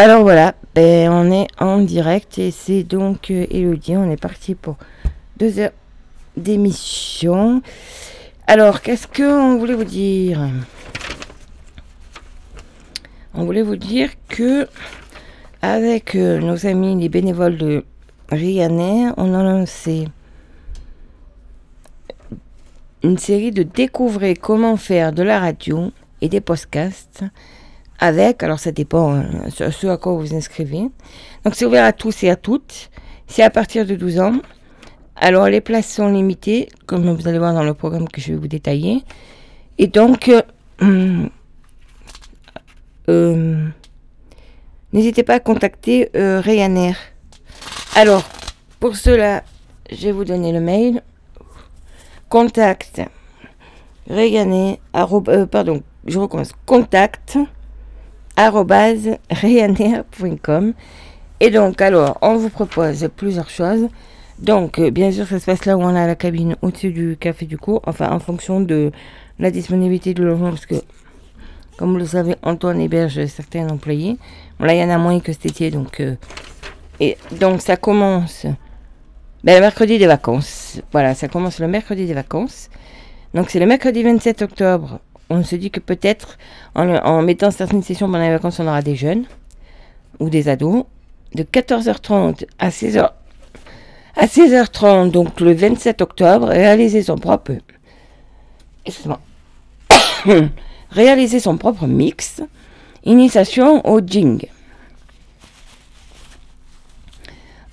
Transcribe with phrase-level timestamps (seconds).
[0.00, 3.96] Alors voilà, ben, on est en direct et c'est donc euh, Elodie.
[3.96, 4.76] On est parti pour
[5.38, 5.72] deux heures
[6.36, 7.62] d'émission.
[8.46, 10.48] Alors, qu'est-ce qu'on voulait vous dire?
[13.34, 14.68] On voulait vous dire que
[15.62, 17.84] avec euh, nos amis les bénévoles de
[18.30, 20.06] Ryanair, on a lancé
[23.02, 27.24] une série de découvrir comment faire de la radio et des podcasts
[27.98, 30.88] avec, alors ça dépend euh, ce, à quoi vous vous inscrivez.
[31.44, 32.90] Donc c'est ouvert à tous et à toutes.
[33.26, 34.36] C'est à partir de 12 ans.
[35.16, 38.38] Alors les places sont limitées, comme vous allez voir dans le programme que je vais
[38.38, 39.02] vous détailler.
[39.78, 40.42] Et donc, euh,
[43.08, 43.66] euh,
[44.92, 46.96] n'hésitez pas à contacter Ryanair.
[47.96, 48.28] Alors,
[48.78, 49.42] pour cela,
[49.90, 51.02] je vais vous donner le mail.
[52.28, 53.02] Contact
[54.08, 54.76] Ryanair,
[55.50, 56.52] pardon, je recommence.
[56.66, 57.38] Contact
[59.30, 60.74] ryanair.com.
[61.40, 63.88] Et donc, alors, on vous propose plusieurs choses.
[64.38, 67.16] Donc, euh, bien sûr, ça se passe là où on a la cabine au-dessus du
[67.18, 68.92] café du cours, enfin, en fonction de
[69.38, 70.76] la disponibilité du logement, parce que,
[71.76, 74.16] comme vous le savez, Antoine héberge certains employés.
[74.60, 76.00] là, il y en a moins que cet été, donc.
[76.00, 76.14] Euh,
[77.00, 78.46] et donc, ça commence
[79.44, 80.80] ben, le mercredi des vacances.
[80.92, 82.70] Voilà, ça commence le mercredi des vacances.
[83.34, 86.38] Donc, c'est le mercredi 27 octobre on se dit que peut-être
[86.74, 89.24] en, mettant certaines sessions pendant les vacances, on aura des jeunes
[90.20, 90.84] ou des ados.
[91.34, 93.10] De 14h30 à 16h,
[94.16, 97.52] à 16h30, donc le 27 octobre, réaliser son propre,
[100.90, 102.42] réaliser son propre mix,
[103.04, 104.48] initiation au jing.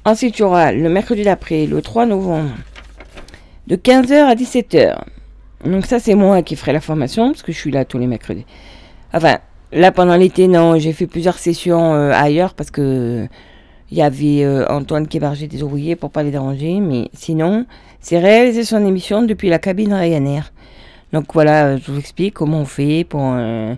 [0.04, 2.52] Ensuite, il y aura le mercredi d'après, le 3 novembre,
[3.68, 4.98] de 15h à 17h,
[5.66, 8.08] donc ça, c'est moi qui ferai la formation, parce que je suis là tous les
[8.08, 8.46] mercredis.
[9.14, 9.40] Enfin,
[9.72, 13.28] là, pendant l'été, non, j'ai fait plusieurs sessions euh, ailleurs, parce que
[13.92, 17.66] il y avait euh, Antoine qui hébergeait des ouvriers pour pas les déranger, mais sinon,
[18.00, 20.52] c'est réaliser son émission depuis la cabine Ryanair.
[21.14, 23.76] Donc voilà, je vous explique comment on fait pour euh,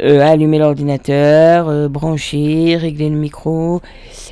[0.00, 3.82] allumer l'ordinateur, brancher, régler le micro,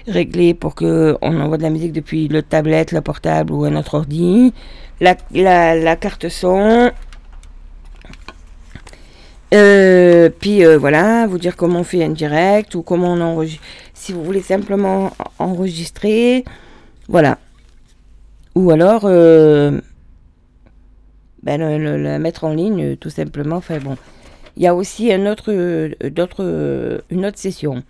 [0.08, 3.76] régler pour que on envoie de la musique depuis le tablette, le portable ou un
[3.76, 4.52] autre ordi,
[5.00, 6.92] la, carte son.
[9.52, 13.64] Euh, puis euh, voilà, vous dire comment on fait un direct ou comment on enregistre.
[13.94, 16.44] Si vous voulez simplement enregistrer,
[17.08, 17.38] voilà.
[18.54, 19.80] Ou alors euh,
[21.42, 23.56] ben, la mettre en ligne tout simplement.
[23.56, 23.96] Enfin bon,
[24.56, 25.52] il y a aussi un autre,
[26.08, 27.82] d'autres, une autre session.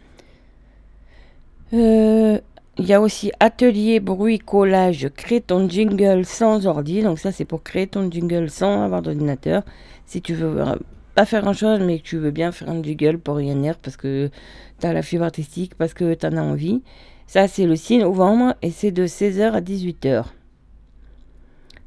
[2.81, 7.03] Il y a aussi atelier bruit collage, crée ton jingle sans ordi.
[7.03, 9.65] Donc ça c'est pour créer ton jingle sans avoir d'ordinateur.
[10.07, 10.77] Si tu veux euh,
[11.15, 13.99] pas faire grand chose mais que tu veux bien faire un jingle pour Ryanair parce
[13.99, 14.31] que
[14.81, 16.81] tu as la fibre artistique, parce que tu en as envie.
[17.27, 20.25] Ça c'est le 6 novembre et c'est de 16h à 18h.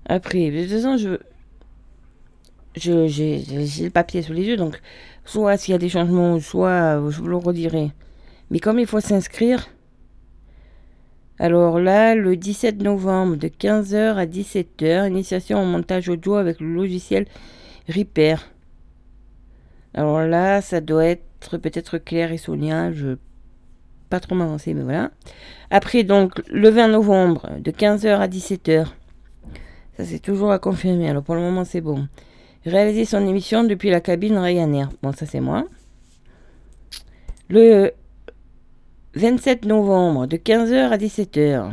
[0.05, 1.17] Après, de toute façon, je,
[2.75, 3.43] je, j'ai,
[3.83, 4.79] le papier sous les yeux, donc
[5.25, 7.89] soit s'il y a des changements, soit je vous le redirai.
[8.51, 9.69] Mais comme il faut s'inscrire,
[11.39, 16.73] alors là, le 17 novembre de 15h à 17h, initiation en montage audio avec le
[16.73, 17.25] logiciel
[17.89, 18.35] Reaper.
[19.93, 23.17] Alors là, ça doit être peut-être Claire et Sonia, je
[24.09, 25.09] pas trop m'avancer, mais voilà.
[25.71, 28.85] Après, donc, le 20 novembre, de 15h à 17h.
[29.97, 31.09] Ça, c'est toujours à confirmer.
[31.09, 32.07] Alors, pour le moment, c'est bon.
[32.63, 34.89] Réaliser son émission depuis la cabine Ryanair.
[35.01, 35.65] Bon, ça, c'est moi.
[37.49, 37.91] Le
[39.15, 41.71] 27 novembre, de 15h à 17h.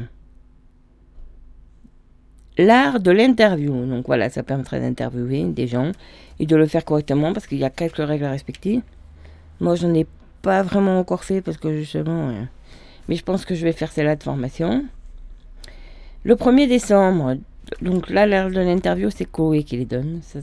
[2.58, 3.86] L'art de l'interview.
[3.86, 5.92] Donc voilà, ça permettrait d'interviewer des gens
[6.38, 8.82] et de le faire correctement parce qu'il y a quelques règles à respecter.
[9.60, 10.06] Moi, je n'en ai
[10.42, 12.28] pas vraiment encore fait parce que justement.
[12.28, 12.42] Euh,
[13.08, 14.84] mais je pense que je vais faire celle-là de formation.
[16.24, 17.36] Le 1er décembre,
[17.80, 20.40] donc là, l'art de l'interview, c'est Chloé qui les donne, ça,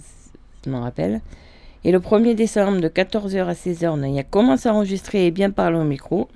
[0.65, 1.21] je m'en rappelle.
[1.83, 5.51] Et le 1er décembre, de 14h à 16h, on a commencé à enregistrer et bien
[5.51, 6.27] parler au micro.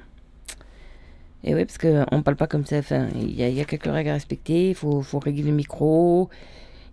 [1.44, 2.78] Et oui, parce qu'on ne parle pas comme ça.
[2.78, 4.70] Enfin, il y, a quelques règles à respecter.
[4.70, 6.30] Il faut, régler le micro.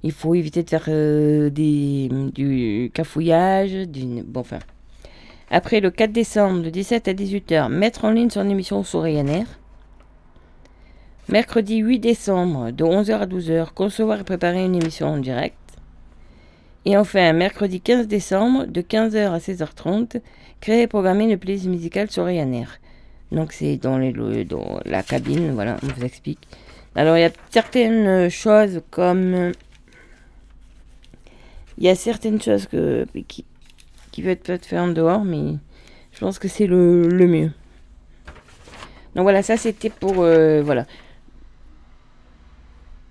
[0.02, 3.86] Il faut éviter de faire euh, du cafouillage.
[4.26, 4.58] Bon, enfin.
[5.50, 9.46] Après, le 4 décembre, de 17 à 18h, mettre en ligne son émission sur Ryanair.
[11.28, 15.56] Mercredi 8 décembre, de 11h à 12h, concevoir et préparer une émission en direct.
[16.86, 20.22] Et enfin, mercredi 15 décembre, de 15h à 16h30,
[20.60, 22.78] créer et programmer une playlist musicale sur Ryanair.
[23.30, 24.14] Donc c'est dans, les,
[24.84, 26.40] la cabine, voilà, on vous explique.
[26.94, 29.52] Alors il y a certaines choses comme...
[31.76, 33.44] Il y a certaines choses que, qui,
[34.10, 35.54] qui peut être fait en dehors, mais
[36.12, 37.52] je pense que c'est le, le mieux.
[39.14, 40.16] Donc voilà, ça c'était pour...
[40.18, 40.86] euh, voilà.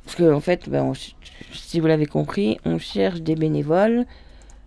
[0.03, 0.91] Parce que en fait, ben,
[1.53, 4.05] si vous l'avez compris, on cherche des bénévoles.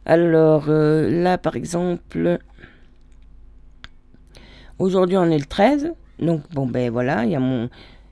[0.06, 2.38] Alors euh, là, par exemple,
[4.80, 5.92] aujourd'hui on est le 13.
[6.18, 7.68] Donc bon, ben voilà, il y mon...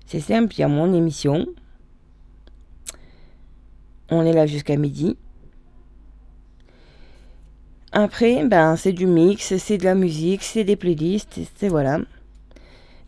[0.07, 1.47] C'est simple, il y a mon émission.
[4.11, 5.17] On est là jusqu'à midi.
[7.93, 11.99] Après, ben, c'est du mix, c'est de la musique, c'est des playlists, c'est voilà.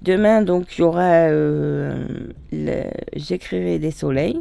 [0.02, 1.28] Demain, donc, il y aura.
[1.28, 2.04] euh,
[3.14, 4.40] J'écrirai des soleils.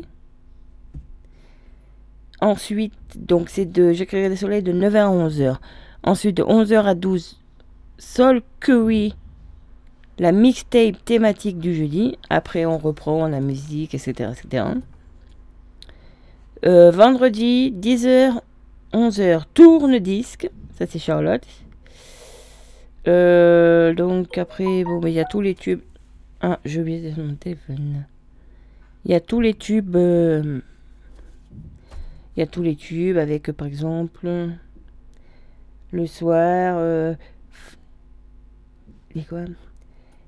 [2.42, 3.92] Ensuite, donc, c'est de.
[3.92, 5.58] J'écrirai des soleils de 9h à 11h.
[6.04, 7.38] Ensuite, de 11h à 12
[8.00, 9.14] Sol Curry,
[10.20, 12.18] la mixtape thématique du jeudi.
[12.30, 14.32] Après, on reprend la musique, etc.
[14.32, 14.66] etc.
[16.66, 18.40] Euh, vendredi, 10h,
[18.94, 20.50] 11h, tourne-disque.
[20.78, 21.46] Ça, c'est Charlotte.
[23.08, 25.82] Euh, donc après, bon, ben, il y a tous les tubes.
[26.42, 28.06] Ah, j'ai oublié de mon téléphone.
[29.04, 29.96] Il y a tous les tubes.
[29.98, 30.62] euh,
[32.38, 34.30] Il y a tous les tubes avec, par exemple,
[35.92, 36.78] le soir.
[39.16, 39.42] Les quoi?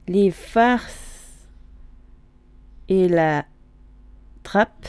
[0.08, 1.48] Les farces
[2.90, 3.46] et la
[4.44, 4.88] trappe.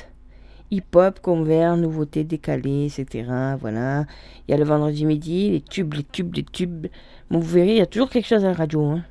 [0.71, 3.29] Hip-hop, convert, nouveautés décalées, etc.
[3.61, 4.07] Voilà.
[4.49, 6.87] Il y a le vendredi midi, les tubes, les tubes, les tubes.
[7.31, 8.83] Bon, vous verrez, il y a toujours quelque chose à la radio.
[8.87, 9.05] hein.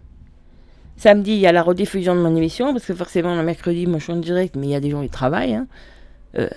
[0.97, 3.99] Samedi, il y a la rediffusion de mon émission, parce que forcément, le mercredi, moi,
[3.99, 5.53] je suis en direct, mais il y a des gens qui travaillent.
[5.53, 5.67] hein.
[6.35, 6.49] Euh,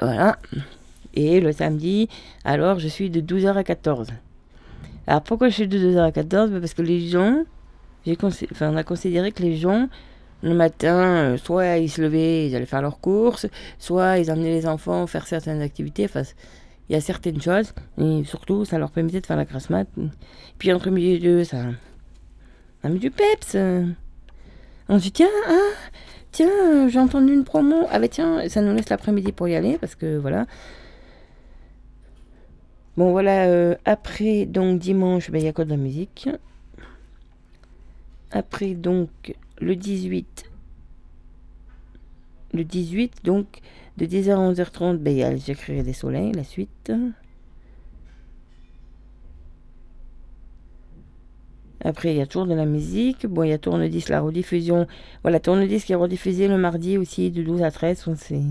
[0.00, 0.38] voilà.
[1.12, 2.08] Et le samedi,
[2.44, 4.08] alors, je suis de 12h à 14h.
[5.06, 7.44] Alors, pourquoi je suis de 12h à 14h Ben, Parce que les gens,
[8.60, 9.88] on a considéré que les gens,
[10.42, 13.46] le matin, euh, soit ils se levaient, ils allaient faire leurs courses,
[13.78, 16.08] soit ils emmenaient les enfants faire certaines activités.
[16.88, 19.88] Il y a certaines choses, et surtout, ça leur permettait de faire la grasse mat.
[20.58, 21.58] Puis entre midi et deux, ça,
[22.82, 23.56] ça met du peps.
[24.88, 25.72] On se dit, tiens, ah,
[26.30, 27.86] tiens, j'ai entendu une promo.
[27.90, 30.46] Ah ben tiens, ça nous laisse l'après-midi pour y aller, parce que voilà.
[32.96, 36.28] Bon voilà, euh, après, donc dimanche, ben, il y a quoi de la musique?
[38.36, 40.44] Après, donc, le 18.
[42.52, 43.46] Le 18, donc,
[43.96, 46.92] de 10h à 11h30, ben, J'écrirai des soleils, la suite.
[51.82, 53.24] Après, il y a toujours de la musique.
[53.26, 54.86] Bon, il y a Tourne-Disque, la rediffusion.
[55.22, 58.04] Voilà, Tourne-Disque qui est rediffusé le mardi aussi, de 12 à 13.
[58.06, 58.42] on sait.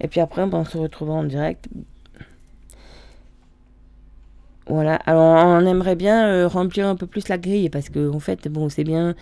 [0.00, 1.68] Et puis après, ben, on se retrouvera en direct.
[4.68, 8.18] Voilà, alors on aimerait bien euh, remplir un peu plus la grille parce que en
[8.18, 9.14] fait, bon, c'est bien,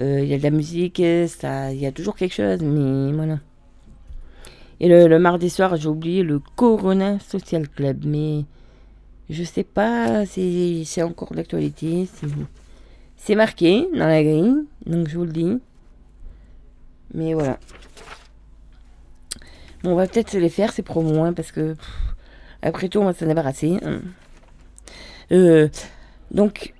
[0.00, 1.28] euh, il y a de la musique, il
[1.74, 3.38] y a toujours quelque chose, mais voilà.
[4.80, 8.44] Et le, le mardi soir, j'ai oublié le Corona Social Club, mais
[9.28, 12.08] je sais pas, c'est c'est encore d'actualité,
[13.16, 15.58] c'est marqué dans la grille, donc je vous le dis.
[17.12, 17.58] Mais voilà.
[19.82, 21.76] Bon, on va peut-être se les faire ces promos, hein, parce que
[22.62, 23.78] après tout, on va s'en débarrasser.
[23.84, 24.00] hein.
[25.32, 25.68] Euh,
[26.30, 26.74] donc,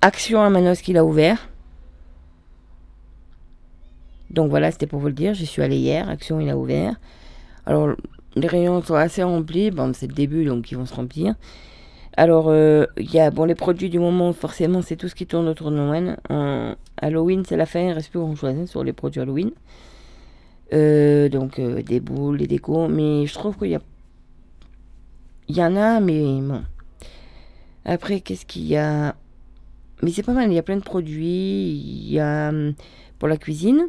[0.00, 1.48] Action à Manos qu'il a ouvert.
[4.30, 5.34] Donc voilà, c'était pour vous le dire.
[5.34, 6.08] J'y suis allée hier.
[6.08, 6.96] Action, il a ouvert.
[7.66, 7.94] Alors,
[8.34, 9.70] les rayons sont assez remplis.
[9.70, 11.34] Bon, c'est le début, donc ils vont se remplir.
[12.16, 15.26] Alors, euh, il y a bon, les produits du moment, forcément, c'est tout ce qui
[15.26, 16.18] tourne autour de Noël.
[16.28, 19.50] En Halloween, c'est la fin, il reste plus grand-chose hein, sur les produits Halloween.
[20.72, 22.88] Euh, donc, euh, des boules, des décos.
[22.88, 23.80] Mais je trouve qu'il y a.
[25.48, 26.62] Il y en a, mais bon.
[27.84, 29.16] Après, qu'est-ce qu'il y a?
[30.02, 31.70] Mais c'est pas mal, il y a plein de produits.
[31.70, 32.74] Il y a hum,
[33.18, 33.88] pour la cuisine,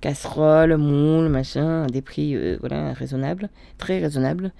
[0.00, 4.52] casserole, moule, machin, à des prix euh, voilà, raisonnables, très raisonnables.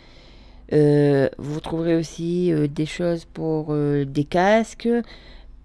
[0.72, 4.88] Euh, vous trouverez aussi euh, des choses pour des casques,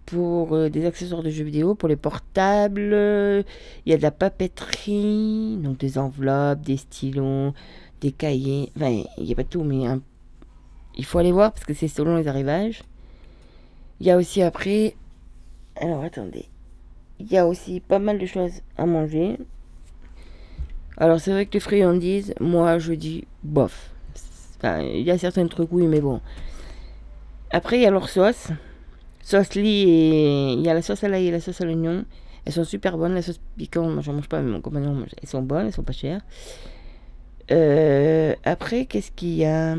[0.06, 2.94] pour des accessoires de jeux vidéo, pour les portables.
[3.86, 7.54] Il y a de la papeterie, donc des enveloppes, des stylos,
[8.02, 8.72] des cahiers.
[8.76, 10.02] Enfin, il n'y a pas tout, mais un
[11.00, 12.84] il faut aller voir parce que c'est selon les arrivages.
[14.02, 14.96] Il y a aussi après.
[15.80, 16.46] Alors attendez.
[17.20, 19.38] Il y a aussi pas mal de choses à manger.
[20.98, 23.92] Alors c'est vrai que les friandises, moi je dis bof.
[24.62, 26.20] Il y a certains trucs oui, mais bon.
[27.50, 28.50] Après il y a leur sauce.
[29.22, 32.04] Sauce lit et il y a la sauce à l'ail et la sauce à l'oignon.
[32.44, 33.14] Elles sont super bonnes.
[33.14, 35.16] La sauce piquante, moi j'en mange pas, mais mon compagnon mange.
[35.22, 36.22] Elles sont bonnes, elles sont pas chères.
[37.52, 39.78] Euh, après, qu'est-ce qu'il y a?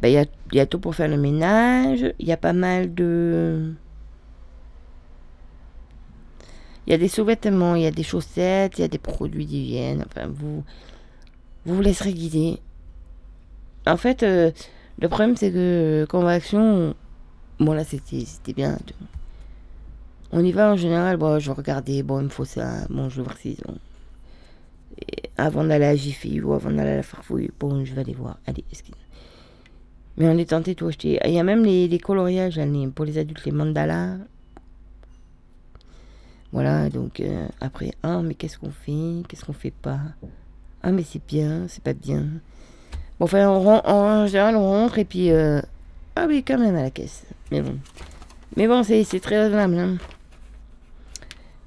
[0.00, 2.14] Ben, il y, a, y a tout pour faire le ménage.
[2.18, 3.74] Il y a pas mal de.
[6.86, 9.46] Il y a des sous-vêtements, il y a des chaussettes, il y a des produits
[9.46, 10.04] d'hygiène.
[10.06, 10.64] Enfin, vous,
[11.64, 12.58] vous vous laisserez guider.
[13.86, 14.50] En fait, euh,
[15.00, 16.94] le problème, c'est que Convaction,
[17.58, 18.78] bon là, c'était bien.
[20.32, 23.16] On y va en général, bon, je regardais, bon, il me faut ça, bon, je
[23.16, 23.78] vais voir s'ils ont.
[25.36, 28.38] Avant d'aller à Jiffy ou avant d'aller à la Farfouille, bon, je vais aller voir.
[28.46, 28.94] Allez, excuse.
[30.20, 31.18] Mais on est tenté de tout acheter.
[31.24, 32.60] Il y a même les, coloriages
[32.94, 34.18] pour les adultes, les mandalas.
[36.52, 39.22] Voilà, donc euh, après, ah, mais qu'est-ce qu'on fait?
[39.26, 39.98] Qu'est-ce qu'on fait pas?
[40.82, 42.26] Ah, mais c'est bien, c'est pas bien.
[43.18, 45.30] Bon, enfin, on ren- en général, on rentre et puis.
[45.30, 45.62] euh,
[46.16, 47.24] ah, oui, quand même à la caisse.
[47.50, 47.78] Mais bon.
[48.56, 49.78] Mais bon, c'est c'est très raisonnable.
[49.78, 49.96] hein.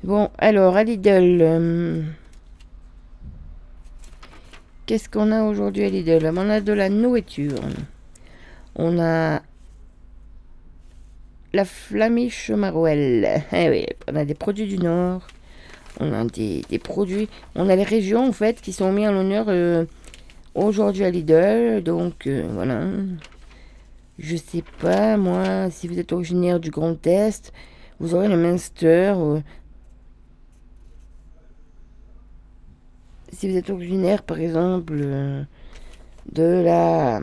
[0.04, 1.40] Bon, alors, à Lidl.
[1.42, 2.04] euh,
[4.86, 6.32] Qu'est-ce qu'on a aujourd'hui à Lidl?
[6.38, 7.56] On a de la nourriture.
[8.75, 9.42] On a
[11.53, 13.44] la flamiche Marouel.
[13.53, 15.27] Eh oui, on a des produits du Nord.
[16.00, 17.30] On a des, produits.
[17.56, 19.86] On a les régions, en fait, qui sont mis en l'honneur euh,
[20.56, 21.84] aujourd'hui à Lidl.
[21.84, 22.82] Donc, euh, voilà.
[24.18, 27.51] Je sais pas, moi, si vous êtes originaire du Grand Est,
[28.00, 29.13] vous aurez le Munster.
[29.15, 29.39] euh.
[33.32, 34.96] si vous êtes originaire, par exemple,
[36.32, 37.22] de la.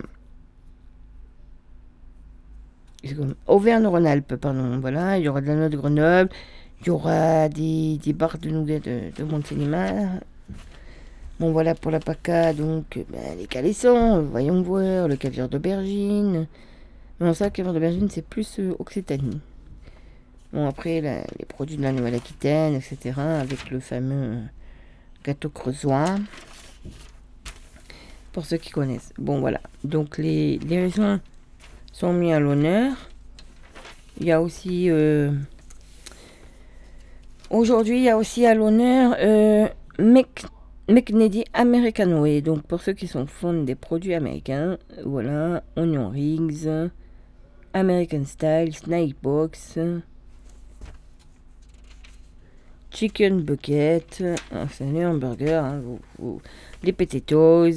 [3.46, 6.30] Auvergne-Rhône-Alpes, pardon, voilà, il y aura de la noix de Grenoble,
[6.80, 10.20] il y aura des, des barres de nougat de, de Montélimar.
[11.38, 16.46] Bon, voilà pour la PACA, donc ben, les calissons, voyons voir, le caviar d'aubergine.
[17.18, 19.40] Non, ça, le caviar d'aubergine, c'est plus euh, Occitanie.
[20.52, 24.38] Bon, après, les produits de la Nouvelle-Aquitaine, etc., avec le fameux
[25.24, 26.16] gâteau creusois.
[28.32, 29.12] Pour ceux qui connaissent.
[29.16, 29.60] Bon, voilà.
[29.84, 31.20] Donc, les, les raisins
[32.00, 32.92] sont mis à l'honneur.
[34.18, 34.90] Il y a aussi.
[34.90, 35.32] euh,
[37.50, 39.66] Aujourd'hui, il y a aussi à l'honneur euh,
[39.98, 40.46] Mc-
[41.52, 42.24] Americano.
[42.26, 46.68] Et donc, pour ceux qui sont fans des produits américains, voilà, Onion Rings,
[47.74, 49.78] American Style, Snack Box,
[52.92, 56.42] Chicken Bucket, ah, c'est un hamburger, vous- vous-
[56.82, 57.70] les potatoes,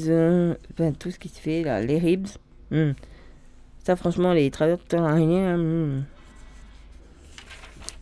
[0.99, 2.27] tout ce qui se fait là, les ribs.
[2.71, 2.91] hmm.
[3.83, 6.03] Ça, franchement, les traducteurs araignées, hmm.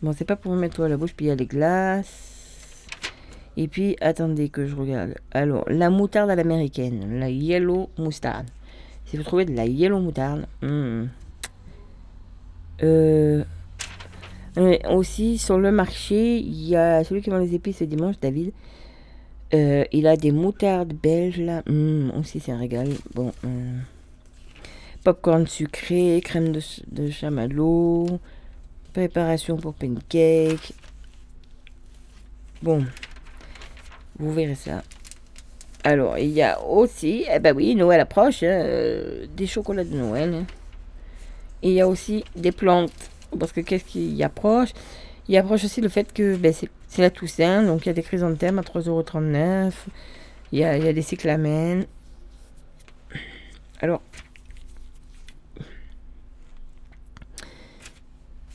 [0.03, 1.45] Bon, c'est pas pour me mettre tout à la bouche, puis il y a les
[1.45, 2.87] glaces.
[3.57, 5.15] Et puis, attendez que je regarde.
[5.31, 8.47] Alors, la moutarde à l'américaine, la yellow moutarde.
[9.05, 11.05] Si vous trouvez de la yellow moutarde, hmm.
[12.83, 13.43] euh,
[14.89, 18.53] aussi sur le marché, il y a celui qui vend les épices ce dimanche, David.
[19.53, 21.61] Euh, il a des moutardes belges là.
[21.67, 22.87] Hmm, aussi, c'est un régal.
[23.13, 23.31] Bon.
[23.45, 23.79] euh,
[25.03, 28.19] popcorn sucré, crème de, de chamallow,
[28.93, 30.73] préparation pour pancake.
[32.61, 32.85] Bon.
[34.19, 34.83] Vous verrez ça.
[35.83, 39.95] Alors, il y a aussi, eh ben oui, Noël approche, hein, euh, des chocolats de
[39.95, 40.33] Noël.
[40.33, 40.45] hein.
[41.63, 42.91] Il y a aussi des plantes.
[43.39, 44.69] Parce que qu'est-ce qui y approche?
[45.27, 48.03] Il approche aussi le fait que ben, c'est la Toussaint, donc il y a des
[48.03, 49.71] chrysanthèmes à 3,39€.
[50.51, 51.85] Il y a, y a des cyclamènes.
[53.79, 54.01] Alors,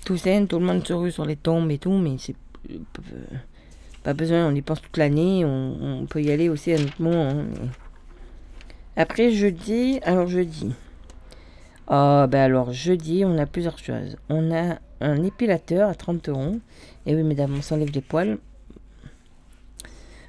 [0.07, 2.37] Toussaint, tout le monde se rue sur les tombes et tout, mais c'est
[2.71, 2.79] euh,
[4.05, 7.29] pas besoin, on y pense toute l'année, on, peut y aller aussi à notre moment.
[7.29, 7.45] hein,
[8.95, 10.73] Après, jeudi, alors jeudi.
[11.89, 14.17] Ah, ben alors, jeudi, on a plusieurs choses.
[14.29, 16.61] On a un épilateur à 30 euros.
[17.05, 18.39] Et oui, mesdames, on s'enlève les poils.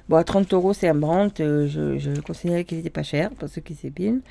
[0.08, 1.40] Bon, à 30 euros, c'est un Brandt.
[1.40, 4.22] euh, je, considérais qu'il était pas cher pour ceux qui s'épilent.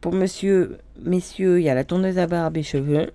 [0.00, 3.12] Pour monsieur, messieurs, il y a la tondeuse à barbe et cheveux.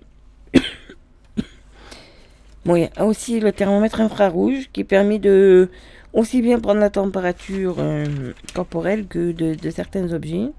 [2.66, 5.70] Bon, il y a aussi le thermomètre infrarouge qui permet de
[6.12, 10.50] aussi bien prendre la température euh, corporelle que de, certains objets.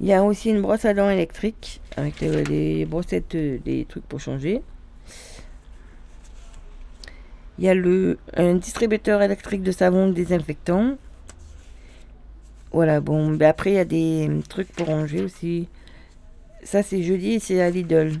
[0.00, 3.84] Il y a aussi une brosse à dents électrique avec les, les brossettes, euh, des
[3.84, 4.62] trucs pour changer.
[7.58, 10.96] Il y a le, un distributeur électrique de savon désinfectant.
[12.72, 15.68] Voilà, bon, après il y a des euh, trucs pour ranger aussi.
[16.62, 18.20] Ça c'est jeudi et c'est à Lidl.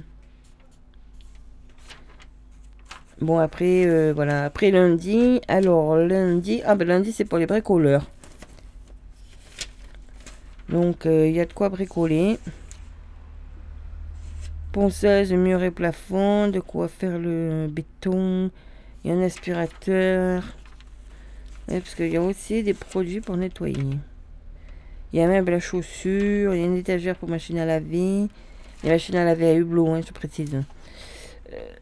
[3.20, 8.10] Bon après, euh, voilà, après lundi, alors lundi, ah ben lundi c'est pour les bricoleurs.
[10.70, 12.38] Donc euh, il y a de quoi bricoler.
[14.72, 18.50] Ponceuse, mur et plafond, de quoi faire le béton.
[19.04, 20.42] Il y a un aspirateur.
[21.68, 23.98] Ouais, parce qu'il y a aussi des produits pour nettoyer.
[25.12, 28.28] Il y a même la chaussure, il y a une étagère pour machine à laver.
[28.82, 30.54] Les machines à laver à hublot, hein, je précise.
[31.52, 31.74] Euh,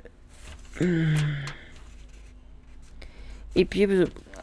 [3.57, 3.87] Et puis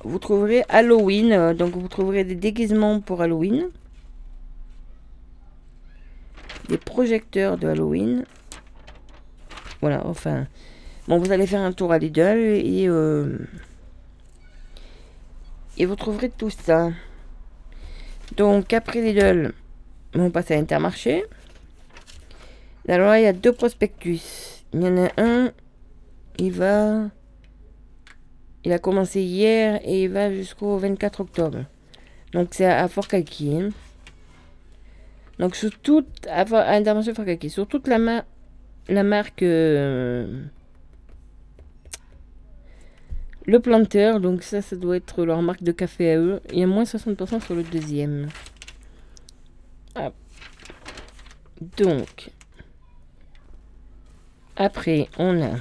[0.04, 3.70] vous, trouverez Halloween, euh, donc vous trouverez des déguisements pour Halloween.
[6.68, 8.25] des projecteurs de Halloween.
[9.82, 10.48] Voilà, enfin.
[11.08, 13.38] Bon, vous allez faire un tour à Lidl et, euh,
[15.77, 16.92] et vous trouverez tout ça.
[18.36, 19.54] Donc, après Lidl,
[20.15, 21.25] on passe à Intermarché.
[22.88, 24.63] Alors là, il y a deux prospectus.
[24.74, 25.51] Il y en a un,
[26.38, 27.10] il va.
[28.63, 31.65] Il a commencé hier et il va jusqu'au 24 octobre.
[32.34, 33.08] Donc c'est à Fort.
[35.39, 36.27] Donc sur toute.
[36.27, 36.42] À,
[36.74, 37.25] Intermarché Fort.
[37.48, 38.25] Sur toute la,
[38.89, 39.44] la marque.
[39.44, 40.44] Euh,
[43.48, 46.42] le planteur, donc ça, ça doit être leur marque de café à eux.
[46.51, 48.27] Il y a moins 60% sur le deuxième.
[49.94, 50.12] Ah.
[51.77, 52.32] Donc,
[54.56, 55.51] après, on a...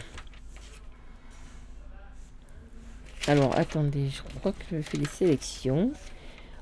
[3.26, 5.92] Alors, attendez, je crois que je fais les sélections.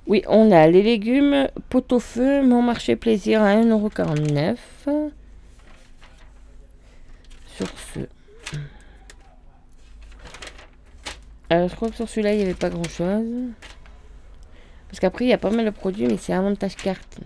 [0.07, 4.57] Oui, on a les légumes pot-au-feu, mon marché plaisir à 1,49€.
[7.57, 8.00] Sur ce.
[11.50, 13.26] Alors, je crois que sur celui-là, il n'y avait pas grand-chose.
[14.88, 17.19] Parce qu'après, il y a pas mal de produits, mais c'est avantage carte.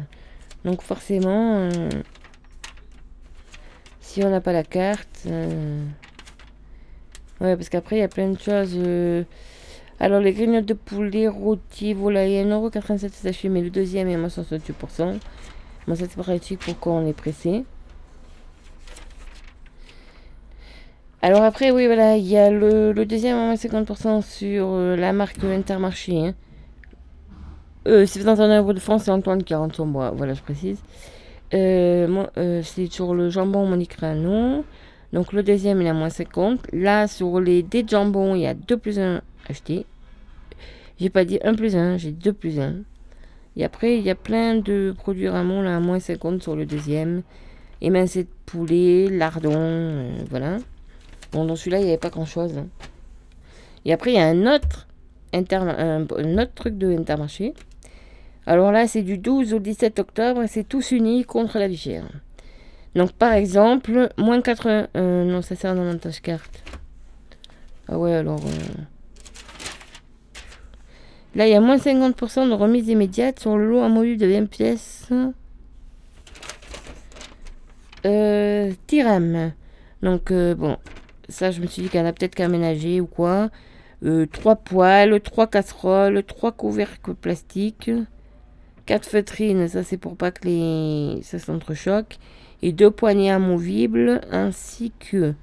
[0.65, 1.57] Donc, forcément...
[1.57, 1.91] Euh,
[4.17, 5.25] si on n'a pas la carte.
[5.27, 5.85] Euh,
[7.41, 8.75] ouais, parce qu'après, il y a plein de choses.
[8.77, 9.25] Euh,
[10.01, 14.29] alors, les grignotes de poulet, rôti, volaille, 1,87€ sachet, mais le deuxième est à moins
[14.29, 15.19] 68%.
[15.87, 17.65] Moi, ça c'est pratique pour on est pressé.
[21.23, 25.13] Alors après, oui, voilà, il y a le, deuxième à moins 50% sur euh, la
[25.13, 26.19] marque Intermarché.
[26.19, 26.35] Hein.
[27.87, 28.05] Euh,
[28.39, 30.79] un de France, c'est Antoine 40 sur moi, voilà, je précise.
[31.55, 32.27] Euh,
[32.65, 33.67] c'est sur le jambon
[34.15, 34.65] non
[35.13, 36.67] Donc le deuxième, il a moins 50.
[36.73, 39.87] Là, sur les dés de jambon, il y a 2 plus 1 acheté.
[40.99, 42.75] J'ai pas dit 1 plus 1, j'ai 2 plus 1.
[43.57, 46.67] Et après, il y a plein de produits Ramon, là, à moins 50 sur le
[46.67, 47.23] deuxième.
[47.81, 50.59] Émincé de poulet, lardon, euh, voilà.
[51.33, 52.57] Bon, dans celui-là, il n'y avait pas grand-chose.
[52.59, 52.67] Hein.
[53.85, 54.87] Et après, il y a un autre,
[55.33, 57.55] inter un, un autre truc de Intermarché.
[58.47, 61.77] Alors là, c'est du 12 au 17 octobre et c'est tous unis contre la vie
[61.77, 62.05] chère.
[62.97, 64.89] Donc par exemple, moins 80...
[64.97, 66.65] Euh, non, ça sert un avantage carte.
[67.89, 68.41] Ah ouais, alors...
[68.41, 68.83] Euh,
[71.35, 74.47] là, il y a moins 50% de remise immédiate sur le lot module de 20
[74.47, 75.09] pièces.
[78.07, 78.71] Euh.
[80.03, 80.79] Donc, euh, bon,
[81.29, 83.51] ça, je me suis dit qu'elle a peut-être qu'à aménager ou quoi.
[84.33, 87.91] 3 poêles, 3 casseroles, 3 couvercles plastiques.
[88.87, 92.19] 4 feutrines, ça c'est pour pas que les ça s'entrechoque.
[92.63, 95.35] Et deux poignées amovibles ainsi que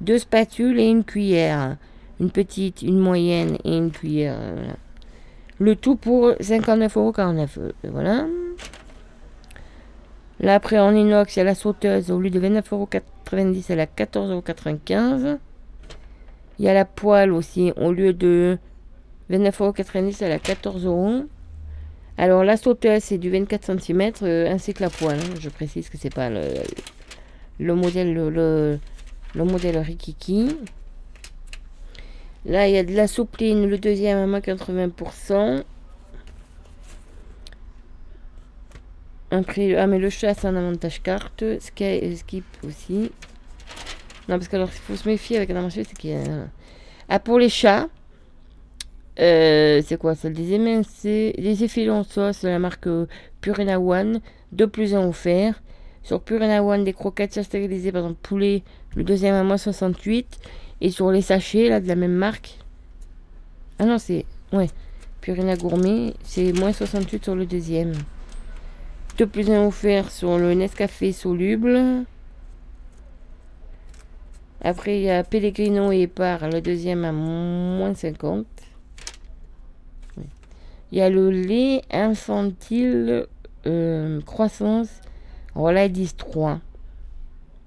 [0.00, 1.76] deux spatules et une cuillère.
[2.20, 4.38] Une petite, une moyenne et une cuillère.
[5.58, 7.72] Le tout pour 59,49€.
[7.90, 8.26] Voilà.
[10.40, 12.10] Là après en inox, il y a la sauteuse.
[12.10, 15.38] Au lieu de 29,90€, elle a 14,95€.
[16.58, 17.72] Il y a la poêle aussi.
[17.76, 18.58] Au lieu de
[19.30, 21.26] 29,90€, elle a 14€.
[22.16, 25.18] Alors la sauteuse c'est du 24 cm euh, ainsi que la poêle.
[25.18, 25.34] Hein.
[25.40, 26.42] Je précise que c'est pas le,
[27.58, 28.78] le modèle le,
[29.34, 30.56] Rikiki.
[32.46, 35.64] Là il y a de la soupline, le deuxième à moins 80%.
[39.32, 39.42] Un
[39.76, 41.42] ah mais le chat c'est un avantage carte.
[41.58, 43.10] Sky, skip aussi.
[44.28, 46.46] Non parce que alors il faut se méfier avec un avantage c'est qu'il y a...
[47.08, 47.88] Ah pour les chats.
[49.20, 53.06] Euh, c'est quoi ça Des MNC, des effilés en sauce de la marque euh,
[53.40, 54.20] Purina One,
[54.52, 55.62] 2 plus 1 offert.
[56.02, 58.62] Sur Purina One, des croquettes stérilisées, par exemple poulet,
[58.94, 60.38] le deuxième à moins 68.
[60.80, 62.58] Et sur les sachets, là, de la même marque.
[63.78, 64.26] Ah non, c'est.
[64.52, 64.68] Ouais.
[65.20, 67.92] Purina Gourmet, c'est moins 68 sur le deuxième.
[69.16, 72.04] 2 plus 1 offert sur le Nescafé soluble.
[74.60, 78.46] Après, il y a Pellegrino et Par, le deuxième à moins 50.
[80.94, 83.26] Il y a le lait infantile
[83.66, 85.00] euh, croissance.
[85.56, 86.60] Voilà, ils disent 3.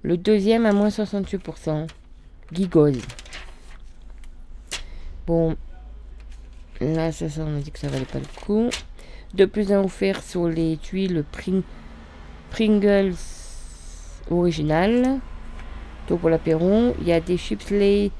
[0.00, 1.88] Le deuxième à moins 68%.
[2.52, 2.96] Gigole.
[5.26, 5.56] Bon.
[6.80, 8.70] Là, ça, ça, on a dit que ça valait pas le coup.
[9.34, 11.22] De plus en offert sur les tuiles
[12.50, 13.14] Pringles
[14.30, 15.20] original.
[16.06, 16.94] Tout pour l'apéron.
[17.02, 18.10] Il y a des chips lait.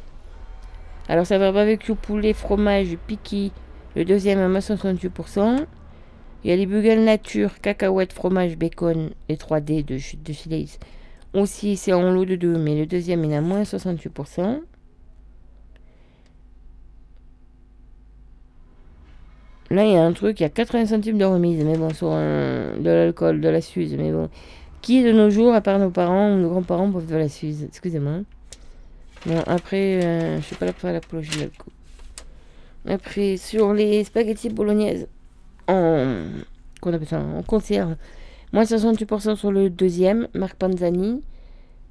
[1.09, 3.53] Alors, ça va barbecue poulet, fromage, piquis
[3.99, 5.67] le deuxième à moins 68%.
[6.45, 10.67] Il y a les Bugel Nature, cacahuètes, fromage, bacon et 3D de, de
[11.35, 14.61] Aussi, c'est en lot de deux, mais le deuxième est à moins 68%.
[19.71, 21.93] Là, il y a un truc, il y a 80 centimes de remise, mais bon,
[21.93, 24.31] sur de l'alcool, de la Suze, mais bon.
[24.81, 27.65] Qui de nos jours, à part nos parents ou nos grands-parents, boivent de la Suze?
[27.65, 28.21] Excusez-moi.
[29.27, 31.73] Bon, après, euh, je suis pas là pour l'apologie de l'alcool.
[32.89, 35.09] Après, sur les spaghettis bolognaises
[35.67, 36.23] en,
[36.81, 37.97] qu'on conserve,
[38.53, 41.23] moins 68% sur le deuxième, Marc Panzani.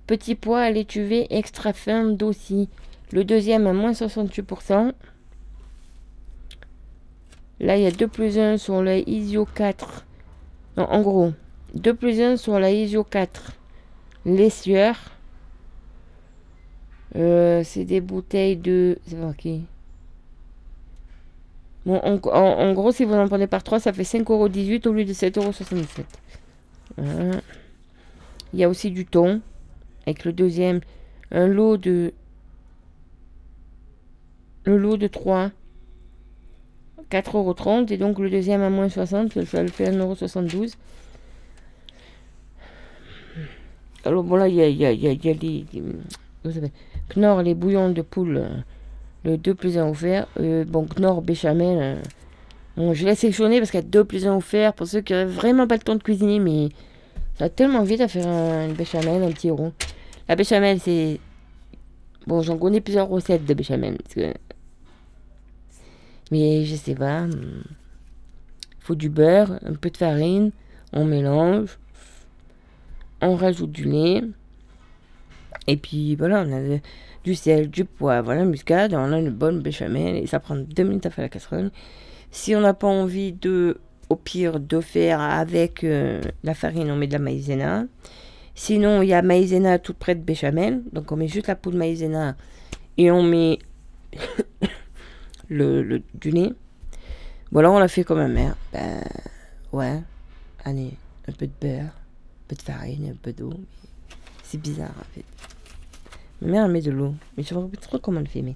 [0.07, 2.67] Petit pois à l'étuvée extra fin d'ossi.
[3.11, 4.93] Le deuxième à moins 68%.
[7.59, 10.05] Là, il y a 2 plus 1 sur la ISO 4.
[10.77, 11.33] Non, en gros,
[11.75, 13.51] 2 plus 1 sur la ISO 4.
[14.25, 15.11] Les sueurs.
[17.15, 18.97] Euh, c'est des bouteilles de.
[19.07, 19.63] C'est pas qui?
[21.87, 25.05] Bon, en, en, gros, si vous en prenez par 3, ça fait 5,18€ au lieu
[25.05, 25.85] de 7,77€.
[26.97, 27.39] Voilà.
[28.51, 29.39] Il y a aussi du thon.
[30.05, 30.81] Avec le deuxième,
[31.31, 32.13] un lot de.
[34.65, 35.51] Le lot de 3.
[37.09, 40.73] 4,30€ et donc le deuxième à moins 60, ça le fait 1,72€.
[44.03, 45.15] Alors bon là, il y a, a, y a,
[47.15, 48.49] Knorr, les bouillons de poule, euh,
[49.27, 50.27] le 2 plus 1 offert.
[50.39, 52.01] Euh, bon, Knorr béchamel, euh,
[52.77, 55.13] bon, je l'ai sélectionné parce qu'il y a 2 plus 1 offert pour ceux qui
[55.13, 56.69] n'auraient vraiment pas le temps de cuisiner, mais
[57.37, 59.73] ça a tellement vite à faire un, une béchamel, un petit rond.
[60.27, 61.19] La béchamel, c'est...
[62.25, 63.97] Bon, j'en connais plusieurs recettes de béchamel.
[63.97, 64.33] Parce que
[66.31, 67.21] mais je sais pas.
[67.21, 67.63] Il hmm,
[68.79, 70.51] faut du beurre, un peu de farine,
[70.93, 71.77] on mélange,
[73.21, 74.23] on rajoute du lait.
[75.67, 76.79] Et puis voilà, on a
[77.27, 80.83] du sel, du poivre, voilà, muscade, on a une bonne béchamel et ça prend deux
[80.83, 81.71] minutes à faire la casserole.
[82.31, 86.95] Si on n'a pas envie de, au pire, de faire avec euh, la farine, on
[86.95, 87.85] met de la maïzena.
[88.55, 91.77] Sinon, il y a maïzena tout près de béchamel, donc on met juste la poudre
[91.77, 92.37] maïzena
[92.97, 93.59] et on met
[95.49, 96.53] le, du nez.
[97.51, 98.55] Bon, on l'a fait comme ma mère.
[98.71, 99.03] Ben,
[99.73, 100.01] ouais.
[100.63, 100.93] Allez,
[101.27, 103.53] un peu de beurre, un peu de farine, un peu d'eau.
[104.43, 105.56] C'est bizarre, en fait.
[106.41, 107.15] Ma mère, met de l'eau.
[107.35, 108.41] Mais je ne sais pas trop comment elle fait.
[108.41, 108.55] Mais...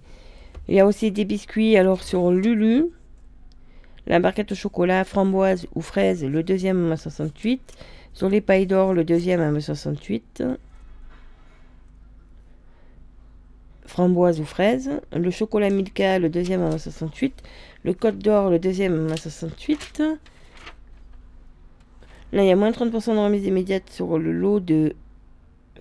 [0.67, 1.75] Il y a aussi des biscuits.
[1.77, 2.85] Alors, sur Lulu,
[4.07, 7.61] la barquette au chocolat, framboise ou fraise, le deuxième à 68.
[8.13, 10.43] Sur les pailles d'or, le deuxième à 68.
[13.91, 17.43] framboise ou fraise, le chocolat Milka, le deuxième à 68,
[17.83, 20.01] le Côte d'Or, le deuxième à 68.
[22.31, 24.95] Là, il y a moins 30% de remise immédiate sur le lot de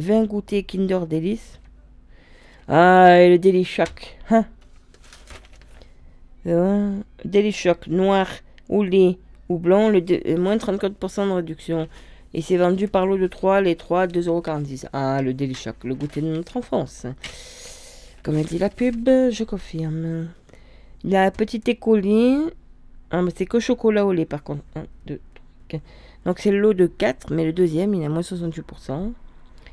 [0.01, 1.60] 20 goûters Kinder Delice.
[2.73, 4.17] Ah, le Deli Choc.
[4.31, 4.45] Hein
[6.47, 8.29] euh, Deli Choc, noir
[8.69, 11.89] ou lait ou blanc, le euh, moins 34% de réduction.
[12.33, 14.87] Et c'est vendu par lot de 3, les 3, 2,46€.
[14.93, 17.07] Ah, le Deli Choc, le goûter de notre enfance.
[18.23, 20.29] Comme elle dit la pub, je confirme.
[21.03, 22.39] La petite écolie.
[23.11, 24.63] Ah, mais c'est que chocolat au lait par contre.
[24.77, 25.21] 1, 2,
[25.69, 25.81] 3,
[26.25, 29.11] Donc c'est le lot de 4, mais le deuxième, il à moins 68%.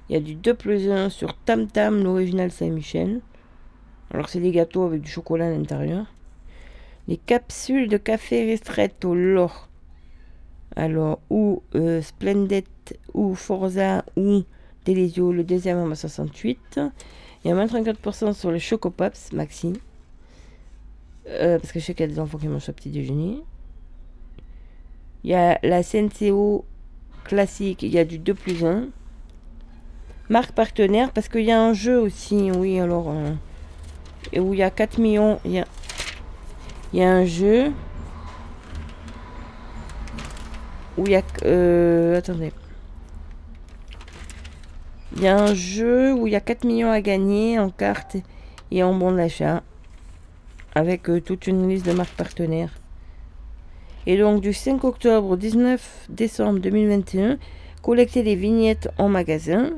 [0.09, 3.21] Il y a du 2 plus 1 sur Tam Tam, l'original Saint-Michel.
[4.11, 6.05] Alors c'est des gâteaux avec du chocolat à l'intérieur.
[7.07, 9.69] Les capsules de café ristretto l'or.
[10.75, 12.01] Alors, ou euh,
[13.13, 14.43] ou Forza, ou
[14.85, 16.79] Delisio, le deuxième à 68.
[17.43, 19.73] Il y a moins 34% sur les Chocopops Maxi.
[21.27, 23.41] Euh, parce que je sais qu'il y a des enfants qui mangent au petit déjeuner.
[25.23, 26.65] Il y a la CNCO
[27.23, 28.87] classique, il y a du 2 plus 1.
[30.29, 33.09] Marque partenaire, parce qu'il y a un jeu aussi, oui, alors.
[33.09, 33.31] Euh,
[34.33, 35.39] et où il y a 4 millions.
[35.45, 35.63] Il
[36.93, 37.71] y a, un jeu.
[40.97, 41.23] Où il y a.
[41.45, 42.51] Euh, attendez.
[45.15, 48.17] Il y a un jeu où il y a 4 millions à gagner en cartes
[48.69, 49.63] et en bons d'achat.
[50.75, 52.73] Avec euh, toute une liste de marques partenaires.
[54.05, 57.37] Et donc du 5 octobre au 19 décembre 2021,
[57.81, 59.71] collectez les vignettes en magasin.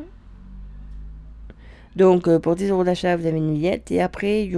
[1.96, 3.92] Donc euh, pour 10 euros d'achat, vous avez une vignette.
[3.92, 4.50] Et après,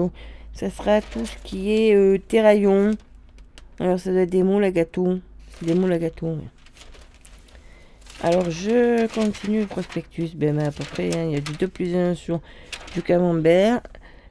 [0.54, 2.92] ça sera tout ce qui est euh, terraillon.
[3.80, 5.20] Alors ça doit être des moules à gâteau.
[5.62, 6.38] Des moules à gâteau.
[8.24, 10.36] Alors, je continue le prospectus.
[10.36, 12.40] Ben, à peu près, hein, il y a du 2 plus 1 sur
[12.94, 13.82] du camembert.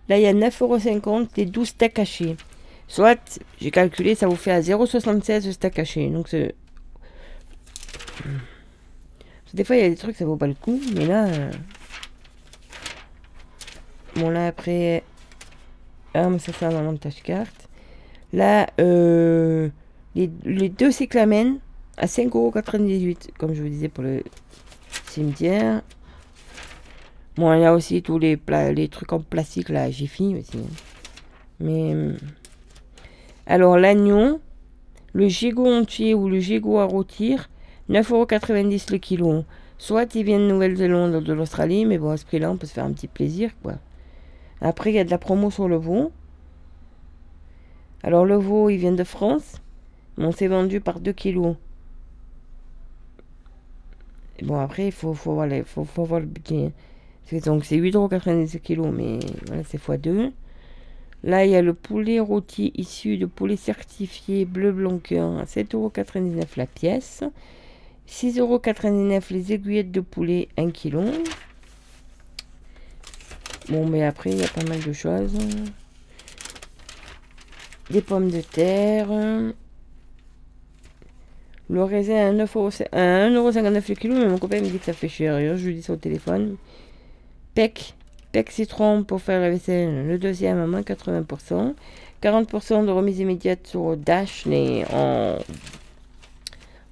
[0.08, 2.36] Là, il y a 9,50€ les 12 stacks hachés.
[2.86, 6.08] Soit, j'ai calculé, ça vous fait à 0,76 le stack haché.
[6.08, 6.54] Donc, c'est.
[9.54, 10.80] Des fois, il y a des trucs, ça vaut pas le coup.
[10.94, 11.26] Mais là.
[11.26, 11.50] Euh,
[14.16, 15.03] bon, là, après.
[16.14, 17.68] Ah, mais ça, c'est un montage carte.
[18.33, 19.68] Là, euh,
[20.14, 21.59] les, les deux cyclamènes
[21.96, 24.23] à 5,98€, comme je vous disais pour le
[25.07, 25.83] cimetière.
[27.37, 28.38] Bon, il y a aussi tous les,
[28.75, 30.59] les trucs en plastique, là, j'ai fini aussi.
[31.61, 31.94] Mais.
[31.94, 32.14] Euh,
[33.46, 34.40] alors, l'agneau,
[35.12, 37.51] le gigot entier ou le gigot à rôtir,
[37.88, 39.44] 9,90€ le kilo.
[39.79, 42.66] Soit ils viennent de Nouvelle-Zélande ou de l'Australie, mais bon, à ce prix-là, on peut
[42.66, 43.75] se faire un petit plaisir, quoi.
[44.61, 46.12] Après, il y a de la promo sur le veau.
[48.03, 49.61] Alors, le veau, il vient de France.
[50.18, 51.57] On s'est vendu par 2 kilos.
[54.38, 56.73] Et bon, après, il faut, faut, voir le budget.
[57.44, 60.33] Donc, c'est 8,90€ kg, mais voilà, c'est x2.
[61.23, 65.44] Là, il y a le poulet rôti issu de poulet certifié bleu blanc cœur à
[65.44, 67.23] 7,99€ la pièce.
[68.09, 70.99] 6,99€ les aiguillettes de poulet 1 kg.
[73.70, 75.38] Bon, mais après, il y a pas mal de choses.
[77.90, 79.09] Des pommes de terre.
[81.68, 85.56] Le raisin à 1,59€ le kilo, mais mon copain me dit que ça fait cher.
[85.56, 86.56] Je lui dis ça au téléphone.
[87.54, 87.94] Pec,
[88.33, 91.74] Pec citron pour faire la vaisselle, le deuxième à moins 80%.
[92.22, 94.46] 40% de remise immédiate sur Dash
[94.92, 95.38] en,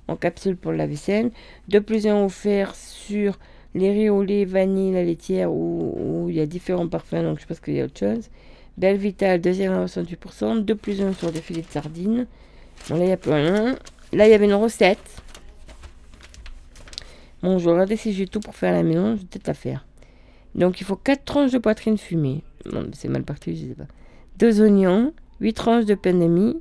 [0.07, 1.33] en capsule pour la vaisselle.
[1.67, 3.37] De plus en offert sur
[3.75, 7.47] les riz au lait, vanille, la laitière, où, il y a différents parfums, donc je
[7.47, 8.29] pense qu'il y a autre chose.
[8.77, 10.65] Belle Vital, deuxième à 68%.
[10.65, 12.27] De plus en sur des filets de sardines.
[12.89, 13.77] Bon, là, il n'y a plus rien.
[14.13, 15.23] Là, il y avait une recette.
[17.43, 19.17] Bon, je vais regarder si j'ai tout pour faire la maison.
[19.17, 19.85] Je vais peut-être la faire.
[20.55, 22.43] Donc, il faut 4 tranches de poitrine fumée.
[22.93, 23.89] c'est mal parti, je sais pas.
[24.39, 26.61] 2 oignons, 8 tranches de pain de mie,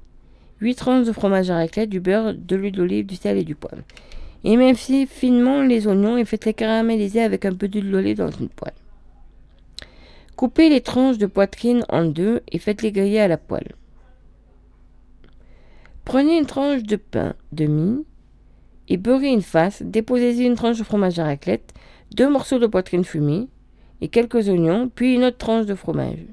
[0.62, 3.54] 8 tranches de fromage à raclette, du beurre, de l'huile d'olive, du sel et du
[3.54, 3.84] poivre.
[4.44, 8.74] Émincez finement les oignons et faites-les caraméliser avec un peu d'huile d'olive dans une poêle.
[10.36, 13.74] Coupez les tranches de poitrine en deux et faites-les griller à la poêle.
[16.06, 18.06] Prenez une tranche de pain de mie
[18.88, 19.82] et beurrez une face.
[19.82, 21.74] Déposez-y une tranche de fromage à raclette,
[22.16, 23.48] deux morceaux de poitrine fumée
[24.00, 26.24] et quelques oignons, puis une autre tranche de fromage.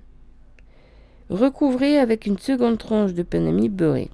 [1.31, 4.11] Recouvrez avec une seconde tranche de pain de mie beurré.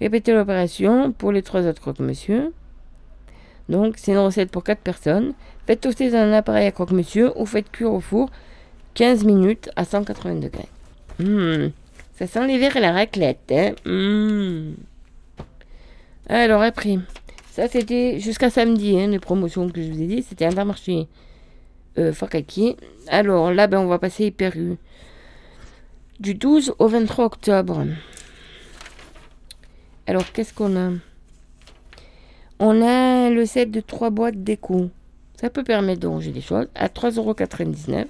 [0.00, 2.52] Répétez l'opération pour les trois autres croque-monsieur.
[3.68, 5.34] Donc, c'est une recette pour 4 personnes.
[5.66, 8.30] Faites toaster dans un appareil à croque-monsieur ou faites cuire au four
[8.94, 10.68] 15 minutes à 180 degrés.
[11.18, 11.70] Mmh,
[12.14, 13.52] ça sent les verres et la raclette.
[13.52, 14.74] Hein mmh.
[16.28, 16.98] Alors après,
[17.50, 21.08] ça c'était jusqu'à samedi, hein, les promotions que je vous ai dit, c'était Intermarché
[21.98, 22.76] euh, Fakaki.
[23.08, 24.52] Alors là, ben, on va passer hyper
[26.18, 27.84] du 12 au 23 octobre.
[30.06, 30.92] Alors qu'est-ce qu'on a?
[32.58, 34.90] On a le set de 3 boîtes d'écho.
[35.38, 38.06] Ça peut permettre de ranger des choses à 3,99€.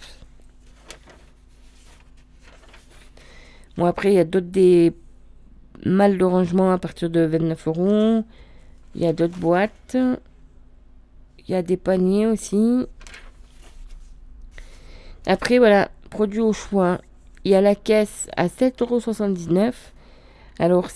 [3.77, 4.93] Bon, après, il y a d'autres des
[5.85, 8.25] mal de rangement à partir de 29 euros.
[8.95, 9.97] Il y a d'autres boîtes.
[11.39, 12.87] Il y a des paniers aussi.
[15.27, 17.01] Après, voilà, produits au choix.
[17.45, 19.73] Il y a la caisse à 7,79 euros.
[20.59, 20.89] Alors,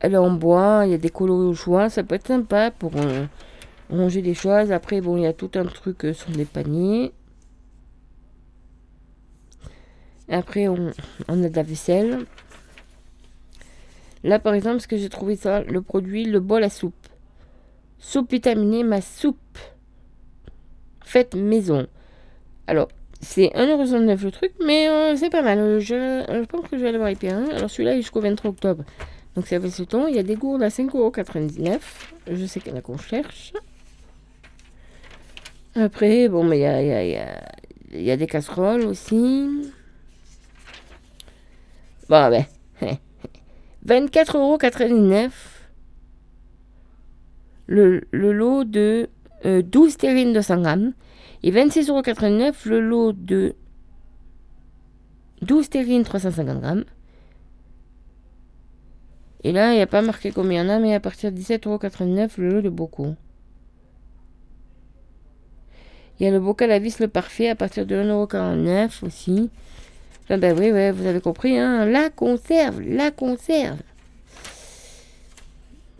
[0.00, 1.90] elle est en bois, il y a des coloris au choix.
[1.90, 3.26] Ça peut être sympa pour euh,
[3.90, 4.72] ranger des choses.
[4.72, 7.12] Après, bon, il y a tout un truc euh, sur les paniers.
[10.30, 10.92] Après, on,
[11.28, 12.24] a de la vaisselle.
[14.22, 16.94] Là, par exemple, ce que j'ai trouvé ça, le produit, le bol à soupe.
[17.98, 19.58] Soupe vitaminée, ma soupe.
[21.04, 21.86] Faite maison.
[22.66, 22.88] Alors,
[23.20, 25.80] c'est 1,69€ le truc, mais euh, c'est pas mal.
[25.80, 27.36] Je, je, pense que je vais aller voir hyper.
[27.50, 28.84] Alors, celui-là est jusqu'au 23 octobre.
[29.40, 30.06] Donc, ça fait ce temps.
[30.06, 31.80] Il y a des gourdes à 5,99€.
[32.30, 33.54] Je sais qu'il y en a qu'on cherche.
[35.74, 37.32] Après, bon, mais il y a, y, a,
[37.98, 39.72] y, a, des casseroles aussi.
[42.10, 42.44] Bon, ben.
[43.86, 45.30] 24,99€
[47.66, 49.08] le, le lot de
[49.42, 50.92] 12 terrines de 100 grammes
[51.42, 53.54] et 26,89€ le lot de
[55.40, 56.84] 12 terrines 350 grammes.
[59.42, 61.32] Et là, il n'y a pas marqué combien il y en a, mais à partir
[61.32, 63.14] de 17,89€ le lot de beaucoup.
[66.18, 69.48] Il y a le bocal à vis le parfait à partir de 1,49€ aussi.
[70.28, 71.86] Ah ben oui, vous avez compris, hein.
[71.86, 73.78] La conserve, la conserve.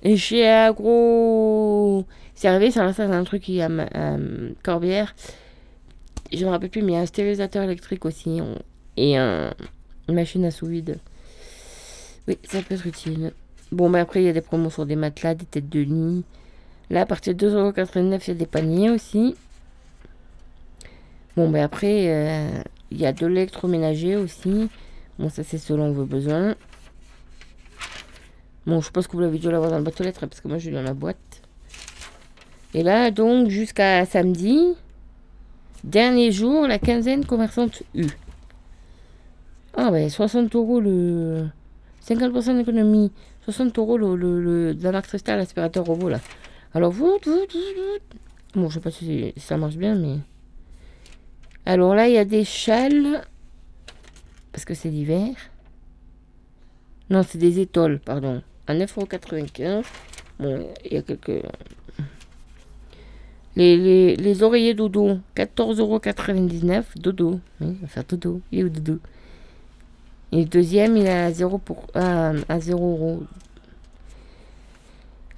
[0.03, 2.05] Et chez Agro...
[2.35, 5.14] C'est arrivé, ça c'est un truc qui a euh, Corbière.
[6.33, 8.40] Je ne me rappelle plus, mais il y a un stérilisateur électrique aussi.
[8.96, 9.53] et une
[10.09, 11.00] machine à sous vide.
[12.44, 13.32] Ça peut être utile.
[13.72, 16.24] Bon, mais après, il y a des promos sur des matelas, des têtes de lit.
[16.90, 19.36] Là, à partir de 2,89€, il y a des paniers aussi.
[21.36, 24.68] Bon, ben après, euh, il y a de l'électroménager aussi.
[25.18, 26.56] Bon, ça c'est selon vos besoins.
[28.66, 30.48] Bon, je pense que vous l'avez dû l'avoir dans le boîte aux lettres parce que
[30.48, 31.42] moi je l'ai dans la boîte.
[32.74, 34.74] Et là, donc, jusqu'à samedi,
[35.84, 38.06] dernier jour, la quinzaine commerçante U.
[39.76, 41.46] Ah ouais, 60 euros le.
[42.10, 43.12] 50% d'économie.
[43.44, 46.20] 60 euros le, le, le, marque Tristar, l'aspirateur robot là.
[46.74, 48.20] Alors vous, vous, vous,
[48.54, 50.16] Bon, je sais pas si ça marche bien, mais.
[51.66, 53.22] Alors là, il y a des châles.
[54.52, 55.34] Parce que c'est l'hiver.
[57.10, 58.42] Non, c'est des étoiles, pardon.
[58.66, 59.84] À 9,95€.
[60.40, 61.44] Bon, il y a quelques.
[63.56, 66.84] Les, les, oreillers dodo, 14,99€.
[66.96, 67.40] Dodo.
[67.60, 68.40] Oui, on va faire dodo.
[68.50, 68.98] Il est où dodo?
[70.32, 73.22] Et le deuxième, il est à 0 pour, à, à 0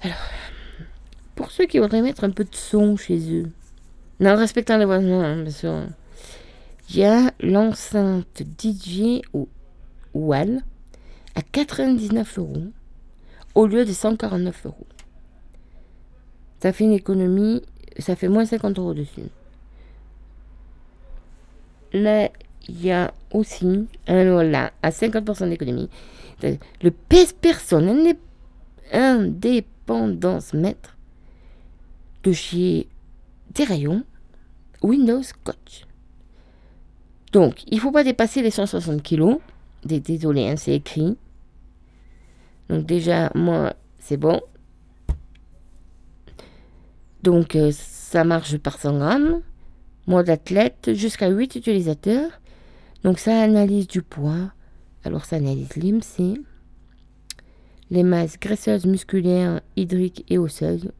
[0.01, 0.17] Alors,
[1.35, 3.49] pour ceux qui voudraient mettre un peu de son chez eux,
[4.21, 5.83] en respectant les voisins, hein, bien sûr,
[6.89, 9.47] il y a l'enceinte DJ ou
[10.13, 10.61] Wall
[11.35, 12.67] à 99 euros
[13.55, 14.87] au lieu de 149 euros.
[16.59, 17.61] Ça fait une économie,
[17.99, 19.23] ça fait moins 50 euros dessus.
[21.93, 22.29] Là,
[22.67, 25.89] il y a aussi, alors là, à 50% d'économie,
[26.41, 28.13] le pèse personne
[28.91, 30.97] indépendance mètre
[32.23, 32.87] de chez
[33.57, 34.03] rayons
[34.81, 35.85] Windows Scotch.
[37.31, 39.37] Donc, il ne faut pas dépasser les 160 kg.
[39.85, 41.17] Désolé, hein, c'est écrit.
[42.69, 44.41] Donc déjà, moi, c'est bon.
[47.23, 49.41] Donc, euh, ça marche par 100 grammes.
[50.05, 52.29] Moi d'athlète, jusqu'à 8 utilisateurs.
[53.03, 54.51] Donc, ça analyse du poids.
[55.03, 56.41] Alors, ça analyse l'IMC,
[57.91, 60.91] les masses graisseuses, musculaires, hydriques et osseuses.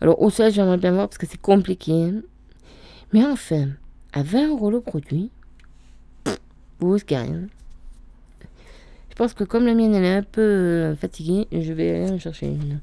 [0.00, 1.92] Alors, osseuses, j'aimerais bien voir parce que c'est compliqué.
[1.92, 2.22] Hein.
[3.12, 3.68] Mais enfin,
[4.12, 5.30] à 20 euros le produit,
[6.80, 7.46] vous risquez rien.
[9.08, 12.12] Je pense que comme la mienne, elle est un peu euh, fatiguée, je vais aller
[12.12, 12.80] en chercher une.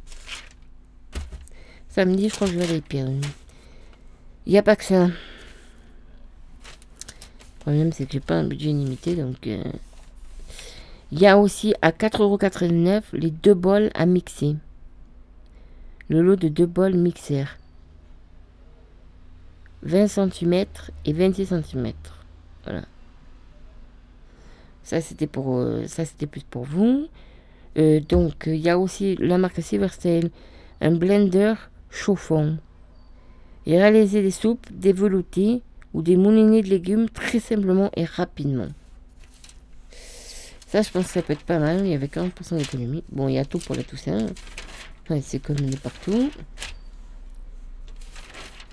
[1.89, 3.07] Samedi, je crois que je vais aller pire.
[4.47, 5.09] Il n'y a pas que ça.
[7.65, 9.47] Le problème, c'est que j'ai pas un budget limité, donc...
[9.47, 9.63] Euh,
[11.13, 14.55] il y a aussi à 4,89€ les deux bols à mixer.
[16.09, 17.59] Le lot de deux bols mixeurs.
[19.83, 20.65] 20 cm
[21.05, 21.93] et 26 cm.
[22.63, 22.81] Voilà.
[24.81, 27.07] Ça, c'était pour, euh, ça, c'était plus pour vous.
[27.77, 30.29] Euh, donc, il y a aussi la marque Silverstein,
[30.81, 31.53] un blender
[31.91, 32.55] chauffant.
[33.67, 35.61] Et réaliser des soupes, des veloutés
[35.93, 38.67] ou des moulinets de légumes très simplement et rapidement.
[40.67, 41.81] Ça, je pense que ça peut être pas mal.
[41.81, 43.03] Il y avait 40% d'économie.
[43.11, 44.25] Bon, il y a tout pour la Toussaint.
[45.21, 46.31] c'est comme il partout.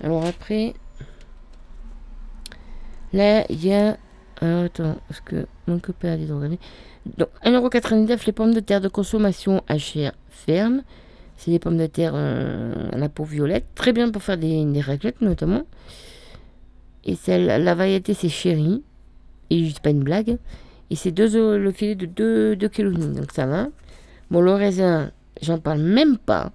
[0.03, 0.73] Alors après,
[3.13, 3.97] là, il y a
[4.41, 8.87] alors attends, parce que mon copain a dit Donc 1,99€ les pommes de terre de
[8.87, 10.81] consommation à chair ferme.
[11.37, 13.65] C'est des pommes de terre euh, à la peau violette.
[13.75, 15.63] Très bien pour faire des, des raclettes notamment.
[17.05, 18.83] Et celle, la variété c'est chéri.
[19.49, 20.37] Et juste pas une blague.
[20.89, 23.13] Et c'est deux, le filet de 2, 2 kg.
[23.13, 23.67] Donc ça va.
[24.29, 25.11] Bon, le raisin,
[25.41, 26.51] j'en parle même pas.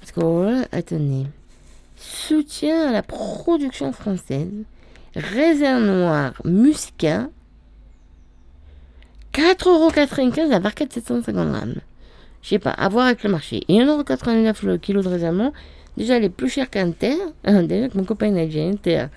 [0.00, 1.26] Parce que, attendez.
[1.96, 4.64] Soutien à la production française
[5.14, 7.28] raisin noir muscat,
[9.32, 11.74] 4,95€ la barquette 750 grammes.
[12.42, 13.62] Je sais pas, à voir avec le marché.
[13.68, 15.52] Et 1,89€ le kilo de raisin
[15.96, 17.16] déjà elle est plus chère qu'un terre.
[17.44, 19.10] déjà que mon copain a déjà un terre.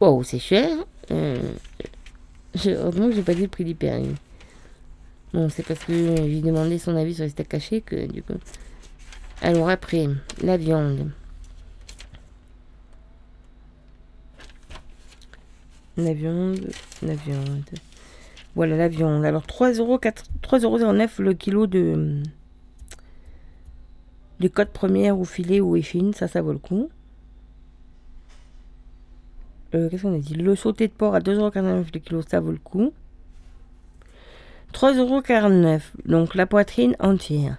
[0.00, 0.70] Wow, c'est cher.
[1.10, 1.36] Euh,
[2.66, 4.14] heureusement que j'ai pas dit le prix d'hyperine.
[5.32, 8.34] Bon, c'est parce que j'ai demandé son avis sur les steaks cachés que du coup.
[9.42, 10.08] Alors après,
[10.42, 11.10] la viande.
[15.96, 16.70] La viande,
[17.02, 17.64] la viande.
[18.54, 19.24] Voilà la viande.
[19.24, 22.22] Alors 3,09€ le kilo de,
[24.40, 26.12] de côte première ou filet ou échine.
[26.14, 26.90] Ça, ça vaut le coup.
[29.74, 30.34] Euh, qu'est-ce qu'on a dit?
[30.34, 32.92] Le sauté de porc à 2,49€ le kilo, ça vaut le coup.
[34.72, 35.80] 3,49€.
[36.06, 37.58] Donc la poitrine entière.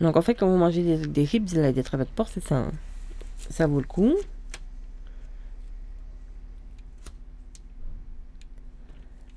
[0.00, 2.56] Donc en fait, quand vous mangez des, des ribs, des travaux de porc, c'est ça.
[2.56, 2.72] Hein.
[3.50, 4.14] Ça vaut le coup.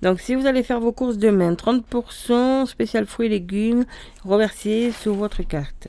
[0.06, 3.86] Donc si vous allez faire vos courses demain, 30% spécial fruits et légumes
[4.24, 5.88] reversés sur votre carte.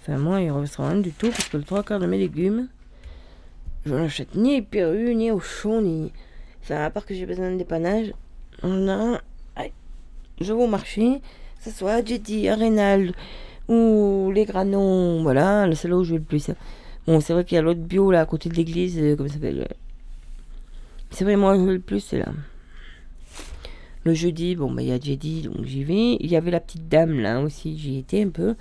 [0.00, 2.18] Enfin moi, il ne reversera rien du tout parce que le trois quarts de mes
[2.18, 2.66] légumes,
[3.86, 6.10] je n'achète ni au Pérou, ni au chaud, ni...
[6.60, 8.12] Enfin, à part que j'ai besoin de dépannage,
[8.64, 9.20] on a...
[10.40, 11.20] Je vais au marché,
[11.58, 13.12] que ce soit Jetty, Arenal
[13.68, 16.50] ou les Granons, voilà, c'est là où je vais le plus.
[17.06, 19.28] Bon, c'est vrai qu'il y a l'autre bio là à côté de l'église, euh, comment
[19.28, 19.74] ça s'appelle euh.
[21.12, 22.32] C'est vrai, moi je veux le plus, c'est là.
[24.08, 26.16] Le jeudi, bon, bah, il y a jeudi, donc j'y vais.
[26.18, 28.54] Il y avait la petite dame là aussi, j'y étais un peu.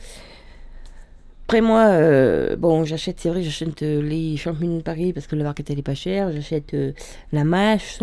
[1.46, 5.38] Après moi, euh, bon, j'achète, c'est vrai, j'achète euh, les champignons de Paris parce que
[5.38, 6.34] le market elle est pas cher.
[6.34, 6.92] J'achète euh,
[7.32, 8.00] la mâche.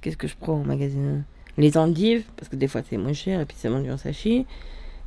[0.00, 1.22] Qu'est-ce que je prends au magasin?
[1.58, 4.44] Les endives, parce que des fois c'est moins cher et puis c'est vendu en sachet.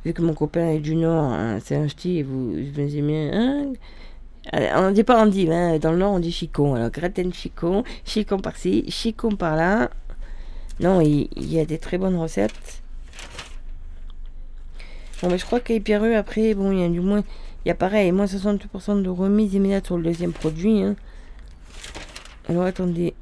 [0.06, 3.30] vu que mon copain est du Nord, hein, c'est un ch'ti, vous, vous aimez.
[3.30, 3.72] Hein?
[4.74, 6.76] On dit pas on dit, hein, dans le Nord on dit chicon.
[6.76, 9.90] Alors gratin chicon, chicon par-ci, chicon par-là.
[10.80, 12.82] Non, il, y a des très bonnes recettes.
[15.22, 15.74] Bon, mais je crois qu'à
[16.16, 17.22] après, bon, il y a du moins.
[17.64, 20.82] Il y a pareil, moins 60% de remise immédiate sur le deuxième produit.
[20.82, 20.96] Hein.
[22.48, 23.14] Alors attendez.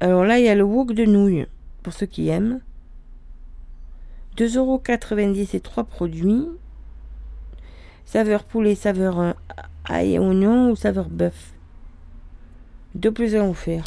[0.00, 1.46] Alors là, il y a le wok de nouilles,
[1.82, 2.60] pour ceux qui aiment.
[4.36, 6.46] 2,90€ et 3 produits.
[8.04, 9.32] Saveur poulet, saveur euh,
[9.84, 11.52] ail oignon ou saveur bœuf?
[12.94, 13.84] 2 plus 1 offert.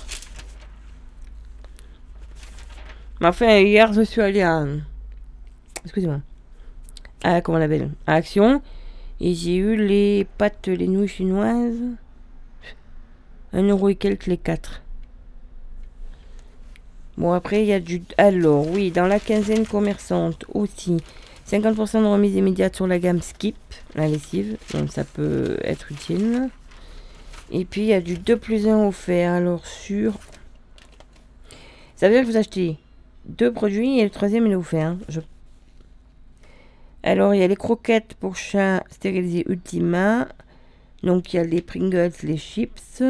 [3.22, 4.66] Mais enfin, hier, je suis allé à.
[5.84, 6.22] Excusez-moi.
[7.24, 8.64] À, comment on appelle À Action.
[9.20, 11.78] Et j'ai eu les pâtes, les nouilles chinoises.
[13.54, 14.82] 1 euro et quelques les 4.
[17.18, 18.02] Bon, après, il y a du...
[18.18, 20.98] Alors, oui, dans la quinzaine commerçante aussi,
[21.48, 23.56] 50% de remise immédiate sur la gamme Skip,
[23.94, 24.58] la lessive.
[24.74, 26.50] Donc, ça peut être utile.
[27.52, 29.34] Et puis, il y a du 2 plus 1 offert.
[29.34, 30.18] Alors, sur...
[31.96, 32.80] Ça veut dire que vous achetez
[33.26, 34.88] deux produits et le troisième, il est offert.
[34.88, 35.00] Hein.
[35.10, 35.22] Je...
[37.04, 40.28] Alors, il y a les croquettes pour chat stérilisées Ultima.
[41.04, 43.02] Donc, il y a les Pringles, les chips.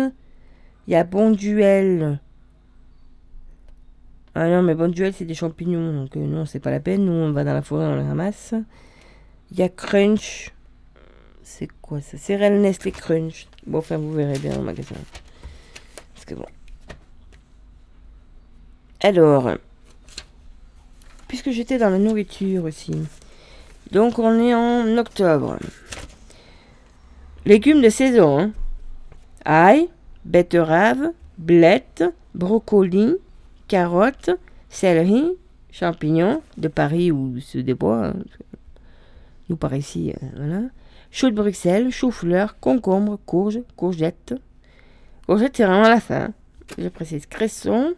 [0.88, 2.20] Il y a Bon Duel
[4.34, 7.06] ah non, mais bon duel, c'est des champignons, donc euh, non, c'est pas la peine.
[7.06, 8.54] Nous, on va dans la forêt, on les ramasse.
[9.52, 10.54] Il y a Crunch.
[11.44, 12.18] C'est quoi ça?
[12.18, 13.48] Céréales Nestlé Crunch.
[13.68, 14.96] Bon, enfin, vous verrez bien au magasin.
[16.14, 16.46] Parce que bon.
[19.02, 19.58] Alors,
[21.32, 22.92] puisque j'étais dans la nourriture aussi.
[23.90, 25.58] Donc, on est en octobre.
[27.46, 28.38] Légumes de saison.
[28.38, 28.52] Hein.
[29.46, 29.88] Ail,
[30.26, 32.04] betterave, blette,
[32.36, 33.16] brocoli,
[33.70, 34.32] carottes,
[34.70, 35.24] céleri,
[35.72, 38.08] champignons de Paris ou ceux des bois.
[38.08, 38.16] Hein,
[39.48, 40.64] nous par ici, euh, voilà.
[41.12, 44.34] Chou de Bruxelles, chou-fleur, concombre, courge, courgette.
[45.28, 46.34] Courgette, c'est vraiment la fin.
[46.78, 47.94] Je précise cresson,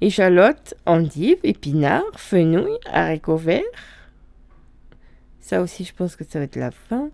[0.00, 3.62] échalote, endive, épinards, fenouil, haricots verts.
[5.40, 7.10] Ça aussi, je pense que ça va être la fin.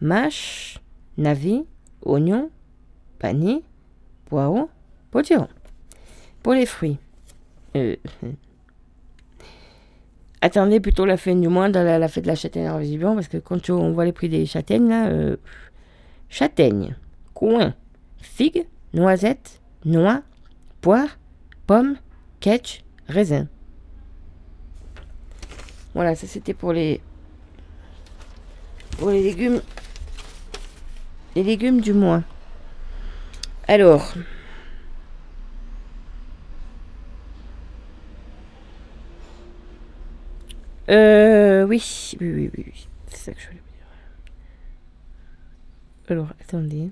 [0.00, 0.78] Mâche,
[1.16, 1.64] navet,
[2.02, 2.50] oignon,
[3.18, 3.62] panier,
[4.26, 4.70] poireau,
[5.10, 5.48] potiron.
[6.42, 6.98] Pour les fruits.
[7.76, 7.96] Euh,
[10.40, 13.28] attendez plutôt la fin du mois dans la, fête de la châtaigne en visiblement parce
[13.28, 15.36] que quand on voit les prix des châtaignes là, euh,
[16.28, 16.96] châtaigne,
[17.34, 17.74] coin,
[18.18, 20.22] figue, noisette, noix,
[20.80, 21.19] poire,
[21.70, 21.98] pomme,
[22.40, 23.46] ketch, raisin.
[25.94, 27.00] Voilà, ça c'était pour les
[28.98, 29.62] pour les légumes
[31.36, 32.24] les légumes du mois.
[33.68, 34.14] Alors,
[40.88, 43.86] Euh, oui, oui, oui, oui, C'est ça que je voulais dire.
[46.08, 46.90] Alors, attendez.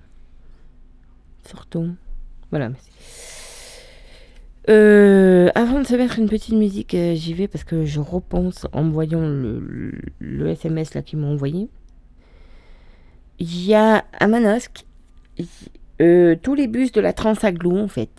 [1.45, 1.97] Sortons.
[2.53, 3.38] Voilà, merci.
[4.69, 8.67] Euh, avant de se mettre une petite musique, euh, j'y vais parce que je repense
[8.73, 11.69] en voyant le, SMS là qu'ils m'ont envoyé.
[13.39, 14.85] Il y a à Manosque
[16.03, 18.11] euh, tous les bus de la Transaglo en fait.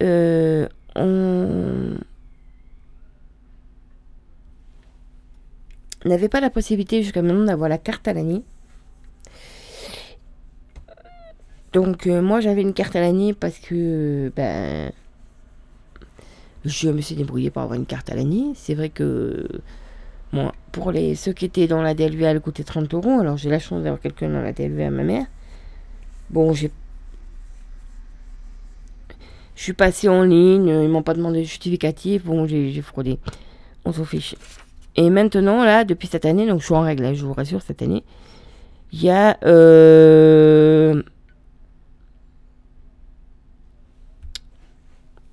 [0.00, 1.96] on
[6.04, 8.44] n'avait pas la possibilité jusqu'à maintenant d'avoir la carte à l'année.
[11.72, 14.92] Donc moi j'avais une carte à l'année parce que ben
[16.64, 18.52] je me suis débrouillée pour avoir une carte à l'année.
[18.54, 19.46] C'est vrai que
[20.32, 23.20] bon, pour les ceux qui étaient dans la DLV elle coûtait 30 euros.
[23.20, 25.26] Alors j'ai la chance d'avoir quelqu'un dans la DLV à ma mère.
[26.30, 26.70] Bon j'ai
[29.58, 33.18] je suis passé en ligne, ils m'ont pas demandé de justificatif, bon j'ai fraudé.
[33.84, 34.36] On s'en fiche.
[34.94, 37.82] Et maintenant, là, depuis cette année, donc je suis en règle, je vous rassure, cette
[37.82, 38.04] année,
[38.92, 39.36] il y a.
[39.44, 41.02] Euh,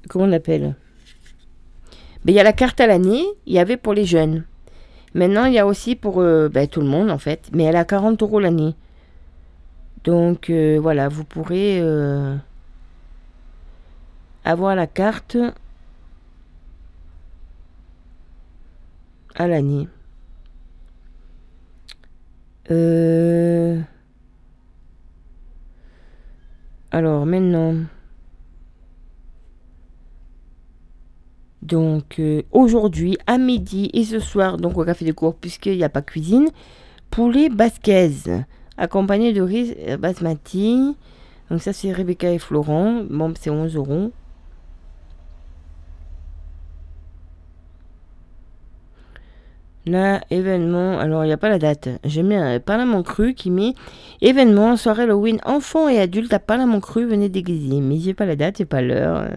[0.07, 0.75] comment on appelle?
[2.25, 4.43] Ben, Il y a la carte à l'année, il y avait pour les jeunes.
[5.13, 7.77] Maintenant, il y a aussi pour euh, ben, tout le monde, en fait, mais elle
[7.77, 8.75] a 40 euros l'année.
[10.03, 11.81] Donc, euh, voilà, vous pourrez
[14.43, 15.37] avoir la carte
[19.35, 19.87] à l'année.
[22.71, 23.79] Euh...
[26.91, 27.75] Alors maintenant.
[31.65, 35.83] Donc euh, aujourd'hui à midi et ce soir donc au café de cours puisqu'il n'y
[35.83, 36.49] a pas cuisine
[37.09, 38.11] poulet basquez
[38.77, 40.95] accompagné de riz basmati.
[41.49, 43.03] Donc ça c'est Rebecca et Florent.
[43.09, 44.11] Bon c'est 11 euros.
[49.87, 51.89] Là, événement, alors il n'y a pas la date.
[52.03, 53.75] J'ai mis un Parlement cru qui met
[54.19, 57.81] événement, soirée Halloween, enfants et adultes à Parlement cru, venez déguiser.
[57.81, 59.29] Mais j'ai pas la date, j'ai pas l'heure.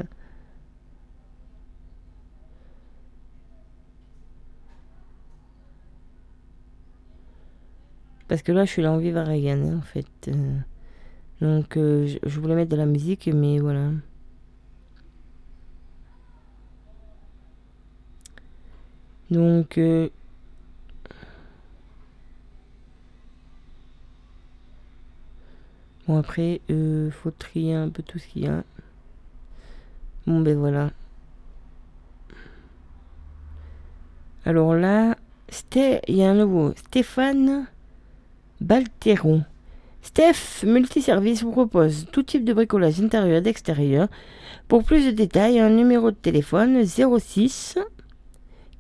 [8.29, 10.07] Parce que là, je suis là en vivre à Reagan, en fait.
[10.29, 10.59] Euh.
[11.41, 13.91] donc, euh, je voulais mettre de la musique, mais voilà.
[19.31, 20.09] Donc, euh,
[26.07, 28.65] bon après, euh, faut trier un peu tout ce qu'il y a.
[30.27, 30.91] Bon ben voilà.
[34.47, 35.17] Alors là,
[35.75, 37.67] il y a un nouveau Stéphane
[38.61, 39.45] Balteron.
[40.03, 44.09] Steph Multiservice vous propose tout type de bricolage intérieur et d'extérieur.
[44.69, 47.79] Pour plus de détails, un numéro de téléphone 06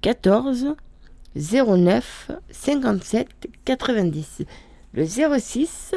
[0.00, 0.74] 14
[1.34, 3.28] 09 57
[3.64, 4.42] 90.
[4.94, 5.94] Le 06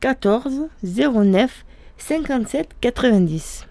[0.00, 1.64] 14 09
[1.98, 3.66] 57 90.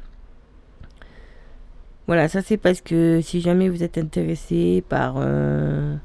[2.07, 5.15] Voilà, ça c'est parce que si jamais vous êtes intéressé par...
[5.17, 5.95] Euh,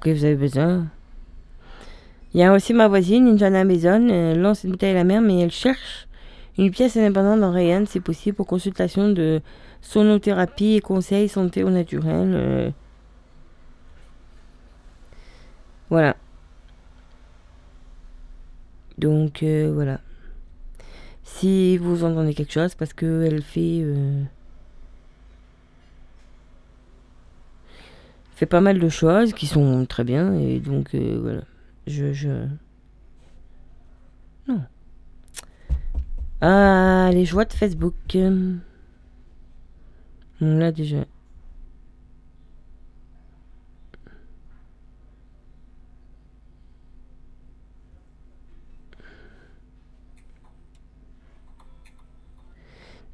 [0.00, 0.86] que vous avez besoin.
[2.32, 3.26] Il y a aussi ma voisine,
[3.64, 6.06] maison, elle lance une bouteille à la mer, mais elle cherche
[6.58, 9.40] une pièce indépendante dans Rayan, c'est possible, pour consultation de
[9.80, 12.32] sonothérapie et conseils santé au naturel.
[12.34, 12.70] Euh.
[15.88, 16.16] Voilà.
[18.98, 20.00] Donc euh, voilà.
[21.24, 23.80] Si vous entendez quelque chose, parce qu'elle fait...
[23.82, 24.22] Euh,
[28.34, 31.42] fait pas mal de choses qui sont très bien, et donc voilà.
[31.86, 32.12] Je...
[32.12, 32.46] je...
[34.48, 34.62] Non.
[36.40, 37.94] Ah, les joies de Facebook.
[40.40, 41.04] Là déjà.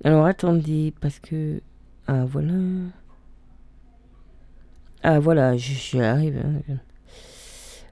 [0.04, 1.60] Alors attendez, parce que...
[2.06, 2.52] Ah voilà.
[5.02, 6.40] Ah voilà, je suis arrivé.
[6.68, 6.76] Hein.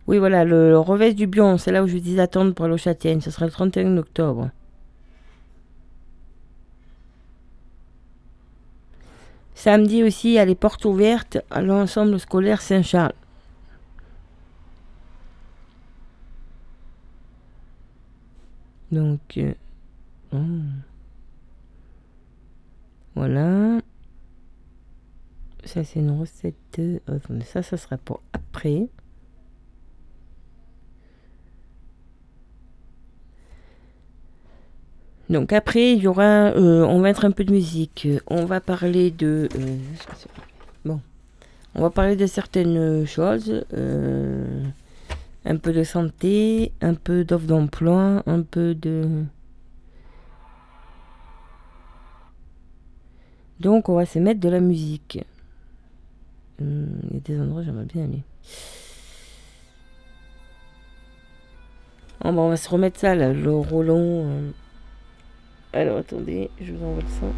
[0.07, 3.20] Oui voilà, le, revers du Bion, c'est là où je dis attendre pour le Châtaigne.
[3.20, 4.50] Ce sera le 31 octobre.
[9.55, 13.14] Samedi aussi, il y a les portes ouvertes à l'ensemble scolaire Saint-Charles.
[18.92, 19.55] Donc, euh,
[20.32, 20.38] oh.
[23.14, 23.80] voilà.
[25.64, 26.78] Ça, c'est une recette.
[26.78, 26.98] Euh,
[27.44, 28.88] ça, ça sera pour après.
[35.31, 38.09] Donc après, il y aura, euh, on va mettre un peu de musique.
[38.27, 39.79] On va parler de, euh,
[40.85, 41.01] bon,
[41.75, 44.64] on va parler de certaines choses, euh,
[45.47, 49.25] un peu de santé, un peu d'offre d'emploi, un peu de.
[53.61, 55.25] Donc on va se mettre de la musique.
[56.61, 56.66] Il
[57.12, 58.22] y a des endroits où j'aimerais bien aller.
[62.22, 64.27] Bon, on va se remettre ça le Roland.
[65.77, 67.33] Alors attendez, je vous envoie le son.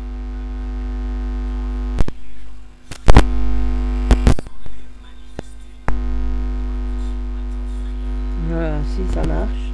[8.51, 9.73] Voilà, si ça marche.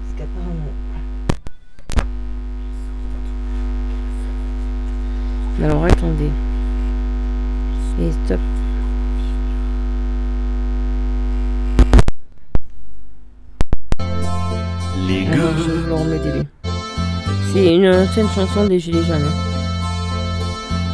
[0.00, 0.72] Parce qu'apparemment.
[5.62, 6.30] Alors attendez.
[8.00, 8.40] Et stop.
[15.06, 15.32] Les gars.
[15.58, 16.63] je vais vous le remettre
[17.54, 19.30] c'est une ancienne chanson des Gilets jaunes.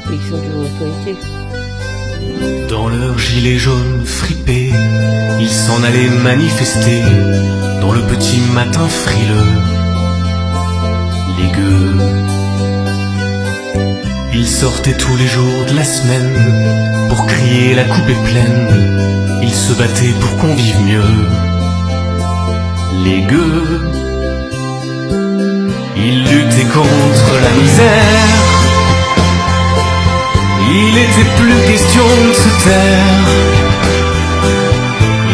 [0.06, 1.16] Qui sont toujours d'actualité.
[2.68, 4.70] Dans leurs gilets jaunes fripés,
[5.40, 7.00] ils s'en allaient manifester
[7.80, 9.52] dans le petit matin frileux.
[11.38, 11.96] Les gueux,
[14.34, 19.40] ils sortaient tous les jours de la semaine pour crier la coupe est pleine.
[19.42, 21.14] Ils se battaient pour qu'on vive mieux.
[23.04, 24.09] Les gueux,
[26.02, 28.50] il luttait contre la misère.
[30.72, 33.28] Il était plus question de se taire.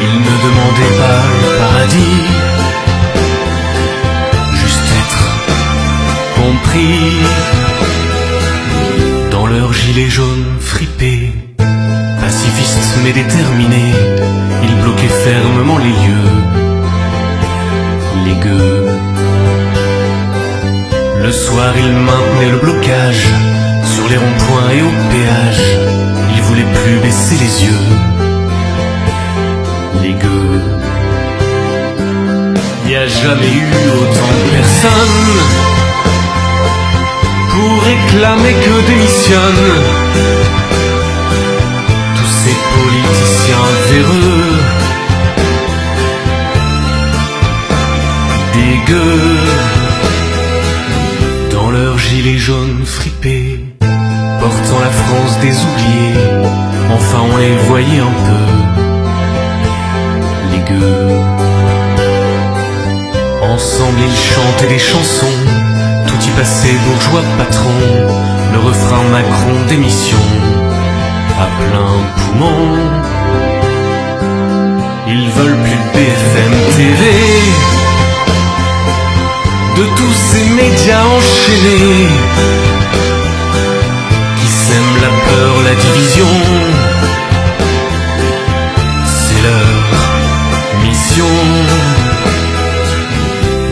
[0.05, 2.23] Il ne demandait pas le paradis,
[4.61, 5.25] juste être
[6.41, 7.01] compris.
[9.31, 11.33] Dans leur gilet jaune fripé,
[12.21, 13.93] pacifiste mais déterminé,
[14.63, 16.33] il bloquait fermement les lieux.
[18.25, 18.87] Les gueux
[21.27, 23.27] le soir, il maintenait le blocage
[23.83, 25.65] sur les ronds-points et au péage.
[26.37, 27.85] Il voulait plus baisser les yeux.
[30.03, 30.63] Les gueux.
[32.85, 33.67] Il n'y a jamais eu
[33.99, 35.27] autant de personnes
[37.51, 39.67] pour réclamer que démissionne.
[42.19, 44.61] Tous ces politiciens véreux.
[48.55, 49.66] Des gueux
[52.07, 53.61] leurs gilets jaunes fripés,
[54.41, 56.21] portant la France des oubliés,
[56.93, 58.47] enfin on les voyait un peu,
[60.53, 61.11] les gueux.
[63.43, 65.39] Ensemble ils chantaient des chansons,
[66.07, 67.71] tout y passait bourgeois patron,
[68.53, 70.19] le refrain Macron d'émission,
[71.39, 72.61] à plein poumon.
[75.09, 77.03] Ils veulent plus de BFM TV,
[79.77, 82.09] de tous ces médias enchaînés,
[84.39, 86.33] qui sèment la peur, la division.
[89.05, 89.69] C'est leur
[90.83, 91.33] mission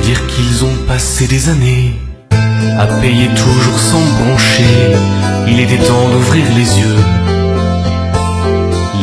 [0.02, 1.94] dire qu'ils ont passé des années
[2.78, 4.92] à payer toujours sans broncher.
[5.46, 7.00] Il était temps d'ouvrir les yeux,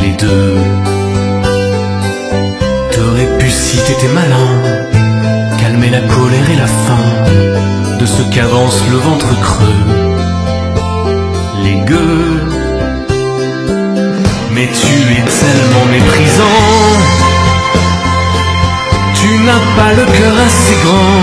[0.01, 0.57] les deux.
[2.91, 4.80] T'aurais pu, si t'étais malin,
[5.71, 7.05] calmer la colère et la faim
[7.99, 9.83] de ceux qu'avance le ventre creux,
[11.63, 12.41] les gueux.
[14.53, 16.59] Mais tu es tellement méprisant.
[19.19, 21.21] Tu n'as pas le cœur assez grand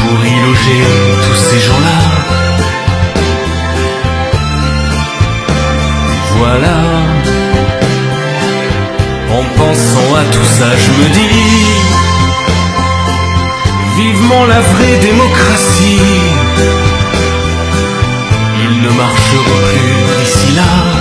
[0.00, 0.82] pour y loger
[1.24, 2.00] tous ces gens-là.
[6.38, 6.78] Voilà,
[9.32, 11.90] en pensant à tout ça, je me dis
[13.96, 16.00] vivement la vraie démocratie.
[18.64, 20.99] Ils ne marcheront plus d'ici là.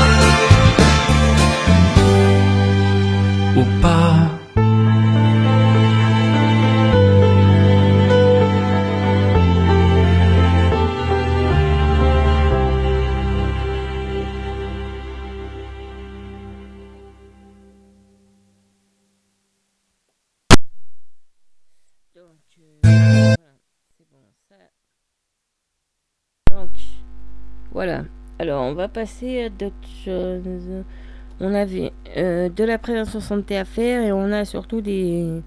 [31.41, 35.41] On avait euh, de la prévention santé à faire et on a surtout des.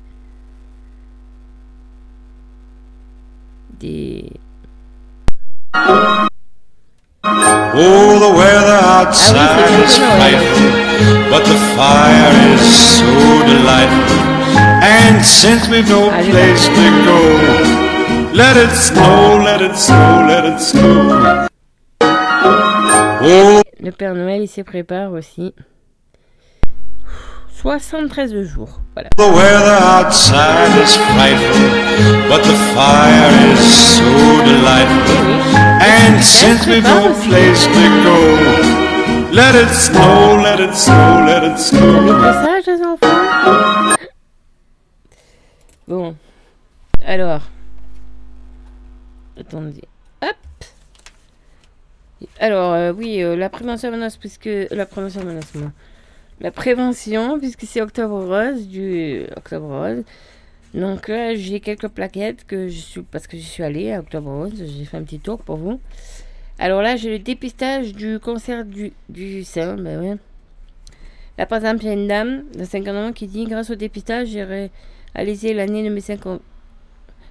[3.78, 4.30] Des.
[7.74, 10.70] Oh, the weather outside Ah oui, is frightful,
[11.30, 12.60] but the fire is
[12.98, 13.06] so
[13.46, 14.32] delightful.
[14.82, 20.60] And since we've no place to go, let it snow, let it snow, let it
[20.60, 21.48] snow.
[23.24, 25.52] Oh, Le Père Noël, il se prépare aussi.
[27.50, 28.80] 73 jours.
[28.94, 29.08] Voilà.
[29.16, 31.68] the weather outside is frightful,
[32.28, 34.04] but the fire is so
[34.44, 35.26] delightful.
[35.80, 41.58] And since we've no place to go, let it snow, let it snow, let it
[41.58, 42.02] snow.
[42.02, 43.96] le message, les enfants
[45.88, 46.14] Bon.
[47.04, 47.42] Alors.
[49.36, 49.88] Attendez.
[52.38, 54.48] Alors, euh, oui, euh, la prévention menace, puisque.
[54.70, 55.52] La prévention menace.
[56.40, 60.04] La prévention, puisque c'est Octobre Rose, du Octobre Rose.
[60.74, 63.02] Donc là, j'ai quelques plaquettes que je suis.
[63.02, 65.80] Parce que je suis allée à Octobre Rose, j'ai fait un petit tour pour vous.
[66.58, 70.16] Alors là, j'ai le dépistage du cancer du, du sein, ben ouais.
[71.38, 73.74] Là, par exemple, il y a une dame de 50 ans qui dit Grâce au
[73.74, 74.70] dépistage, j'ai
[75.14, 76.40] réalisé l'année de mes 50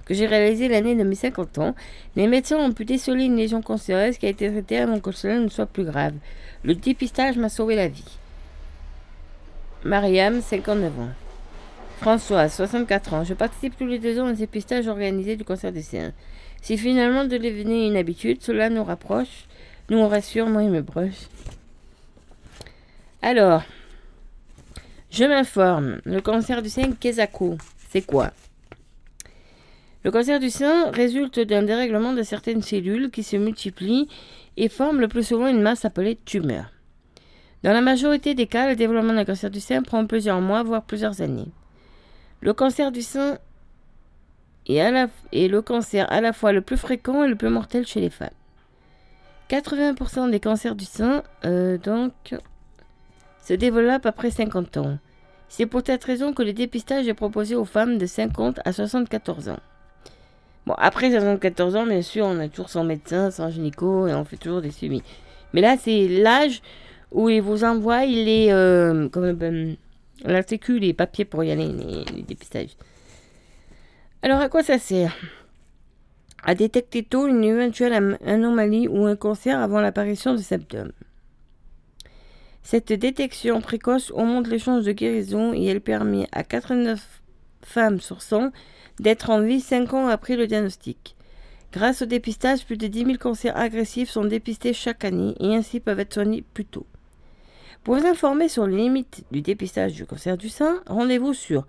[0.04, 1.74] que j'ai réalisé l'année de mes 50 ans.
[2.16, 5.38] Les médecins ont pu déceler une lésion cancéreuse qui a été traitée avant que cela
[5.38, 6.14] ne soit plus grave.
[6.64, 8.18] Le dépistage m'a sauvé la vie.
[9.84, 11.08] Mariam, 59 ans.
[12.00, 13.24] François, 64 ans.
[13.24, 16.12] Je participe tous les deux ans au dépistage organisé du cancer du sein.
[16.60, 19.46] Si finalement de devenir une habitude, cela nous rapproche,
[19.88, 21.28] nous rassure, moi et mes proches.
[23.20, 23.62] Alors,
[25.10, 26.00] je m'informe.
[26.04, 27.58] Le cancer du sein, Kesako,
[27.90, 28.30] c'est quoi?
[30.04, 34.08] Le cancer du sein résulte d'un dérèglement de certaines cellules qui se multiplient
[34.56, 36.72] et forment le plus souvent une masse appelée tumeur.
[37.62, 40.82] Dans la majorité des cas, le développement d'un cancer du sein prend plusieurs mois, voire
[40.82, 41.48] plusieurs années.
[42.40, 43.38] Le cancer du sein
[44.68, 48.10] est, le cancer à la fois le plus fréquent et le plus mortel chez les
[48.10, 48.30] femmes.
[49.50, 51.78] 80% des cancers du sein, euh,
[53.44, 54.98] se développent après 50 ans.
[55.48, 59.50] C'est pour cette raison que le dépistage est proposé aux femmes de 50 à 74
[59.50, 59.58] ans.
[60.66, 64.24] Bon, après 74 ans, bien sûr, on a toujours son médecin, son gynéco, et on
[64.24, 65.02] fait toujours des suivis.
[65.52, 66.62] Mais là, c'est l'âge
[67.10, 69.08] où il vous envoie les, euh,
[70.46, 72.76] sécu, les papiers pour y aller, les, dépistages.
[74.22, 75.16] Alors, à quoi ça sert?
[76.44, 80.92] À détecter tôt une éventuelle anomalie ou un cancer avant l'apparition de symptômes.
[82.62, 87.22] Cette détection précoce augmente les chances de guérison et elle permet à 89
[87.62, 88.52] femmes sur 100
[89.00, 91.16] d'être en vie 5 ans après le diagnostic.
[91.72, 95.80] Grâce au dépistage, plus de 10 000 cancers agressifs sont dépistés chaque année et ainsi
[95.80, 96.86] peuvent être soignés plus tôt.
[97.82, 101.66] Pour vous informer sur les limites du dépistage du cancer du sein, rendez-vous sur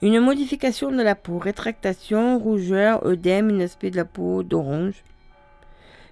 [0.00, 5.02] Une modification de la peau, rétractation, rougeur, œdème, un aspect de la peau d'orange.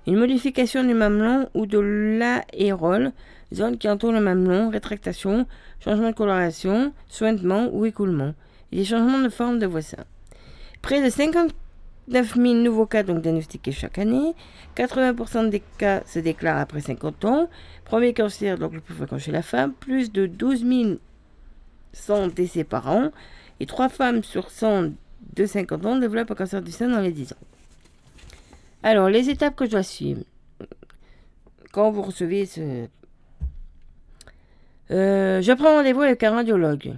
[0.06, 3.12] Une modification du mamelon ou de l'aérole,
[3.54, 5.46] zone qui entoure le mamelon, rétractation,
[5.80, 8.34] changement de coloration, sointement ou écoulement.
[8.70, 10.04] Et des changements de forme de vos seins.
[10.82, 14.34] Près de 59 000 nouveaux cas donc diagnostiqués chaque année.
[14.76, 17.48] 80% des cas se déclarent après 50 ans.
[17.86, 19.72] Premier cancer, donc le plus fréquent chez la femme.
[19.72, 20.98] Plus de 12
[21.94, 23.10] 100 décès par an.
[23.58, 24.90] Et 3 femmes sur 100
[25.34, 27.53] de 50 ans développent un cancer du sein dans les 10 ans.
[28.86, 30.20] Alors, les étapes que je dois suivre.
[31.72, 32.86] Quand vous recevez ce...
[34.90, 36.94] Euh, je prends rendez-vous avec un radiologue.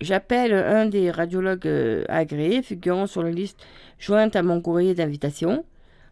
[0.00, 3.58] J'appelle un des radiologues euh, agréés figurant sur la liste
[3.98, 5.66] jointe à mon courrier d'invitation.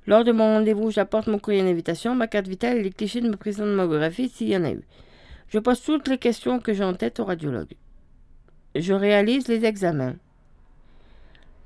[0.07, 3.31] Lors de mon rendez-vous, j'apporte mon courrier d'invitation, ma carte vitale et les clichés de
[3.31, 4.83] ma prise de mammographie s'il y en a eu.
[5.49, 7.73] Je pose toutes les questions que j'ai en tête au radiologue.
[8.75, 10.17] Je réalise les examens.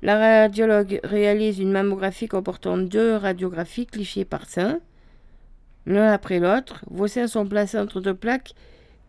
[0.01, 4.79] La radiologue réalise une mammographie comportant deux radiographies clichés par sein,
[5.85, 6.85] l'un après l'autre.
[6.89, 8.53] Vos seins sont placés entre deux plaques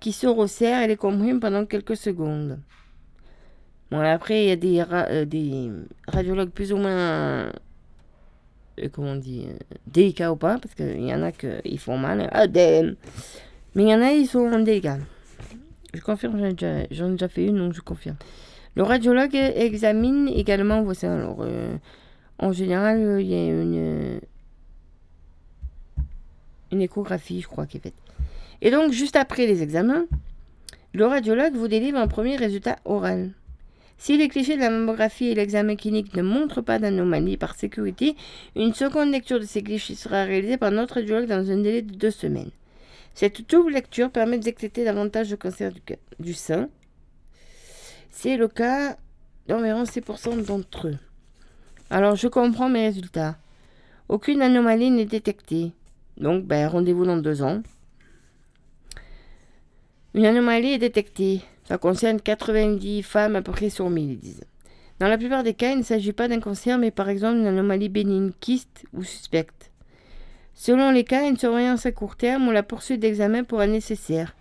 [0.00, 2.58] qui se resserrent et les compriment pendant quelques secondes.
[3.90, 7.50] Bon, après, il y a des, euh, radiologues plus ou moins, euh,
[8.92, 12.28] comment on dit, euh, délicats ou pas, parce qu'il y en a qui font mal.
[12.32, 12.94] Ah, des-
[13.74, 14.98] Mais il y en a, ils sont délicats.
[15.92, 18.16] Je confirme, j'en ai déjà fait une, donc je confirme.
[18.80, 21.14] Le radiologue examine également vos seins.
[21.14, 21.76] Alors, euh,
[22.38, 23.46] en général, il y a
[26.72, 27.92] une, échographie, je crois, qui est faite.
[28.62, 30.06] Et donc, juste après les examens,
[30.94, 33.32] le radiologue vous délivre un premier résultat oral.
[33.98, 38.16] Si les clichés de la mammographie et l'examen clinique ne montrent pas d'anomalie par sécurité,
[38.56, 41.92] une seconde lecture de ces clichés sera réalisée par notre radiologue dans un délai de
[41.94, 42.50] deux semaines.
[43.12, 46.70] Cette double lecture permet de davantage de cancer du, ca- du sein.
[48.10, 48.96] C'est le cas
[49.48, 50.98] d'environ 6% d'entre eux.
[51.90, 53.36] Alors, je comprends mes résultats.
[54.08, 55.72] Aucune anomalie n'est détectée.
[56.16, 57.62] Donc, ben, rendez-vous dans deux ans.
[60.14, 61.40] Une anomalie est détectée.
[61.64, 64.44] Ça concerne 90 femmes à peu près sur 1000, ils.
[64.98, 67.46] Dans la plupart des cas, il ne s'agit pas d'un cancer, mais par exemple d'une
[67.46, 69.70] anomalie bénigne, kyste ou suspecte.
[70.52, 74.34] Selon les cas, une surveillance à court terme ou la poursuite d'examen pourra nécessaire.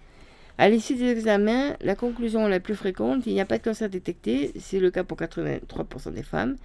[0.59, 3.89] À l'issue des examens, la conclusion la plus fréquente, il n'y a pas de cancer
[3.89, 6.57] détecté, c'est le cas pour 83% des femmes,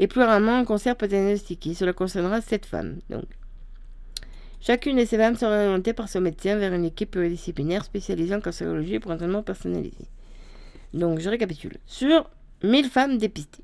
[0.00, 1.72] et plus rarement un cancer peut être diagnostiqué.
[1.72, 2.98] Cela concernera 7 femmes.
[3.08, 3.26] Donc.
[4.60, 8.40] Chacune de ces femmes sera orientée par son médecin vers une équipe pluridisciplinaire spécialisée en
[8.40, 10.08] cancérologie pour un traitement personnalisé.
[10.92, 11.76] Donc, je récapitule.
[11.86, 12.28] Sur
[12.64, 13.62] 1000 femmes dépistées,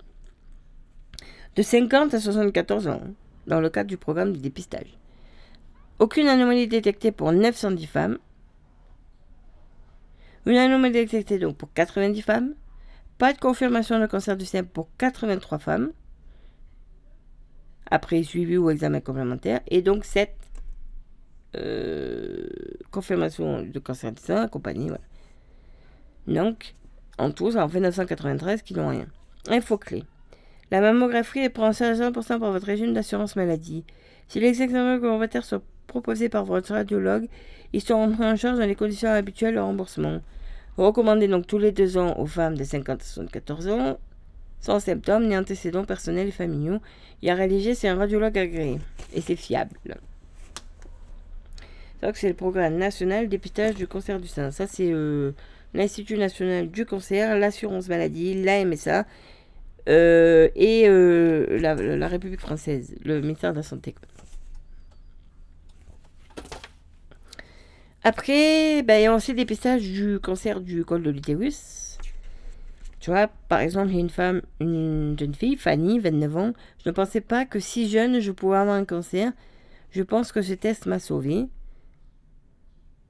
[1.57, 3.01] de 50 à 74 ans,
[3.49, 4.97] dans le cadre du programme de dépistage,
[5.99, 8.19] aucune anomalie détectée pour 910 femmes,
[10.47, 12.55] une anomalie détectée donc pour 90 femmes,
[13.19, 15.93] pas de confirmation de cancer du sein pour 83 femmes,
[17.91, 20.35] après suivi ou examen complémentaire, et donc 7
[21.55, 22.49] euh,
[22.91, 24.89] confirmations de cancer du sein accompagnées.
[24.89, 25.05] Voilà.
[26.27, 26.75] Donc,
[27.19, 29.07] en tout, ça en fait 993 qui n'ont rien.
[29.49, 30.05] Info clé.
[30.71, 33.85] La mammographie est prise en charge à 100% par votre régime d'assurance maladie.
[34.29, 37.29] Si les examens complémentaires sont proposés par votre radiologue,
[37.73, 40.21] ils seront pris en charge dans les conditions habituelles de remboursement.
[40.77, 43.99] Recommandé donc tous les deux ans aux femmes de 50 à 74 ans,
[44.61, 46.79] sans symptômes ni antécédents personnels et familiaux.
[47.21, 48.79] Il y a rédigé, c'est un radiologue agréé.
[49.15, 49.77] Et c'est fiable.
[52.03, 54.51] Donc c'est le programme national dépistage du cancer du sein.
[54.51, 55.33] Ça c'est euh,
[55.75, 59.05] l'Institut national du cancer, l'assurance maladie, la MSA,
[59.89, 63.95] euh, et euh, la République française, le ministère de la Santé.
[68.05, 71.99] Après, ben, aussi le dépistage du cancer du col de l'utérus.
[72.99, 76.53] Tu vois, par exemple, il y a une femme, une jeune fille, Fanny, 29 ans.
[76.85, 79.33] Je ne pensais pas que si jeune, je pouvais avoir un cancer.
[79.91, 81.47] Je pense que ce test m'a sauvée.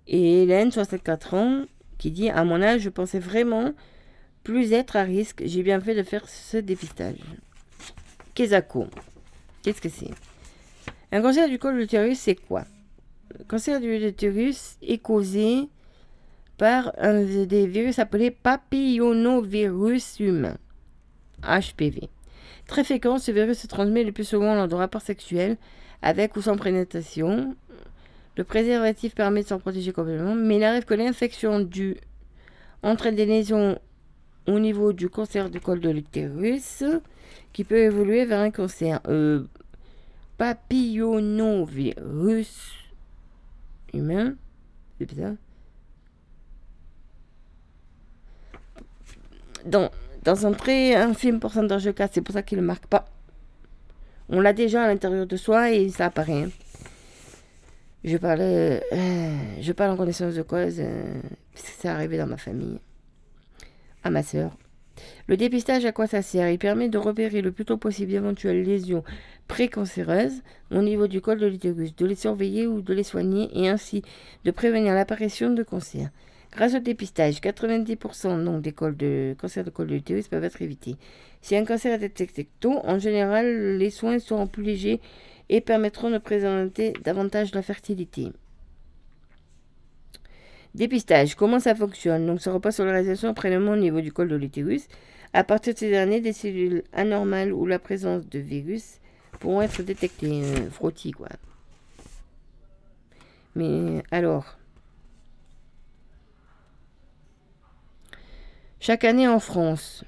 [0.07, 1.64] Et Hélène, 64 ans,
[1.99, 3.72] qui dit À mon âge, je pensais vraiment
[4.45, 5.43] plus être à risque.
[5.47, 7.20] J'ai bien fait de faire ce dépistage.
[8.34, 8.88] Kesako.
[9.62, 10.11] Qu'est-ce que c'est?
[11.12, 12.64] Un cancer du col de l'utérus, c'est quoi?
[13.38, 15.68] Le cancer du l'utérus est causé
[16.58, 20.58] par un des virus appelés papillonovirus humain,
[21.42, 22.10] HPV.
[22.66, 25.56] Très fréquent, ce virus se transmet le plus souvent lors de rapports sexuels,
[26.02, 27.56] avec ou sans pénétration.
[28.36, 31.96] Le préservatif permet de s'en protéger complètement, mais il arrive que l'infection due
[32.82, 33.78] entraîne des lésions
[34.46, 36.84] au niveau du cancer du col de l'utérus
[37.52, 39.00] qui peut évoluer vers un cancer.
[39.08, 39.44] Euh,
[40.38, 42.81] papillonovirus
[43.93, 44.34] humain.
[44.99, 45.34] C'est bizarre.
[49.64, 49.90] Dans,
[50.24, 53.05] dans un très infime pourcentage de cas, c'est pour ça qu'il ne marque pas.
[54.28, 56.45] On l'a déjà à l'intérieur de soi et ça apparaît.
[56.45, 56.51] hein.
[58.05, 58.80] Je parle, euh,
[59.61, 61.20] je parle en connaissance de cause, euh,
[61.53, 62.80] puisque c'est arrivé dans ma famille,
[64.03, 64.57] à ma sœur.
[65.28, 66.51] Le dépistage, à quoi ça sert?
[66.51, 69.05] Il permet de repérer le plus tôt possible d'éventuelles lésions
[69.49, 73.68] précancéreuses au niveau du col de l'utérus, de les surveiller ou de les soigner et
[73.68, 74.03] ainsi
[74.45, 76.11] de prévenir l'apparition de cancer.
[76.53, 79.34] Grâce au dépistage, 90% donc des cols de
[79.72, 80.97] col de l'utérus peuvent être évités.
[81.40, 85.01] Si un cancer est détecté tôt, en général, les soins seront plus légers
[85.49, 88.32] et permettront de présenter davantage la fertilité.
[90.74, 92.26] Dépistage, comment ça fonctionne?
[92.26, 94.88] Donc ça repose sur la réalisation de prélèvements au niveau du col de l'utérus.
[95.34, 99.01] À partir de ces derniers, des cellules anormales ou la présence de virus
[99.43, 100.45] pourront être détectées.
[100.45, 101.28] Euh, frottis, quoi.
[103.57, 104.57] Mais alors,
[108.78, 110.05] chaque année en France,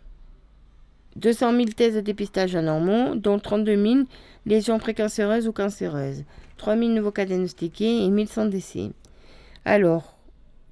[1.17, 4.05] 200 000 tests de dépistage anormaux, dont 32 000
[4.47, 6.25] lésions précancéreuses ou cancéreuses,
[6.57, 8.91] 3 000 nouveaux cas diagnostiqués et 1100 décès.
[9.65, 10.17] Alors,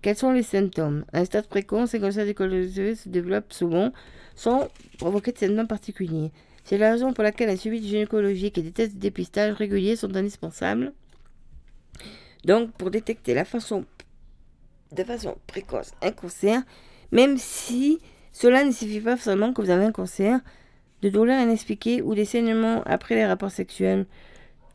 [0.03, 1.05] quels sont les symptômes?
[1.13, 3.93] Un stade précoce, les cancers du col se développent souvent
[4.37, 6.31] sans provoquer de symptômes particuliers.
[6.65, 10.15] C'est la raison pour laquelle un suivi gynécologique et des tests de dépistage réguliers sont
[10.15, 10.93] indispensables.
[12.45, 13.85] Donc, pour détecter la façon,
[14.93, 16.63] de façon précoce un cancer,
[17.11, 17.99] même si
[18.33, 20.41] cela ne signifie pas seulement que vous avez un cancer,
[21.03, 24.07] de douleurs inexpliquées ou des saignements après les rapports sexuels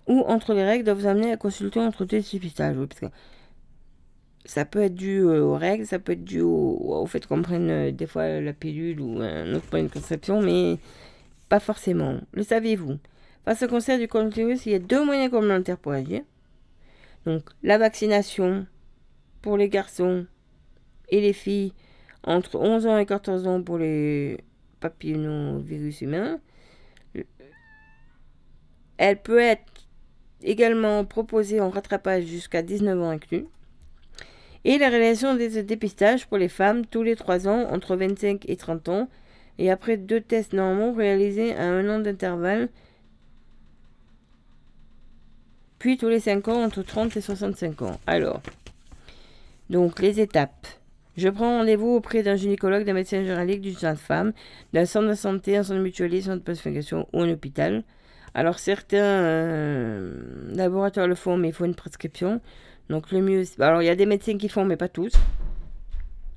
[0.08, 2.76] ou entre les règles doivent vous amener à consulter entre deux dépistages.
[4.46, 7.42] Ça peut être dû euh, aux règles, ça peut être dû au, au fait qu'on
[7.42, 10.78] prenne euh, des fois la pilule ou un autre point de conception, mais
[11.50, 12.20] pas forcément.
[12.34, 12.98] Le saviez-vous
[13.46, 16.22] Face au cancer du col de l'utérus, il y a deux moyens complémentaires pour agir.
[17.26, 18.66] Donc la vaccination
[19.42, 20.26] pour les garçons
[21.10, 21.74] et les filles
[22.24, 24.44] entre 11 ans et 14 ans pour les
[24.80, 26.40] papillomavirus humains.
[28.98, 29.88] Elle peut être
[30.42, 33.46] également proposée en rattrapage jusqu'à 19 ans inclus.
[34.66, 38.58] Et la réalisation des dépistages pour les femmes tous les 3 ans entre 25 et
[38.58, 39.10] 30 ans.
[39.60, 42.70] Et après deux tests normaux réalisés à un an d'intervalle.
[45.80, 48.00] Puis tous les 5 ans entre 30 et 65 ans.
[48.08, 48.42] Alors,
[49.70, 50.68] donc les étapes.
[51.18, 54.34] Je prends rendez-vous auprès d'un gynécologue, d'un médecin généraliste, d'une sage-femme,
[54.74, 57.84] d'un centre de santé, un centre mutualiste, un centre de planification ou un hôpital.
[58.36, 60.14] Alors certains euh,
[60.54, 62.40] laboratoires le font, mais il faut une prescription.
[62.90, 65.14] Donc le mieux, alors il y a des médecins qui font, mais pas tous.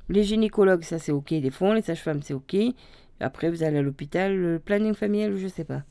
[0.08, 1.74] Les gynécologues, ça c'est ok, ils les font.
[1.74, 2.56] Les sages-femmes, c'est ok.
[3.20, 5.82] Après, vous allez à l'hôpital, le planning familial, je sais pas.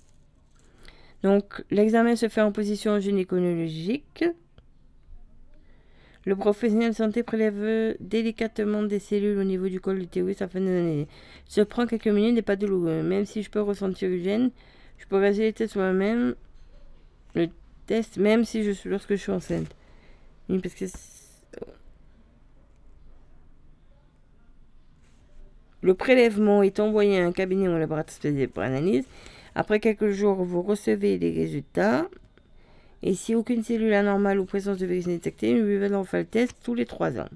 [1.23, 4.25] Donc l'examen se fait en position gynécologique.
[6.25, 10.59] Le professionnel de santé prélève délicatement des cellules au niveau du col de l'utérus afin
[10.59, 11.07] d'analyser.
[11.47, 13.01] Ça prend quelques minutes et pas douloureux.
[13.03, 14.51] Même si je peux ressentir une gêne,
[14.97, 16.36] je peux réaliser les tests moi-même.
[17.36, 17.47] Le
[17.88, 19.75] test, même si je suis, lorsque je suis enceinte.
[20.49, 20.86] Oui, parce que.
[25.82, 29.05] Le prélèvement est envoyé à un cabinet ou un laboratoire spécialisé pour analyse.
[29.55, 32.07] Après quelques jours, vous recevez les résultats.
[33.01, 36.25] Et si aucune cellule anormale ou présence de virus n'est détectée, lui allons faire le
[36.25, 37.30] test tous les 3 ans.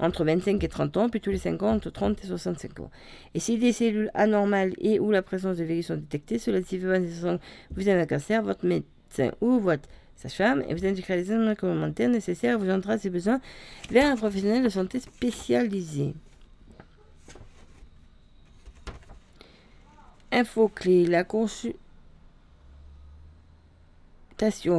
[0.00, 2.90] Entre 25 et 30 ans, puis tous les 5 ans, entre 30 et 65 ans.
[3.34, 6.84] Et si des cellules anormales et ou la présence de virus sont détectées, cela signifie
[6.84, 7.38] que
[7.76, 12.08] vous avez un cancer, votre médecin ou votre sage-femme et vous indiquera les éléments complémentaires
[12.08, 13.40] nécessaires, vous entraînera si besoin
[13.90, 16.14] vers un professionnel de santé spécialisé.
[20.32, 21.78] Info clé, la consultation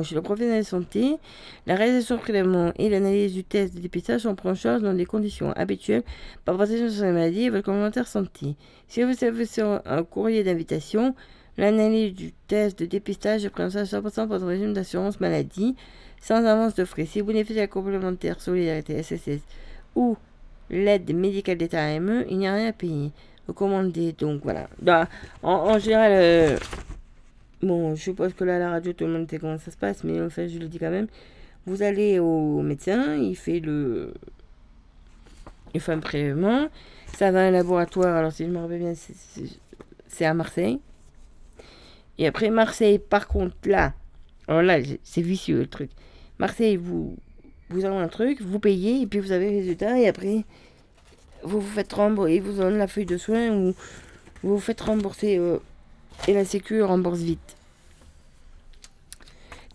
[0.03, 1.15] chez le professionnel de santé,
[1.67, 4.93] la réalisation de prélèvement et l'analyse du test de dépistage sont pris en charge dans
[4.93, 6.03] des conditions habituelles
[6.43, 8.55] par protection sur la maladie et votre commentaire santé.
[8.87, 9.45] Si vous avez
[9.85, 11.15] un courrier d'invitation,
[11.57, 15.75] l'analyse du test de dépistage est prise en charge 100% par votre régime d'assurance maladie
[16.19, 17.05] sans avance de frais.
[17.05, 19.41] Si vous bénéficiez de la complémentaire solidarité SSS
[19.95, 20.17] ou
[20.69, 23.11] l'aide médicale d'État AME, il n'y a rien à payer.
[23.47, 24.69] Recommandé, donc voilà.
[24.81, 25.07] Bah,
[25.41, 26.57] en, général, euh,
[27.61, 29.77] bon, je suppose que là, à la radio, tout le monde sait comment ça se
[29.77, 31.07] passe, mais enfin, je le dis quand même.
[31.65, 34.13] Vous allez au médecin, il fait le.
[35.73, 36.67] Il fait un prélèvement.
[37.17, 38.93] Ça va à un laboratoire, alors si je me rappelle bien,
[40.07, 40.79] c'est à Marseille.
[42.17, 43.93] Et après, Marseille, par contre, là,
[44.47, 45.89] alors là, c'est vicieux le truc.
[46.39, 47.15] Marseille, vous,
[47.69, 50.43] vous avez un truc, vous payez, et puis vous avez le résultat, et après,
[51.43, 53.75] vous vous faites rembourser, vous donnez la feuille de soins, ou
[54.43, 55.57] vous vous faites rembourser, euh,
[56.27, 57.57] et la Sécu rembourse vite.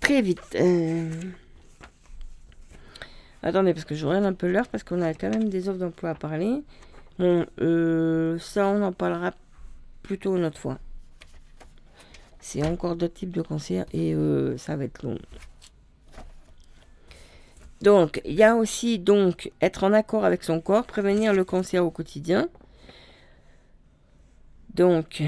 [0.00, 0.40] Très vite.
[0.54, 1.10] Euh.
[3.42, 5.78] Attendez, parce que je regarde un peu l'heure, parce qu'on a quand même des offres
[5.78, 6.62] d'emploi à parler.
[7.18, 9.32] Bon, euh, ça, on en parlera
[10.02, 10.78] plutôt une autre fois.
[12.40, 14.14] C'est encore d'autres types de cancers et
[14.56, 15.18] ça va être long.
[17.82, 21.84] Donc, il y a aussi donc être en accord avec son corps, prévenir le cancer
[21.84, 22.48] au quotidien.
[24.74, 25.22] Donc,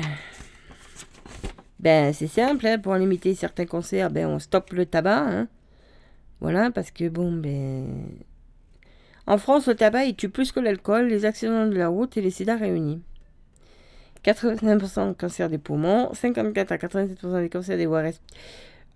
[1.78, 5.24] ben c'est simple, hein, pour limiter certains cancers, ben on stoppe le tabac.
[5.26, 5.48] Hein.
[6.40, 7.86] Voilà, parce que bon, ben.
[9.26, 12.20] En France, le tabac il tue plus que l'alcool, les accidents de la route et
[12.20, 13.00] les sida réunis.
[14.24, 18.02] 85% de cancer des poumons, 54 à 87% des cancers des voies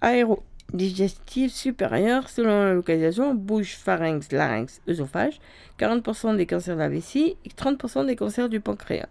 [0.01, 0.43] aéro
[0.73, 5.41] digestive supérieure selon la localisation, bouche, pharynx, larynx, œsophage,
[5.79, 9.09] 40% des cancers de la vessie et 30% des cancers du pancréas.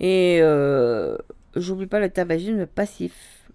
[0.00, 1.16] Et euh,
[1.54, 3.48] j'oublie pas le tabagisme passif.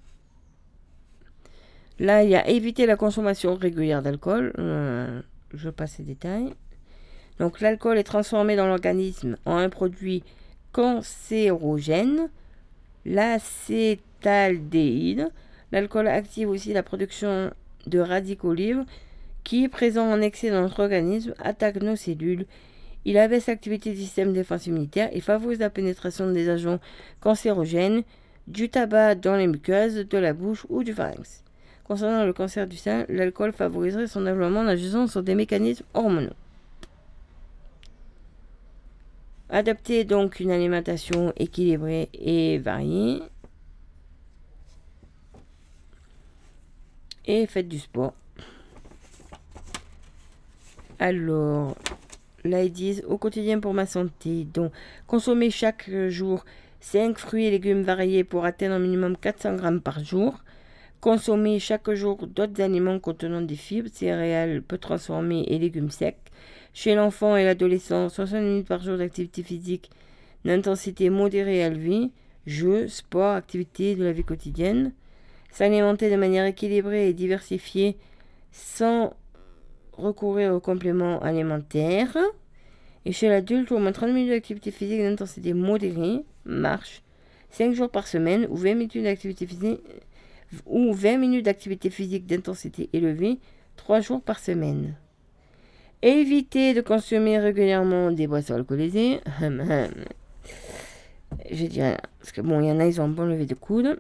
[2.00, 4.54] Là, il y a éviter la consommation régulière d'alcool.
[4.60, 5.22] Euh,
[5.54, 6.54] je passe les détails.
[7.40, 10.24] Donc l'alcool est transformé dans l'organisme en un produit
[10.72, 12.30] cancérogène,
[13.06, 15.32] l'acétaldéhyde,
[15.72, 17.52] L'alcool active aussi la production
[17.88, 18.86] de radicaux libres
[19.44, 22.46] qui, présent en excès dans notre organisme, attaque nos cellules.
[23.06, 26.80] Il abaisse l'activité du système défense immunitaire et favorise la pénétration des agents
[27.20, 28.04] cancérogènes,
[28.48, 31.44] du tabac dans les muqueuses, de la bouche ou du pharynx.
[31.84, 36.34] Concernant le cancer du sein, l'alcool favoriserait son développement en agissant sur des mécanismes hormonaux.
[39.50, 43.22] Adapter donc une alimentation équilibrée et variée.
[47.26, 48.14] Et faites du sport.
[51.00, 51.76] Alors,
[52.44, 54.46] là ils disent au quotidien pour ma santé.
[54.46, 54.72] Donc,
[55.08, 56.46] consommer chaque jour
[56.80, 60.44] 5 fruits et légumes variés pour atteindre un minimum 400 grammes par jour.
[61.02, 66.18] Consommer chaque jour d'autres aliments contenant des fibres, céréales peu transformées et légumes secs.
[66.74, 69.90] Chez l'enfant et l'adolescent, 60 minutes par jour d'activité physique
[70.46, 72.12] d'intensité modérée à élevée.
[72.46, 74.92] Jeux, sport, activités de la vie quotidienne
[75.56, 77.96] s'alimenter de manière équilibrée et diversifiée
[78.52, 79.14] sans
[79.94, 82.18] recourir aux compléments alimentaires.
[83.06, 87.04] Et chez l'adulte, au moins 30 minutes d'activité physique d'intensité modérée, marche,
[87.52, 89.80] 5 jours par semaine ou 20 minutes d'activité physique
[90.66, 93.40] ou 20 minutes d'activité physique d'intensité élevée
[93.78, 94.96] 3 jours par semaine.
[96.02, 99.22] Éviter de consommer régulièrement des boissons alcoolisées.
[101.50, 103.56] Je dirais, parce que bon, il y en a, ils ont un bon lever de
[103.56, 104.00] coude.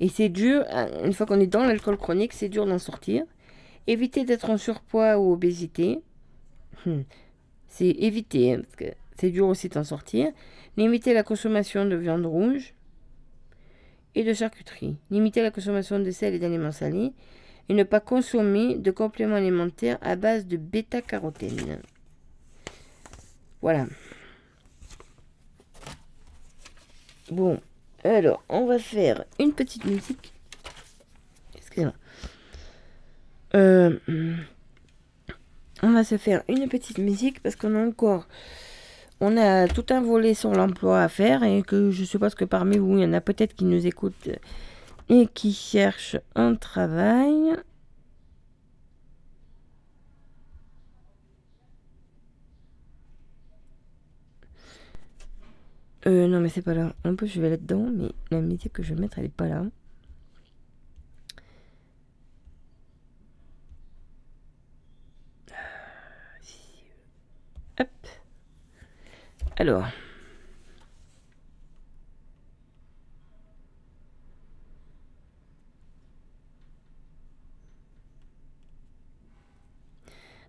[0.00, 3.24] Et c'est dur, euh, une fois qu'on est dans l'alcool chronique, c'est dur d'en sortir.
[3.86, 6.00] Éviter d'être en surpoids ou obésité.
[6.86, 7.02] Hmm.
[7.68, 10.32] C'est éviter, hein, parce que c'est dur aussi d'en sortir.
[10.76, 12.74] Limiter la consommation de viande rouge
[14.14, 14.96] et de charcuterie.
[15.10, 17.12] Limiter la consommation de sel et d'aliments salés.
[17.68, 21.80] Et ne pas consommer de compléments alimentaires à base de bêta-carotène.
[23.62, 23.86] Voilà.
[27.30, 27.60] Bon,
[28.04, 30.32] alors, on va faire une petite musique.
[31.56, 31.94] Excusez-moi.
[33.54, 33.98] Euh,
[35.82, 38.26] on va se faire une petite musique parce qu'on a encore.
[39.20, 42.78] On a tout un volet sur l'emploi à faire et que je suppose que parmi
[42.78, 44.30] vous, il y en a peut-être qui nous écoutent
[45.10, 47.54] et qui cherchent un travail.
[56.06, 56.94] Euh, non, mais c'est pas là.
[57.04, 59.48] En plus, je vais là-dedans, mais la musique que je vais mettre, elle est pas
[59.48, 59.64] là.
[65.52, 66.36] Ah,
[67.78, 67.88] Hop.
[69.58, 69.86] Alors.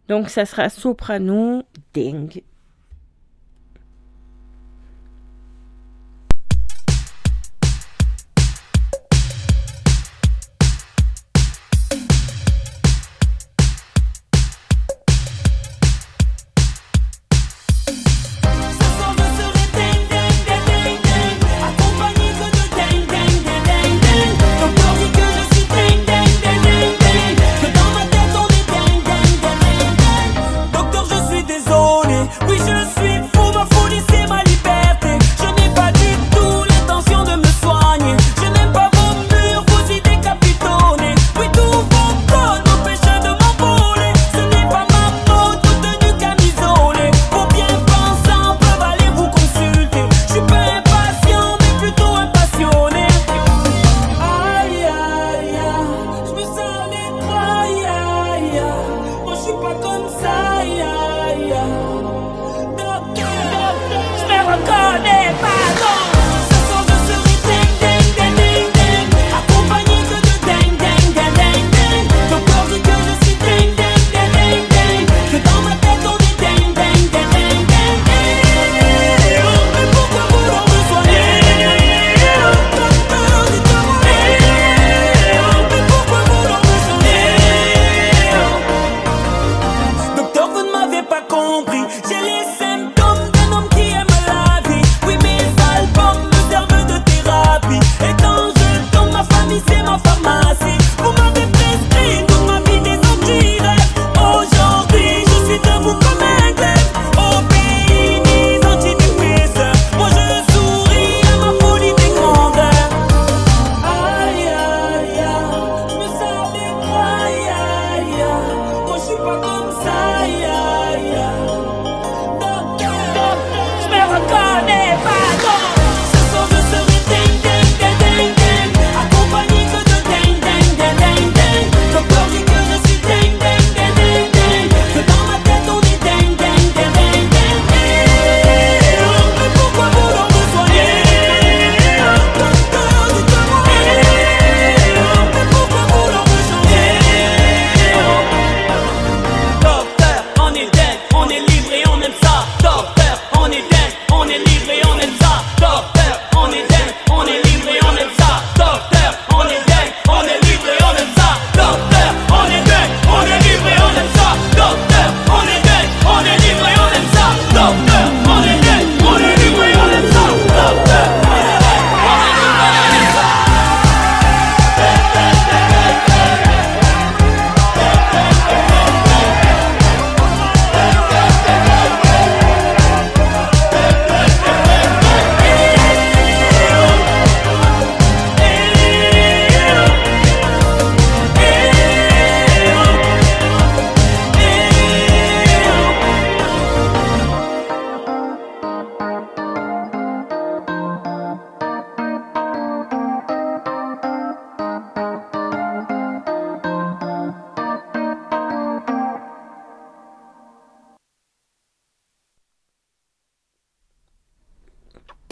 [0.07, 2.41] Donc ça sera soprano, ding,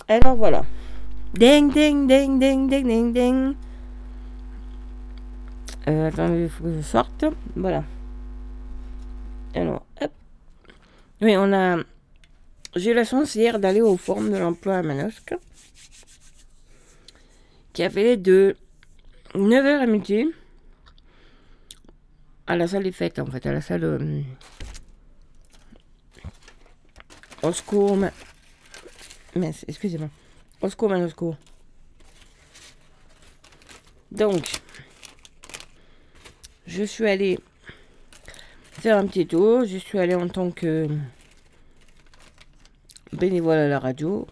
[0.10, 0.66] Alors voilà.
[1.36, 3.56] Ding, ding, ding, ding, ding, ding, ding.
[5.88, 7.26] Euh, attendez, il faut que je sorte.
[7.56, 7.84] Voilà.
[9.54, 10.12] Alors, hop.
[11.22, 11.78] Oui, on a.
[12.76, 15.36] J'ai eu la chance hier d'aller au forum de l'emploi à Manosque.
[17.74, 18.56] Qui avait de
[19.36, 20.26] 9h à midi.
[22.48, 23.84] À la salle des fêtes, en fait, à la salle.
[23.84, 24.22] Euh,
[27.44, 27.96] au secours,
[29.36, 30.10] mais excusez-moi.
[30.62, 31.10] Au secours, man.
[34.12, 34.62] Donc,
[36.66, 37.40] je suis allée
[38.72, 39.66] faire un petit tour.
[39.66, 40.88] Je suis allée en tant que
[43.14, 44.28] bénévole à la radio.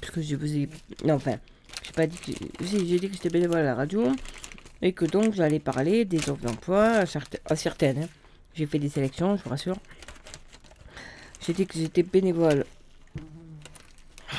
[0.00, 0.68] Parce que je vous ai.
[1.04, 1.38] Non, enfin,
[1.82, 2.32] j'ai pas dit que.
[2.64, 4.10] j'ai dit que j'étais bénévole à la radio.
[4.80, 7.04] Et que donc j'allais parler des offres d'emploi
[7.46, 8.04] à, certaines.
[8.04, 8.08] Hein.
[8.54, 9.76] J'ai fait des sélections, je vous rassure.
[11.44, 12.64] J'ai dit que j'étais bénévole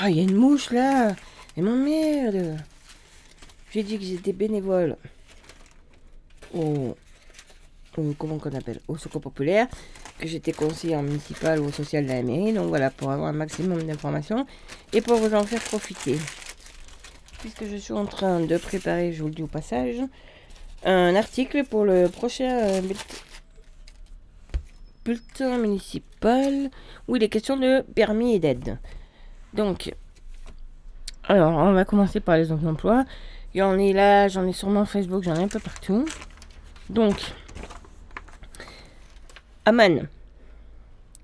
[0.02, 1.14] ah, il y a une mouche là.
[1.58, 2.58] Et mon merde.
[3.72, 4.96] J'ai dit que j'étais bénévole.
[6.54, 6.96] Au,
[8.18, 8.80] comment qu'on appelle?
[8.88, 9.68] Au secours populaire,
[10.18, 13.84] que j'étais conseiller municipal ou social de la mairie, donc voilà, pour avoir un maximum
[13.84, 14.48] d'informations
[14.94, 16.18] et pour vous en faire profiter.
[17.40, 19.98] Puisque je suis en train de préparer, je vous le dis au passage,
[20.86, 22.82] un article pour le prochain euh,
[25.04, 26.70] bulletin municipal
[27.08, 28.78] où il est question de permis et d'aide.
[29.54, 29.94] Donc,
[31.28, 33.06] on va commencer par les emplois.
[33.54, 36.06] Il y en est là, j'en ai sûrement Facebook, j'en ai un peu partout.
[36.90, 37.16] Donc,
[39.66, 40.08] Aman,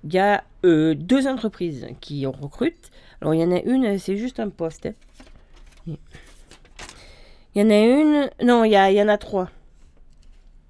[0.04, 2.92] il y a euh, deux entreprises qui recrutent.
[3.22, 4.90] Alors, il y en a une, c'est juste un poste.
[5.88, 5.98] Il
[7.56, 9.50] y en a une, non, y, a- y en a trois.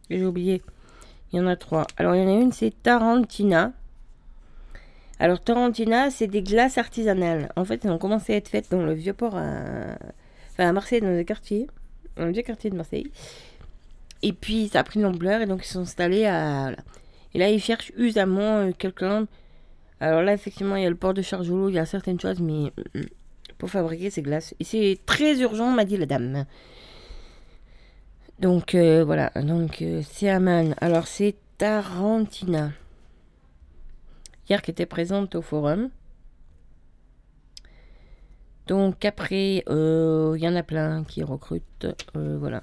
[0.10, 0.62] J'ai oublié.
[1.34, 1.88] Il y en a trois.
[1.98, 3.74] Alors, il y en a une, c'est Tarantina.
[5.20, 7.52] Alors, Tarantina, c'est des glaces artisanales.
[7.56, 11.16] En fait, elles ont commencé à être faites dans le vieux port à, Marseille, dans
[11.16, 11.68] le quartier,
[12.18, 13.12] vieux quartier de Marseille.
[14.22, 16.72] Et puis, ça a pris de l'ampleur et donc ils sont installés à.
[17.34, 19.28] Et là, ils cherchent usamment euh, quelqu'un.
[20.00, 22.40] Alors là, effectivement, il y a le port de Chargelot, il y a certaines choses,
[22.40, 23.02] mais mm,
[23.58, 24.56] pour fabriquer ces glaces.
[24.60, 26.46] Et c'est très urgent, m'a dit la dame.
[28.40, 30.76] Donc euh, voilà, donc euh, c'est Aman.
[30.82, 32.72] Alors c'est Tarantina.
[34.50, 35.90] Hier qui était présente au forum.
[38.68, 41.88] Donc après, euh, il y en a plein qui recrutent.
[42.16, 42.62] euh, voilà.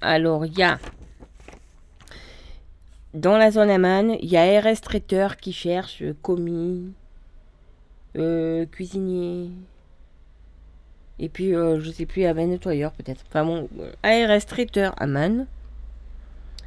[0.00, 0.78] Alors il y a
[3.14, 6.92] dans la zone Aman, il y a RS Traiteur qui cherche euh, commis,
[8.16, 9.50] euh, cuisinier.
[11.20, 13.24] Et puis, euh, je sais plus, un nettoyeur peut-être.
[13.28, 15.46] Enfin bon, euh, ARS traiteur Aman.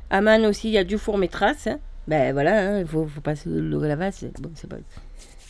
[0.10, 1.18] Aman aussi, il y a du four.
[2.08, 4.26] Ben voilà, hein, il faut, faut pas se lever la vase.
[4.40, 4.78] Bon, pas...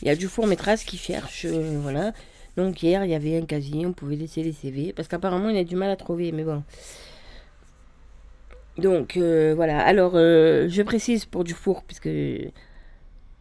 [0.02, 2.12] Il y a du four maîtresse qui cherche, euh, voilà.
[2.56, 4.92] Donc hier, il y avait un casier, on pouvait laisser les CV.
[4.92, 6.62] Parce qu'apparemment, il a du mal à trouver, mais bon.
[8.76, 12.08] Donc euh, voilà, alors euh, je précise pour du four, puisque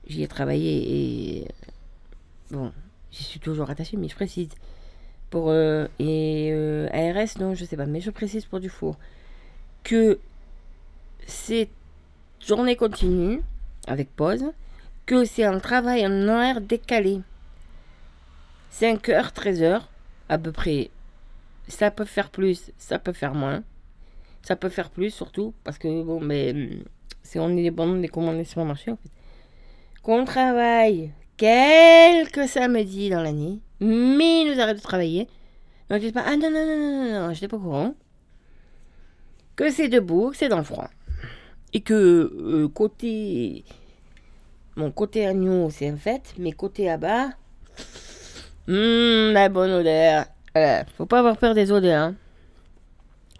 [0.07, 1.47] j'y ai travaillé et...
[2.49, 2.71] Bon,
[3.11, 4.49] j'y suis toujours attachée, mais je précise.
[5.29, 6.53] Pour et
[6.93, 8.97] ARS, non, je sais pas, mais je précise pour du four
[9.83, 10.19] que
[11.27, 11.69] c'est
[12.45, 13.41] journée continue
[13.87, 14.45] avec pause,
[15.05, 17.21] que c'est un travail en horaire décalé.
[18.73, 19.81] 5h, 13h,
[20.29, 20.89] à peu près.
[21.67, 23.63] Ça peut faire plus, ça peut faire moins.
[24.43, 26.83] Ça peut faire plus surtout, parce que bon, mais hum,
[27.23, 29.09] c'est on est dépendant des commandes des supermarchés en fait.
[30.03, 35.27] Qu'on travaille quelques samedis dans l'année, mais ils nous arrêtent de travailler.
[35.89, 37.95] Donc je dis pas, ah non, non, non, non, non, non, pas au courant.
[39.55, 40.89] Que c'est debout, que c'est dans le froid.
[41.81, 43.63] Que euh, côté.
[44.75, 47.29] Mon côté agneau, c'est un fait, mais côté abat.
[48.67, 50.25] Hum, la bonne odeur.
[50.97, 52.03] Faut pas avoir peur des odeurs.
[52.03, 52.15] hein.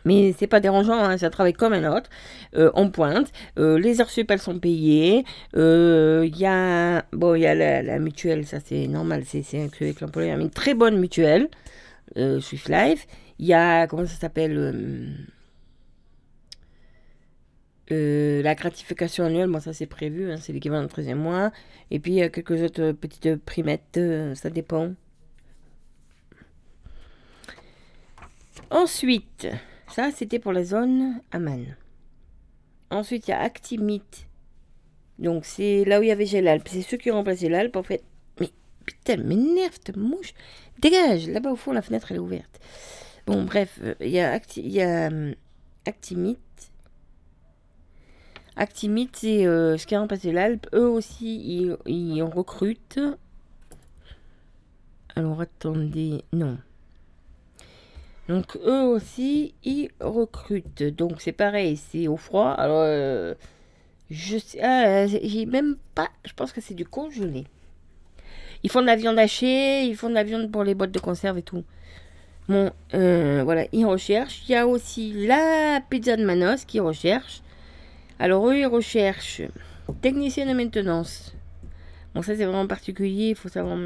[0.06, 2.10] Mais c'est pas dérangeant, hein, ça travaille comme un autre.
[2.56, 3.32] Euh, on pointe.
[3.60, 5.26] Euh, les heures sup, elles sont payées.
[5.58, 10.00] Euh, Il y a, bon, y a la, mutuelle, ça c'est normal, c'est inclus avec
[10.00, 11.50] l'employeur, mais une très bonne mutuelle,
[12.18, 13.06] euh, Swift Life.
[13.40, 15.28] Il y a, comment ça s'appelle
[17.92, 21.52] euh, La gratification annuelle, bon, ça c'est prévu, hein, c'est l'équivalent du 13e mois.
[21.92, 24.94] Et puis quelques autres petites primettes, euh, ça dépend.
[28.70, 29.48] Ensuite,
[29.88, 31.76] ça c'était pour la zone Aman.
[32.90, 34.02] Ensuite, il y a Actimit.
[35.20, 36.68] Donc, c'est là où il y avait l'Alpe.
[36.70, 38.04] C'est ceux qui ont remplacé l'Alpe, en fait.
[38.40, 38.50] Mais
[38.86, 40.34] putain, m'énerve, ta mouche.
[40.80, 42.60] Dégage, là-bas au fond, la fenêtre, elle est ouverte.
[43.26, 45.34] Bon, bref, euh, il y a, Acti- y hum.
[48.58, 50.68] Actimit, c'est euh, remplacé l'Alpe.
[50.74, 53.00] Eux aussi, ils, ils recrutent.
[55.16, 56.24] Alors, attendez.
[56.34, 56.58] Non.
[58.28, 60.84] Donc eux aussi, ils recrutent.
[60.84, 62.50] Donc c'est pareil, c'est au froid.
[62.50, 63.34] Alors, euh,
[64.10, 67.46] je sais, ah, j'ai même pas, je pense que c'est du congelé.
[68.64, 71.00] Ils font de la viande hachée, ils font de la viande pour les boîtes de
[71.00, 71.64] conserve et tout.
[72.50, 74.42] Bon, euh, voilà, ils recherchent.
[74.48, 77.42] Il y a aussi la pizza de Manos qui recherche.
[78.20, 79.44] Alors eux, ils recherchent
[79.94, 81.34] technicien de maintenance.
[82.14, 83.78] Bon, ça c'est vraiment particulier, il faut savoir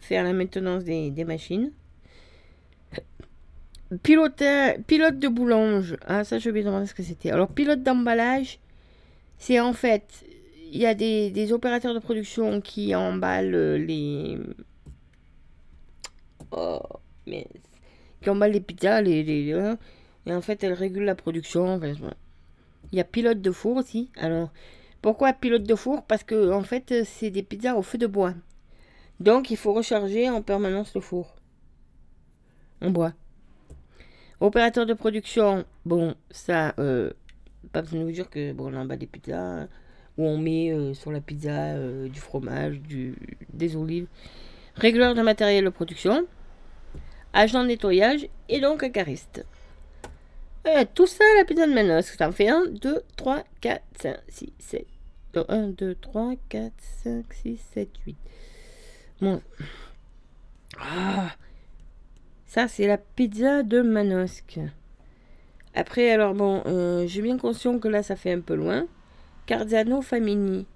[0.00, 1.72] faire la maintenance des, machines.
[4.02, 4.42] Pilote,
[4.86, 5.96] pilote de boulange.
[6.06, 7.30] Ah, ça, oublié de demander ce que c'était.
[7.30, 8.58] Alors, pilote d'emballage,
[9.38, 10.24] c'est en fait,
[10.72, 14.38] il y a des, opérateurs de production qui emballent les.
[16.50, 16.80] Oh,
[17.26, 17.46] mais.
[18.22, 19.22] Qui emballent les pizzas, les.
[19.22, 19.78] les- hein.
[20.26, 21.74] et en fait, elles régulent la production.
[21.74, 22.14] enfin.
[22.92, 24.10] Il y a pilote de four aussi.
[24.16, 24.50] Alors,
[25.02, 26.02] pourquoi pilote de four?
[26.04, 28.34] Parce que, en fait, c'est des pizzas au feu de bois.
[29.20, 31.36] Donc, il faut recharger en permanence le four.
[32.80, 33.12] En bois.
[34.40, 37.10] Opérateur de production, bon, ça, euh,
[37.72, 39.66] pas besoin de vous dire que bon, on emballe des pizzas
[40.16, 43.14] où on met euh, sur la pizza euh, du fromage, du,
[43.52, 44.06] des olives.
[44.74, 46.26] Régleur de matériel de production,
[47.32, 49.44] agent de nettoyage et donc un cariste.
[50.68, 54.16] Euh, tout ça, la pizza de Manos, ça en fait 1, 2, 3, 4, 5,
[54.28, 54.86] 6, 7,
[55.48, 56.72] 1, 2, 3, 4,
[57.04, 58.16] 5, 6, 7, 8.
[59.22, 59.40] Bon.
[60.78, 61.30] Ah
[62.46, 64.60] Ça, c'est la pizza de Manosque.
[65.74, 68.86] Après, alors bon, euh, j'ai bien conscience que là, ça fait un peu loin.
[69.46, 70.66] Cardano Famini.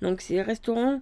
[0.00, 1.00] Donc, c'est le restaurant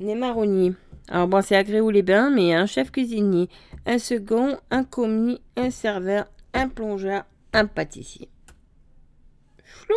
[0.00, 0.74] Nemaroni.
[1.08, 3.48] Alors bon, c'est à les bains mais un chef cuisinier,
[3.86, 8.28] un second, un commis, un serveur, un plongeur, un pâtissier.
[9.84, 9.96] Chlon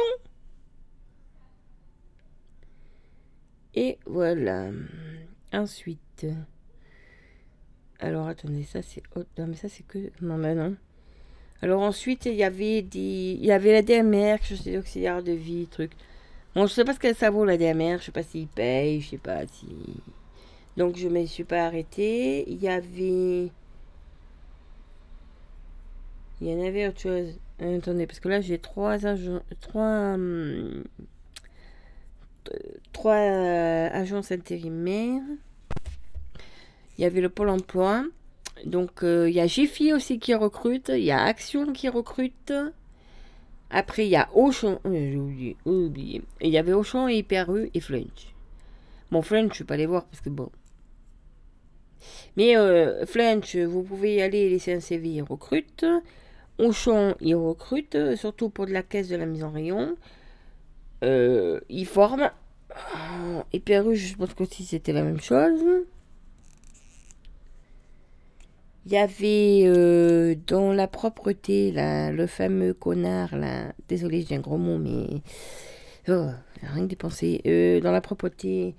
[3.73, 4.69] Et voilà.
[5.53, 6.26] Ensuite.
[7.99, 9.03] Alors attendez, ça c'est
[9.38, 10.11] Non mais ça c'est que.
[10.22, 10.76] Non mais non.
[11.61, 13.38] Alors ensuite il y avait des.
[13.40, 15.91] Il y avait la DMR, je sais auxiliaire de vie, truc.
[16.53, 18.99] Bon, je sais pas ce que ça vaut la DMR, je sais pas s'il paye,
[19.02, 19.68] je sais pas si.
[20.78, 22.49] Donc je me suis pas arrêtée.
[22.49, 23.52] Il y avait.
[26.41, 27.40] Il y en avait autre chose.
[27.61, 28.98] Euh, attendez, parce que là j'ai trois.
[29.60, 30.14] Trois.
[30.14, 30.84] Hum,
[32.91, 35.22] trois euh, agences intérimaires.
[36.98, 38.03] Il y avait le Pôle emploi.
[38.65, 40.90] Donc euh, il y a Jiffy aussi qui recrute.
[40.90, 42.53] Il y a Action qui recrute.
[43.72, 44.80] Après il y a Auchan.
[44.85, 46.22] j'ai oublié.
[46.41, 48.34] Il y avait Auchan et Hyper-U et Flunch.
[49.11, 50.49] Bon, Flunch, je vais pas les voir parce que bon.
[52.38, 55.85] Mais euh, Flunch, vous pouvez y aller laisser un CV, ils recrutent.
[56.57, 59.95] Auchan, ils recrutent, surtout pour de la caisse de la mise en rayon.
[61.03, 62.31] Euh, ils forment.
[63.52, 65.61] Et Perru, je pense que si c'était la même chose.
[68.92, 74.42] Il y avait euh, dans la propreté, là, le fameux connard, là, désolé, j'ai un
[74.42, 75.22] gros mot, mais
[76.10, 76.28] oh,
[76.62, 77.42] rien que dépenser.
[77.46, 78.76] Euh, dans la propreté,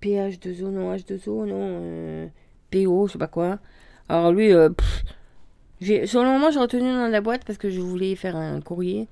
[0.00, 2.26] PH2O, non, H2O, non, euh,
[2.70, 3.58] PO, je sais pas quoi.
[4.08, 4.70] Alors lui, euh,
[5.82, 9.06] sur le moment, j'ai retenu dans la boîte parce que je voulais faire un courrier,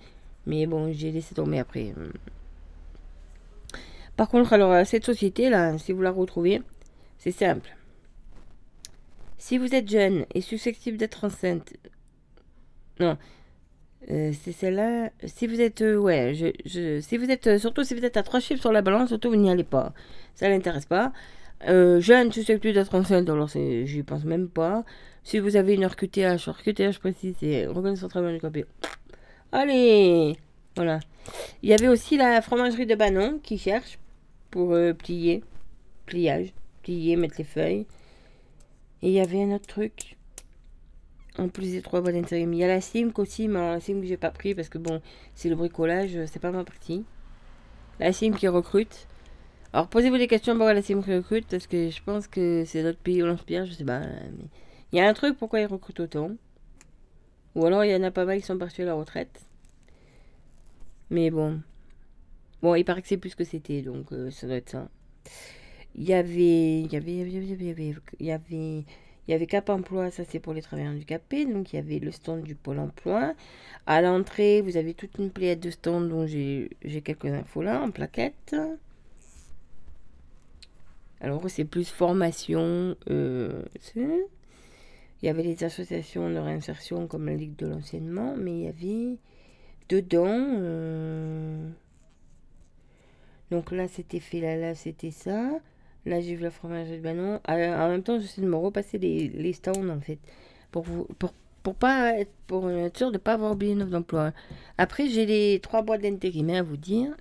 [0.46, 1.92] mais bon, j'ai laissé tomber après.
[4.16, 6.62] Par contre, alors, cette société-là, si vous la retrouvez,
[7.18, 7.76] c'est simple.
[9.40, 11.72] Si vous êtes jeune et susceptible d'être enceinte,
[13.00, 13.16] non,
[14.10, 15.08] euh, c'est celle-là.
[15.24, 16.34] Si vous êtes, euh, ouais,
[16.66, 19.30] si vous êtes, euh, surtout si vous êtes à trois chiffres sur la balance, surtout
[19.30, 19.94] vous n'y allez pas.
[20.34, 21.12] Ça l'intéresse pas.
[21.66, 24.84] jeune, susceptible d'être enceinte, alors j'y pense même pas.
[25.24, 28.66] Si vous avez une RQTH, RQTH précis, c'est reconnaissance travail handicapé.
[29.52, 30.36] Allez,
[30.76, 31.00] voilà.
[31.62, 33.98] Il y avait aussi la fromagerie de Banon qui cherche
[34.50, 35.42] pour plier,
[36.04, 36.52] pliage,
[36.82, 37.86] plier, mettre les feuilles.
[39.02, 40.16] Et il y avait un autre truc.
[41.38, 42.52] En plus des trois boîtes d'intérim.
[42.52, 44.78] Il y a la SIM aussi, mais la SIM que j'ai pas pris parce que
[44.78, 45.00] bon,
[45.34, 47.04] c'est le bricolage, c'est pas ma partie.
[47.98, 49.06] La SIM qui recrute.
[49.72, 52.82] Alors posez-vous des questions pour la SIM qui recrute parce que je pense que c'est
[52.82, 54.00] d'autres pays où l'inspire, je sais pas.
[54.00, 54.48] Mais
[54.92, 56.32] il y a un truc pourquoi ils recrutent autant?
[57.54, 59.40] Ou alors il y en a pas mal qui sont partis à la retraite.
[61.10, 61.60] Mais bon.
[62.62, 64.88] Bon, il paraît que c'est plus que c'était, donc euh, ça doit être ça
[66.00, 68.84] il y avait, il y avait, il y avait, il y avait, il y avait,
[69.28, 71.98] il y avait Cap Emploi, ça c'est pour les travailleurs handicapés, donc il y avait
[71.98, 73.34] le stand du Pôle Emploi.
[73.84, 76.70] À l'entrée, vous avez toute une pléiade de stands dont j'ai
[77.04, 78.56] quelques infos là en plaquette.
[81.20, 82.96] Alors c'est plus formation.
[83.10, 83.62] Euh,
[83.94, 88.68] il y avait les associations de réinsertion comme la Ligue de l'enseignement, mais il y
[88.68, 89.18] avait
[89.90, 90.46] dedans.
[90.60, 91.68] Euh,
[93.50, 95.60] donc là c'était fait là, là c'était ça.
[96.06, 97.40] Vu la fromagerie de Banon.
[97.46, 100.18] en même temps, j'essaie de me repasser les, les stands, en fait.
[100.70, 100.84] Pour,
[101.18, 101.32] pour,
[101.62, 104.32] pour, pas être, pour être sûr de ne pas avoir oublié une offre d'emploi.
[104.78, 107.14] Après, j'ai les trois boîtes d'intérim à vous dire.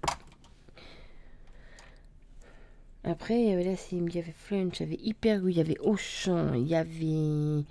[3.03, 5.57] Après, il y avait la Sim, il y avait Flunch, il y avait Hyper, il
[5.57, 7.63] y avait Auchan, il y avait.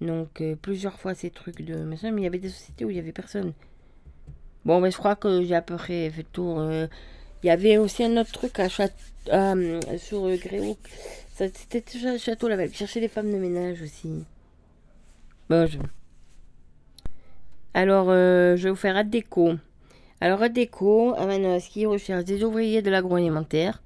[0.00, 1.76] Donc, euh, plusieurs fois ces trucs de.
[1.76, 3.52] Mais il y avait des sociétés où il n'y avait personne.
[4.64, 6.58] Bon, mais je crois que j'ai à peu près fait le tour.
[6.58, 6.86] Euh,
[7.42, 8.68] il y avait aussi un autre truc à
[9.32, 10.76] euh, sur euh, Gréau.
[11.34, 11.82] C'était
[12.18, 12.72] Château Laval.
[12.72, 14.24] Chercher des femmes de ménage aussi.
[15.50, 15.68] Bon,
[17.74, 19.54] Alors, euh, je vais vous faire Adéco.
[20.20, 23.82] Alors, Adéco, à Manoski, recherche des ouvriers de l'agroalimentaire,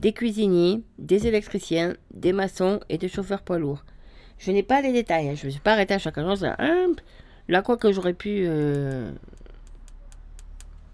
[0.00, 3.84] des cuisiniers, des électriciens, des maçons et des chauffeurs poids lourds.
[4.38, 5.28] Je n'ai pas les détails.
[5.28, 5.34] Hein.
[5.34, 6.42] Je ne me suis pas arrêté à chaque agence.
[6.42, 6.56] Là,
[7.48, 8.46] là quoi que j'aurais pu.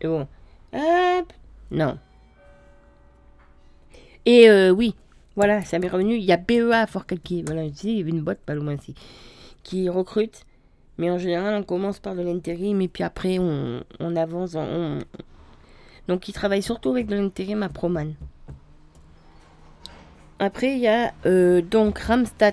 [0.01, 0.27] Et bon.
[0.73, 1.33] Hop.
[1.71, 1.99] Non.
[4.27, 4.95] Et euh, oui,
[5.37, 6.17] voilà, ça m'est revenu.
[6.17, 7.43] Il y a BEA à Fort Calquier.
[7.47, 8.95] Voilà, il y avait une boîte pas loin ici.
[9.63, 10.45] Qui recrute.
[10.99, 13.83] Mais en général, on commence par de l'intérim et puis après, on,
[14.17, 14.57] avance.
[16.09, 18.15] Donc, il travaille surtout avec de l'intérim à Proman.
[20.41, 22.53] Après, il y a euh, donc Ramstat.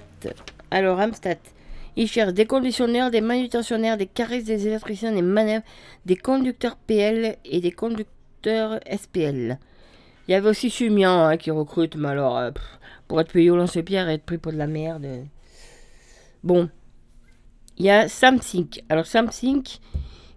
[0.69, 1.37] Alors, Ramstat.
[1.97, 5.63] Il cherche des conditionneurs, des manutentionnaires, des caresses, des électriciens, des manœuvres,
[6.05, 8.14] des conducteurs PL et des conducteurs
[8.45, 9.59] SPL.
[10.27, 12.51] Il y avait aussi Chumian hein, qui recrute, mais alors, euh,
[13.07, 15.05] pour être payé au lance-pierre et être pris pour de la merde.
[16.43, 16.69] Bon.
[17.77, 18.69] Il y a Samsung.
[18.89, 19.63] Alors, Samsung,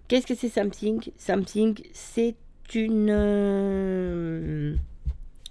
[0.07, 2.35] qu'est-ce que c'est Samsung Samsung, c'est
[2.75, 4.75] une euh,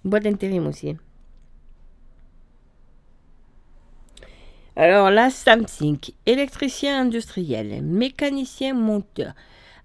[0.05, 0.97] boîte d'intérim aussi.
[4.76, 9.32] Alors là, Samsung, électricien industriel, mécanicien monteur,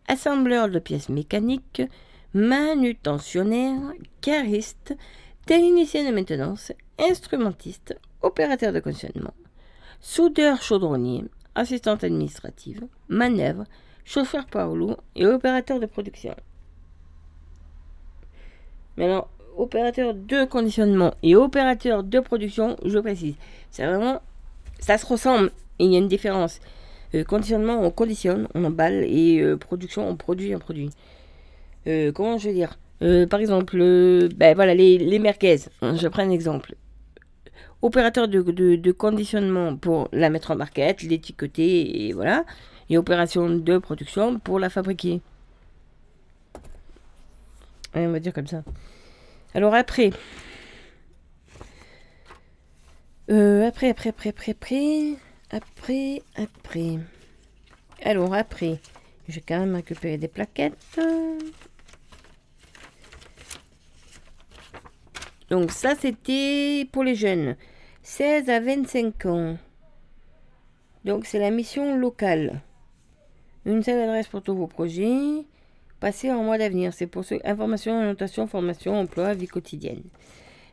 [0.08, 1.82] assembleur de pièces mécaniques,
[2.34, 3.80] manutentionnaire,
[4.22, 4.96] cariste,
[5.46, 9.34] technicien de maintenance, instrumentiste, opérateur de conditionnement,
[10.00, 13.66] soudeur chaudronnier, assistante administrative, manœuvre,
[14.06, 16.36] chauffeur lourd et opérateur de production.
[18.98, 23.36] Mais alors, opérateur de conditionnement et opérateur de production, je précise,
[23.72, 24.22] c'est vraiment,
[24.80, 26.60] ça se ressemble il y a une différence.
[27.16, 30.90] Euh, conditionnement, on conditionne, on emballe et euh, production, on produit un produit.
[31.88, 32.78] Euh, comment je veux dire?
[33.02, 35.20] Euh, Par exemple, euh, ben voilà, les, les
[35.82, 36.76] hein, je prends un exemple.
[37.82, 42.46] Opérateur de, conditionnement pour la mettre en marquette, l'étiqueter et voilà.
[42.90, 45.22] Et opération de production pour la fabriquer.
[47.96, 48.64] On va dire comme ça.
[49.54, 50.12] Alors après.
[53.30, 55.16] Après, après, après, après, après.
[55.52, 57.00] Après, après.
[58.04, 58.80] Alors après.
[59.28, 61.00] Je vais quand même récupérer des plaquettes.
[65.54, 67.56] Donc ça, c'était pour les jeunes.
[68.02, 69.58] 16 à 25 ans.
[71.06, 72.62] Donc c'est la mission locale.
[73.64, 75.46] Une seule adresse pour tous vos projets.
[76.00, 76.92] Passez en mois d'avenir.
[76.92, 80.02] C'est pour ceux information, orientation, formation, emploi, vie quotidienne.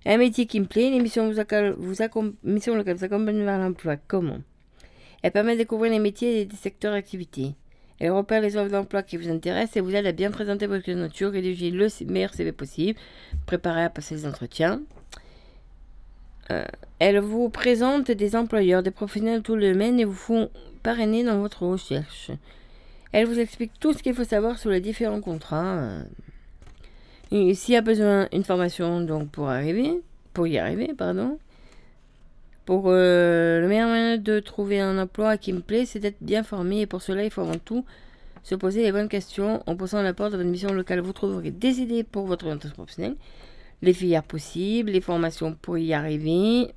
[0.07, 0.89] Un métier qui me plaît.
[0.89, 3.99] L'émission vous, vous accom- vous accompagne vers l'emploi.
[4.09, 4.39] Comment?
[5.23, 7.53] Elle permet de découvrir les métiers et des secteurs d'activité.
[8.01, 10.87] Elle repère les offres d'emploi qui vous intéressent et vous aide à bien présenter votre
[10.87, 12.99] candidature, rédiger le meilleur CV possible,
[13.45, 14.81] préparer à passer les entretiens.
[16.51, 16.65] Euh,
[16.99, 20.51] elle vous présente des employeurs, des professionnels de tout le domaine et vous font
[20.83, 22.31] parrainer dans votre recherche.
[23.13, 25.77] Elle vous explique tout ce qu'il faut savoir sur les différents contrats.
[25.79, 26.03] euh.
[27.31, 30.01] S'il y a besoin d'une formation donc pour arriver,
[30.33, 31.39] pour y arriver, pardon.
[32.71, 36.45] Pour euh, le meilleur moyen de trouver un emploi qui me plaît, c'est d'être bien
[36.45, 37.85] formé et pour cela, il faut avant tout
[38.45, 41.01] se poser les bonnes questions en posant la porte de votre mission locale.
[41.01, 43.17] Vous trouverez des idées pour votre orientation professionnelle,
[43.83, 46.73] les filières possibles, les formations pour y arriver.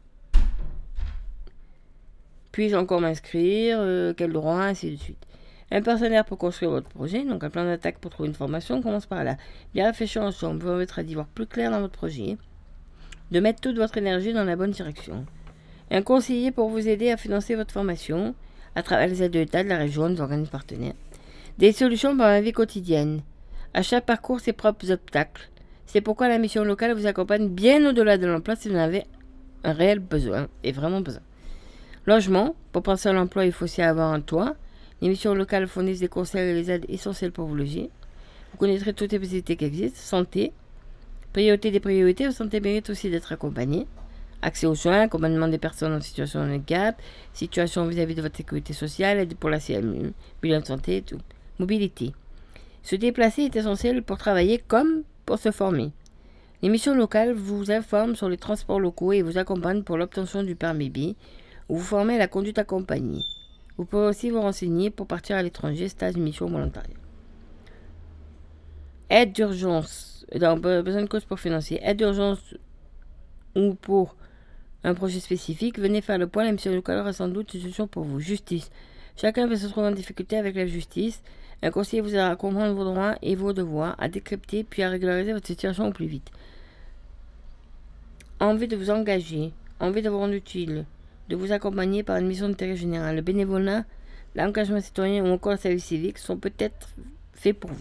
[2.52, 5.24] Puis-je encore m'inscrire euh, Quel droit Ainsi de suite.
[5.70, 9.06] Un partenaire pour construire votre projet, donc un plan d'attaque pour trouver une formation, commence
[9.06, 9.38] par là.
[9.76, 12.38] Bien réfléchir ensemble vous permettra d'y voir plus clair dans votre projet,
[13.30, 15.28] de mettre toute votre énergie dans la bonne direction.
[15.92, 18.36] Un conseiller pour vous aider à financer votre formation
[18.76, 20.94] à travers les aides de l'État, de la région, des organismes partenaires.
[21.58, 23.22] Des solutions pour la vie quotidienne.
[23.74, 25.50] À chaque parcours, ses propres obstacles.
[25.86, 29.04] C'est pourquoi la mission locale vous accompagne bien au-delà de l'emploi si vous en avez
[29.64, 31.22] un réel besoin, et vraiment besoin.
[32.06, 32.56] Logement.
[32.72, 34.56] Pour penser à l'emploi, il faut aussi avoir un toit.
[35.02, 37.90] Les missions locales fournissent des conseils et les aides essentielles pour vous loger.
[38.52, 40.00] Vous connaîtrez toutes les possibilités qui existent.
[40.00, 40.52] Santé.
[41.32, 42.26] Priorité des priorités.
[42.26, 43.88] Votre santé mérite aussi d'être accompagnée.
[44.46, 47.02] Accès aux soins, accompagnement des personnes en situation de handicap,
[47.34, 50.12] situation vis-à-vis de votre sécurité sociale, aide pour la CMU,
[50.42, 51.20] bilan de santé et tout.
[51.60, 52.12] Mobilité.
[52.82, 55.92] Se déplacer est essentiel pour travailler comme pour se former.
[56.62, 60.56] Les missions locales vous informent sur les transports locaux et vous accompagnent pour l'obtention du
[60.56, 61.16] permis B
[61.70, 63.24] ou vous formez à la conduite accompagnée.
[63.78, 66.98] Vous pouvez aussi vous renseigner pour partir à l'étranger, stage, mission, volontariat.
[69.10, 70.26] Aide d'urgence.
[70.34, 71.80] Besoin de cause pour financer.
[71.82, 72.56] Aide d'urgence
[73.56, 74.18] ou pour
[74.84, 76.44] un projet spécifique, venez faire le point.
[76.44, 78.20] La mission locale aura sans doute une solution pour vous.
[78.20, 78.70] Justice.
[79.16, 81.22] Chacun peut se trouver en difficulté avec la justice.
[81.62, 84.90] Un conseiller vous aidera à comprendre vos droits et vos devoirs, à décrypter puis à
[84.90, 86.30] régulariser votre situation au plus vite.
[88.42, 90.86] Envie de vous engager, envie de vous rendre utile,
[91.30, 93.16] de vous accompagner par une mission d'intérêt général.
[93.16, 93.86] Le bénévolat,
[94.36, 96.90] l'engagement citoyen ou encore le service civique sont peut-être
[97.34, 97.80] faits pour vous.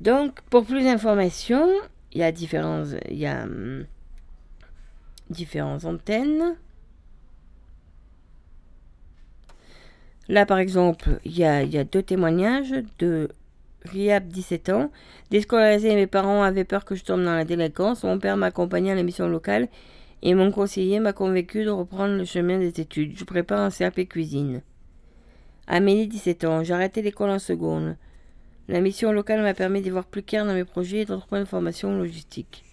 [0.00, 1.68] Donc, pour plus d'informations,
[2.12, 3.86] il y a différents, il hum,
[5.30, 6.56] différentes antennes.
[10.28, 13.28] Là, par exemple, il y a, deux témoignages de
[13.84, 14.90] Riab, 17 ans.
[15.30, 18.02] Déscolarisé, mes parents avaient peur que je tombe dans la délinquance.
[18.02, 19.68] Mon père m'accompagnait à la mission locale
[20.22, 23.16] et mon conseiller m'a convaincu de reprendre le chemin des études.
[23.16, 24.62] Je prépare un CAP cuisine.
[25.68, 26.64] Amélie, 17 ans.
[26.64, 27.96] J'ai arrêté l'école en seconde.
[28.68, 31.46] La mission locale m'a permis d'y voir plus clair dans mes projets et d'entreprendre une
[31.46, 32.64] formation logistique.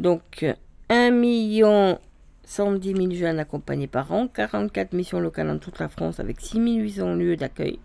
[0.00, 0.44] Donc,
[0.92, 1.98] 1 million
[2.44, 6.58] 110 000 jeunes accompagnés par an, 44 missions locales dans toute la France avec 6
[6.58, 7.78] 800 lieux d'accueil,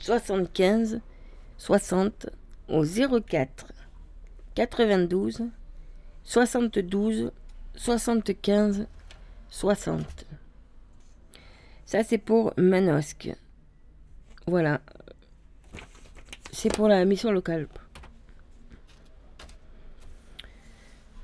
[0.05, 1.01] 75
[1.57, 2.27] 60
[2.69, 3.73] au 04
[4.55, 5.49] 92
[6.25, 7.33] 72
[7.75, 8.87] 75
[9.49, 10.27] 60.
[11.87, 13.31] Ça c'est pour Manosque.
[14.47, 14.83] Voilà.
[16.53, 17.67] C'est pour la mission locale.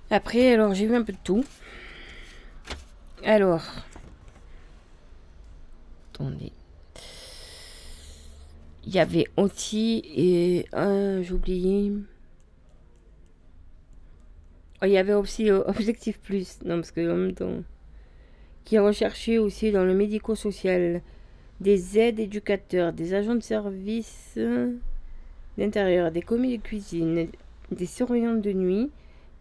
[0.09, 1.45] Après, alors j'ai vu un peu de tout.
[3.25, 3.63] Alors.
[6.15, 6.53] Attendez.
[8.87, 10.03] Il y avait aussi.
[10.17, 10.67] Et.
[10.73, 11.93] j'ai oublié.
[14.83, 16.59] Oh, il y avait aussi euh, Objectif Plus.
[16.65, 17.63] Non, parce que en même temps.
[18.65, 21.03] Qui a recherché aussi dans le médico-social
[21.61, 24.39] des aides éducateurs, des agents de service
[25.59, 27.29] d'intérieur, des commis de cuisine,
[27.71, 28.91] des surveillants de nuit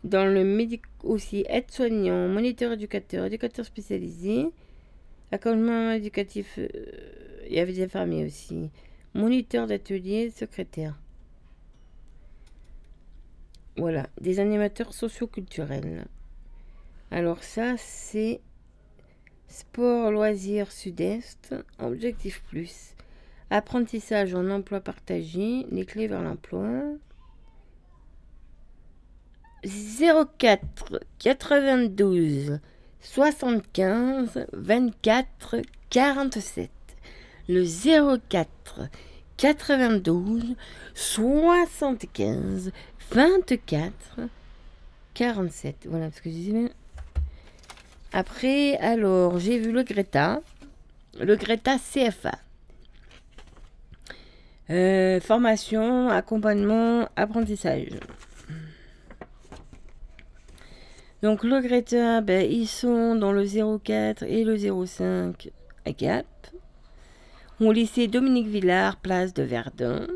[0.04, 4.48] dans le médic aussi aide-soignant, moniteur éducateur, éducateur spécialisé,
[5.32, 6.68] accompagnement éducatif, euh,
[7.48, 8.70] il y avait des infirmiers aussi,
[9.14, 11.00] moniteur d'atelier, secrétaire.
[13.78, 16.06] Voilà, des animateurs socioculturels.
[17.12, 18.42] Alors ça, c'est
[19.48, 22.96] sport, loisirs, sud-est, objectif plus,
[23.50, 26.84] apprentissage en emploi partagé, les clés vers l'emploi.
[29.64, 32.60] 04 92
[33.02, 36.79] 75 24 47.
[37.50, 37.66] Le
[38.30, 38.90] 04
[39.38, 40.56] 92
[40.94, 42.72] 75
[43.10, 43.92] 24
[45.16, 45.88] 47.
[45.90, 46.72] Voilà, parce que je disais.
[48.14, 50.42] Après, alors, j'ai vu le Greta.
[51.20, 52.38] Le Greta CFA.
[54.70, 58.00] Euh, formation, accompagnement, apprentissage.
[61.24, 63.44] Donc le Greta, ben, ils sont dans le
[63.80, 64.56] 04 et le
[64.86, 65.50] 05
[65.88, 66.28] à Gap.
[67.62, 70.08] Au lycée Dominique Villard, place de Verdun.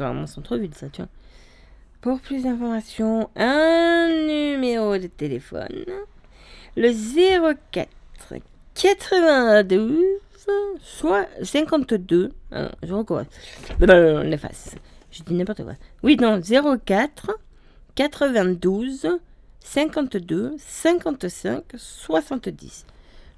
[0.00, 1.08] Même centre-ville, ça, tiens.
[2.00, 5.84] Pour plus d'informations, un numéro de téléphone.
[6.76, 6.90] Le
[7.70, 7.88] 04
[8.74, 10.02] 92
[10.80, 12.32] soit 52.
[12.50, 13.26] Alors, je recommence.
[13.80, 14.74] On efface.
[15.12, 15.74] Je dis n'importe quoi.
[16.02, 17.38] Oui, non, 04
[17.94, 19.20] 92
[19.60, 22.86] 52 55 70.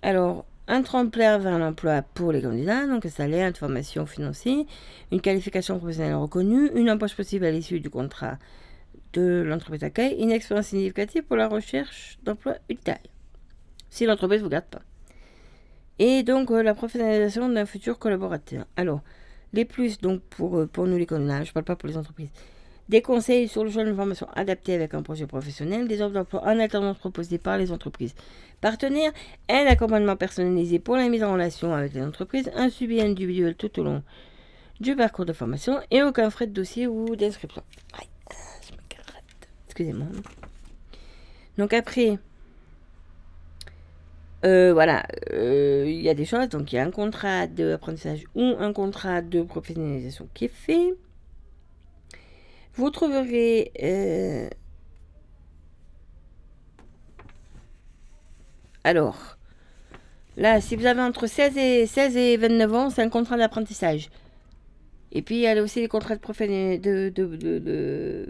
[0.00, 4.64] alors, un tremplin vers l'emploi pour les candidats, donc un salaire, une formation financière,
[5.10, 8.38] une qualification professionnelle reconnue, une embauche possible à l'issue du contrat
[9.12, 12.96] de l'entreprise d'accueil, une expérience significative pour la recherche d'emploi utile,
[13.92, 14.80] si l'entreprise ne vous garde pas.
[15.98, 18.64] Et donc euh, la professionnalisation d'un futur collaborateur.
[18.76, 19.02] Alors,
[19.52, 21.98] les plus, donc pour, euh, pour nous les candidats, je ne parle pas pour les
[21.98, 22.30] entreprises,
[22.88, 26.42] des conseils sur le choix de formation adaptée avec un projet professionnel, des offres d'emploi
[26.42, 28.14] en alternance proposées par les entreprises
[28.62, 29.12] partenaires,
[29.50, 33.78] un accompagnement personnalisé pour la mise en relation avec les entreprises, un suivi individuel tout
[33.78, 34.02] au long
[34.80, 37.62] du parcours de formation et aucun frais de dossier ou d'inscription.
[39.66, 40.06] Excusez-moi.
[41.58, 42.18] Donc après,
[44.44, 46.48] euh, voilà, euh, il y a des choses.
[46.48, 50.94] Donc il y a un contrat d'apprentissage ou un contrat de professionnalisation qui est fait.
[52.74, 54.48] Vous trouverez euh,
[58.84, 59.36] alors
[60.36, 64.10] là, si vous avez entre 16 et 16 et 29 ans, c'est un contrat d'apprentissage.
[65.12, 68.28] Et puis il y a aussi les contrats de, de, de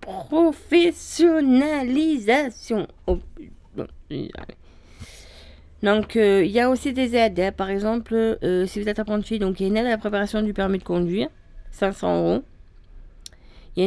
[0.00, 2.86] professionnalisation.
[3.06, 3.18] Oh,
[5.82, 7.54] donc, euh, il y a aussi des aides.
[7.56, 9.98] Par exemple, euh, si vous êtes apprenti, donc il y a une aide à la
[9.98, 11.28] préparation du permis de conduire,
[11.70, 12.42] 500 euros.
[13.76, 13.86] Il y a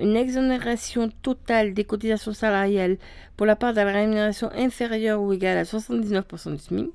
[0.00, 2.96] une exonération, totale des cotisations salariales
[3.36, 6.90] pour la part de la rémunération inférieure ou égale à 79% du SMIC.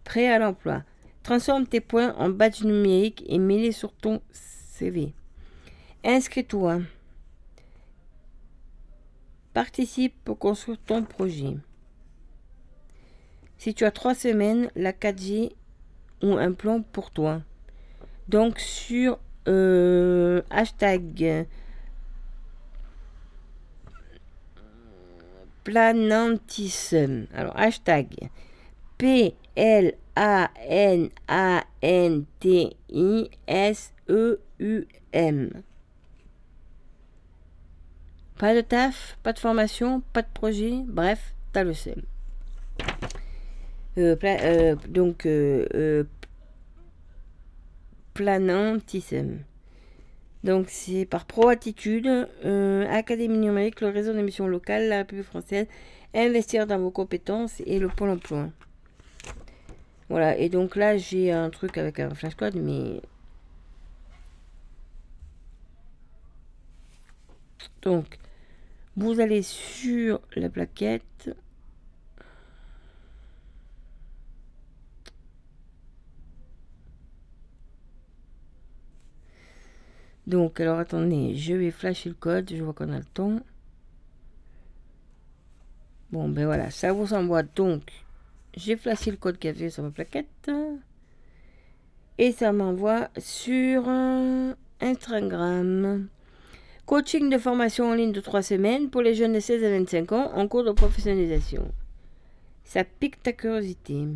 [0.06, 0.82] Prêt à l'emploi.
[1.22, 5.14] Transforme tes points en badge numérique et mets-les sur ton CV.
[6.04, 6.82] Inscris-toi.
[9.54, 11.58] Participe pour construire ton projet.
[13.58, 15.52] Si tu as trois semaines, la 4G
[16.22, 17.42] ont un plan pour toi.
[18.28, 21.48] Donc sur euh, hashtag
[25.64, 27.26] planantisme.
[27.34, 28.30] Alors hashtag
[28.98, 35.64] P L A N A N T I S E U M.
[38.40, 42.02] Pas de taf, pas de formation, pas de projet, bref, t'as le seum.
[43.98, 46.06] Euh, euh, donc euh,
[48.14, 49.40] planantisme.
[50.46, 52.08] Donc c'est par pro-attitude,
[52.90, 55.68] Académie numérique, le réseau d'émissions locales, la République française,
[56.16, 58.48] investir dans vos compétences et le pôle emploi.
[60.08, 63.02] Voilà, et donc là j'ai un truc avec un flashcode, mais...
[67.82, 68.18] Donc,
[69.00, 71.32] vous allez sur la plaquette.
[80.28, 82.52] Donc, alors attendez, je vais flasher le code.
[82.54, 83.40] Je vois qu'on a le temps.
[86.12, 87.84] Bon, ben voilà, ça vous envoie donc.
[88.58, 90.52] J'ai flashé le code qu'il y avait sur ma plaquette.
[92.18, 93.88] Et ça m'envoie sur
[94.82, 96.10] Instagram.
[96.90, 100.12] Coaching de formation en ligne de 3 semaines pour les jeunes de 16 à 25
[100.12, 101.72] ans en cours de professionnalisation.
[102.64, 104.08] Ça pique ta curiosité.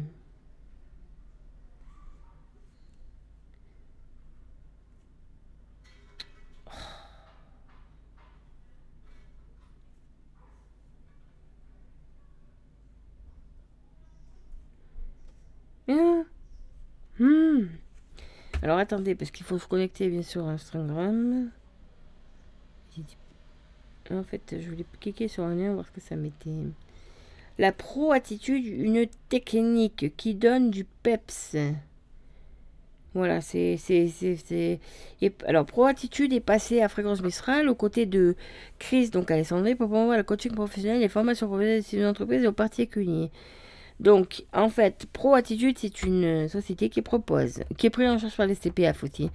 [17.20, 17.68] Hmm.
[18.64, 21.52] Alors attendez, parce qu'il faut se connecter bien sûr à Instagram.
[24.12, 26.50] En fait, je voulais cliquer sur un lien voir ce que ça mettait.
[27.58, 31.56] La pro-attitude, une technique qui donne du peps.
[33.14, 33.78] Voilà, c'est.
[35.46, 38.36] Alors, pro-attitude est passé à Fréquence Mistral aux côtés de
[38.80, 42.54] Chris, donc Alessandrie, pour promouvoir le coaching professionnel, les formations professionnelles des entreprises et aux
[42.54, 43.30] particuliers.
[44.00, 48.36] Donc, en fait, Pro Attitude, c'est une société qui propose, qui est prise en charge
[48.36, 49.30] par les CPF aussi,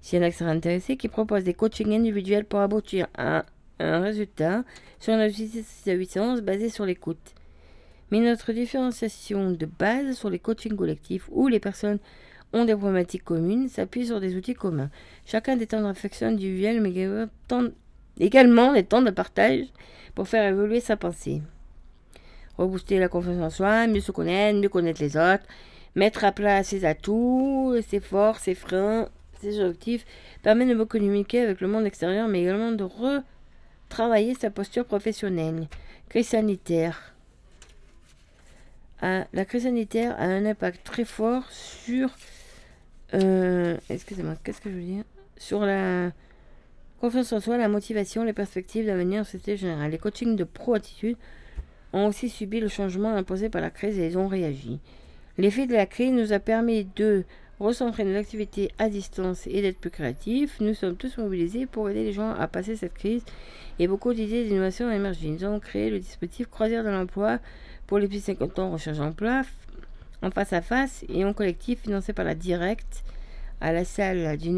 [0.00, 3.44] si y en a qui intéressés, qui propose des coachings individuels pour aboutir à
[3.80, 4.64] un résultat
[5.00, 7.34] sur un objectif de 811 basé sur l'écoute.
[8.10, 11.98] Mais notre différenciation de base sur les coachings collectifs où les personnes
[12.52, 14.90] ont des problématiques communes s'appuie sur des outils communs.
[15.26, 16.92] Chacun des temps de réflexion individuelle, mais
[18.18, 19.66] également des temps de partage
[20.14, 21.42] pour faire évoluer sa pensée
[22.58, 25.44] rebooster la confiance en soi, mieux se connaître, mieux connaître les autres,
[25.94, 29.08] mettre à plat ses atouts, ses forces, ses freins,
[29.40, 30.04] ses objectifs,
[30.42, 32.84] permet de mieux communiquer avec le monde extérieur, mais également de
[33.88, 35.66] retravailler sa posture professionnelle.
[36.08, 37.14] Crise sanitaire.
[39.00, 42.10] Ah, la crise sanitaire a un impact très fort sur.
[43.14, 45.04] Euh, excusez-moi, qu'est-ce que je veux dire?
[45.36, 46.10] Sur la
[47.00, 49.90] confiance en soi, la motivation, les perspectives d'avenir en société générale.
[49.90, 51.16] Les coachings de pro-attitude
[51.92, 54.80] ont aussi subi le changement imposé par la crise et ils ont réagi.
[55.38, 57.24] L'effet de la crise nous a permis de
[57.60, 60.60] recentrer nos activités à distance et d'être plus créatifs.
[60.60, 63.24] Nous sommes tous mobilisés pour aider les gens à passer cette crise
[63.78, 65.28] et beaucoup d'idées d'innovation ont émergé.
[65.28, 67.38] Nous avons créé le dispositif Croisière de l'emploi
[67.86, 69.42] pour les plus de 50 ans recherche d'emploi
[70.22, 73.04] en face à face et en collectif financé par la Directe
[73.60, 74.50] à la salle du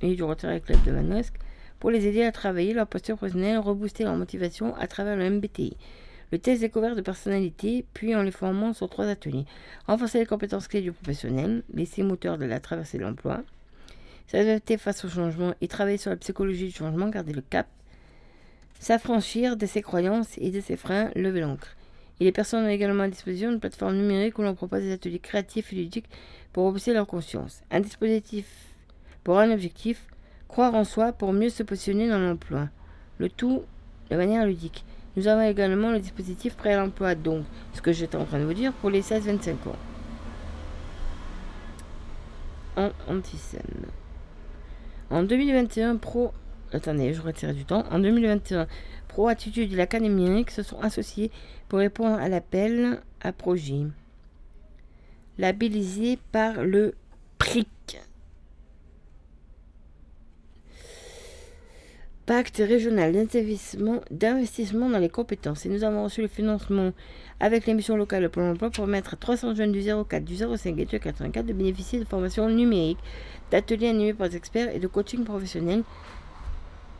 [0.00, 1.34] et du Rotary Club de Manosque
[1.78, 5.76] pour les aider à travailler leur posture professionnelle, rebooster leur motivation à travers le MBTI.
[6.34, 9.44] Le test découvert de personnalité, puis en les formant sur trois ateliers.
[9.86, 13.44] Renforcer les compétences clés du professionnel, les six moteurs de la traversée de l'emploi,
[14.26, 17.68] s'adapter face au changement et travailler sur la psychologie du changement, garder le cap,
[18.80, 21.76] s'affranchir de ses croyances et de ses freins, lever l'encre.
[22.18, 25.20] Et les personnes ont également à disposition une plateforme numérique où l'on propose des ateliers
[25.20, 26.10] créatifs et ludiques
[26.52, 27.62] pour repousser leur conscience.
[27.70, 28.46] Un dispositif
[29.22, 30.08] pour un objectif,
[30.48, 32.70] croire en soi pour mieux se positionner dans l'emploi.
[33.18, 33.62] Le tout
[34.10, 34.84] de manière ludique.
[35.16, 38.44] Nous avons également le dispositif prêt à l'emploi, donc ce que j'étais en train de
[38.44, 39.76] vous dire pour les 16-25 ans.
[42.76, 42.90] En
[45.10, 46.32] En 2021, Pro.
[46.72, 47.84] Attendez, je retire du temps.
[47.92, 48.66] En 2021,
[49.06, 51.30] Pro Attitude et l'Académie se sont associés
[51.68, 53.82] pour répondre à l'appel à projet.
[55.38, 56.94] Labellisé par le
[57.38, 57.68] PRIC.
[62.26, 65.66] Pacte régional d'investissement dans les compétences.
[65.66, 66.92] Et nous avons reçu le financement
[67.38, 70.86] avec l'émission locale pour l'emploi pour permettre à 300 jeunes du 04, du 05 et
[70.86, 72.98] du 84 de bénéficier de formations numériques,
[73.50, 75.82] d'ateliers animés par des experts et de coaching professionnel.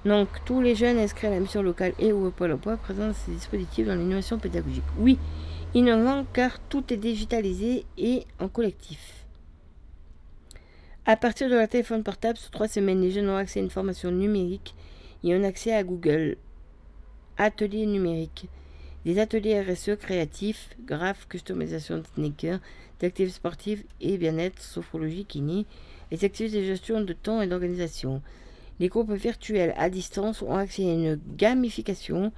[0.05, 3.33] Donc, tous les jeunes inscrits à la mission locale et au Pôle emploi présentent ces
[3.33, 4.85] dispositifs dans l'innovation pédagogique.
[4.99, 5.19] Oui,
[5.73, 9.25] innovant car tout est digitalisé et en collectif.
[11.07, 13.71] À partir de leur téléphone portable, sur trois semaines, les jeunes ont accès à une
[13.71, 14.75] formation numérique
[15.25, 16.37] et un accès à Google.
[17.39, 18.49] Ateliers numériques.
[19.05, 22.61] Des ateliers RSE créatifs, graphes, customisation de sneakers,
[23.01, 25.67] d'actifs sportifs et bien-être, sophrologie, kiné,
[26.11, 28.23] les activités de gestion de temps et d'organisation.
[28.81, 32.33] Les groupes virtuels à distance ont accès à une gamification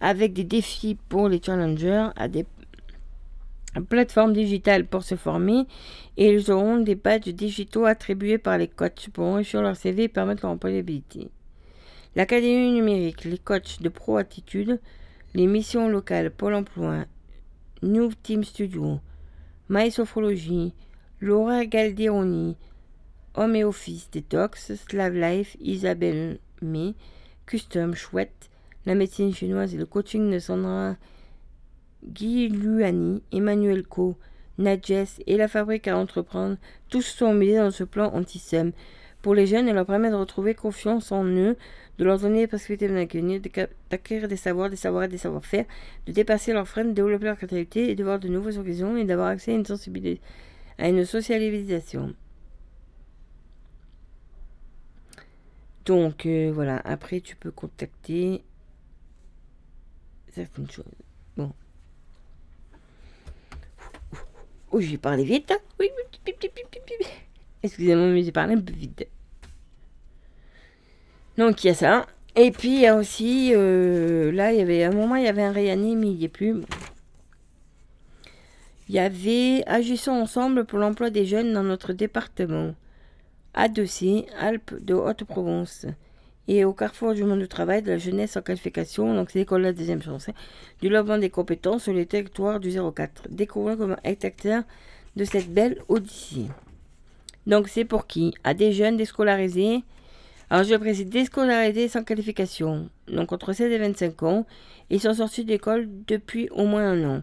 [0.00, 2.46] avec des défis pour les challengers, à des
[3.88, 5.66] plateformes digitales pour se former
[6.16, 10.08] et ils auront des badges digitaux attribués par les coachs pour enrichir leur CV et
[10.08, 11.30] permettre leur employabilité.
[12.16, 14.80] L'Académie numérique, les coachs de pro-attitude,
[15.34, 17.04] les missions locales Pôle emploi,
[17.82, 18.98] New Team Studio,
[19.68, 20.74] MySophrologie,
[21.20, 22.56] Laura Galderoni,
[23.34, 26.94] Home et Office Detox, Slav Life, Isabelle May,
[27.46, 28.50] Custom Chouette,
[28.86, 30.96] la médecine chinoise et le coaching de Sandra
[32.04, 34.16] Guy Luani, Emmanuel Co,
[34.58, 36.56] Nadjes et la fabrique à entreprendre,
[36.88, 38.72] tous sont mêlés dans ce plan anti-SEM
[39.22, 41.56] pour les jeunes et leur permet de retrouver confiance en eux,
[41.98, 42.88] de leur donner des possibilités
[43.90, 45.66] d'acquérir des savoirs, des savoirs et des savoir-faire,
[46.06, 49.04] de dépasser leurs freins, de développer leur créativité et de voir de nouvelles horizons et
[49.04, 50.20] d'avoir accès à une sensibilité,
[50.78, 52.14] à une socialisation.
[55.84, 58.42] Donc euh, voilà, après tu peux contacter
[60.32, 60.84] certaines choses.
[61.36, 61.52] Bon.
[64.72, 65.52] Oh, j'ai parlé vite.
[65.78, 65.90] Oui,
[67.62, 69.06] Excusez-moi, mais j'ai parlé un peu vite.
[71.40, 72.06] Donc il y a ça.
[72.36, 75.28] Et puis il y a aussi, euh, là, il y avait un moment, il y
[75.28, 76.60] avait un Rayani, mais il n'y est plus.
[78.90, 82.74] Il y avait Agissons ensemble pour l'emploi des jeunes dans notre département.
[83.54, 85.86] A2C, Alpes de Haute-Provence.
[86.46, 89.62] Et au carrefour du monde du travail, de la jeunesse en qualification, donc c'est l'école
[89.62, 90.34] de la deuxième chance, hein,
[90.82, 93.28] du développement des compétences sur les territoires du 04.
[93.30, 94.64] Découvrons comment être acteur
[95.16, 96.48] de cette belle odyssée.
[97.46, 98.34] Donc c'est pour qui?
[98.44, 99.84] À des jeunes déscolarisés.
[100.50, 102.90] Alors je précise déscolarisés sans qualification.
[103.06, 104.46] Donc entre 16 et 25 ans.
[104.90, 107.22] Ils sont sortis d'école depuis au moins un an.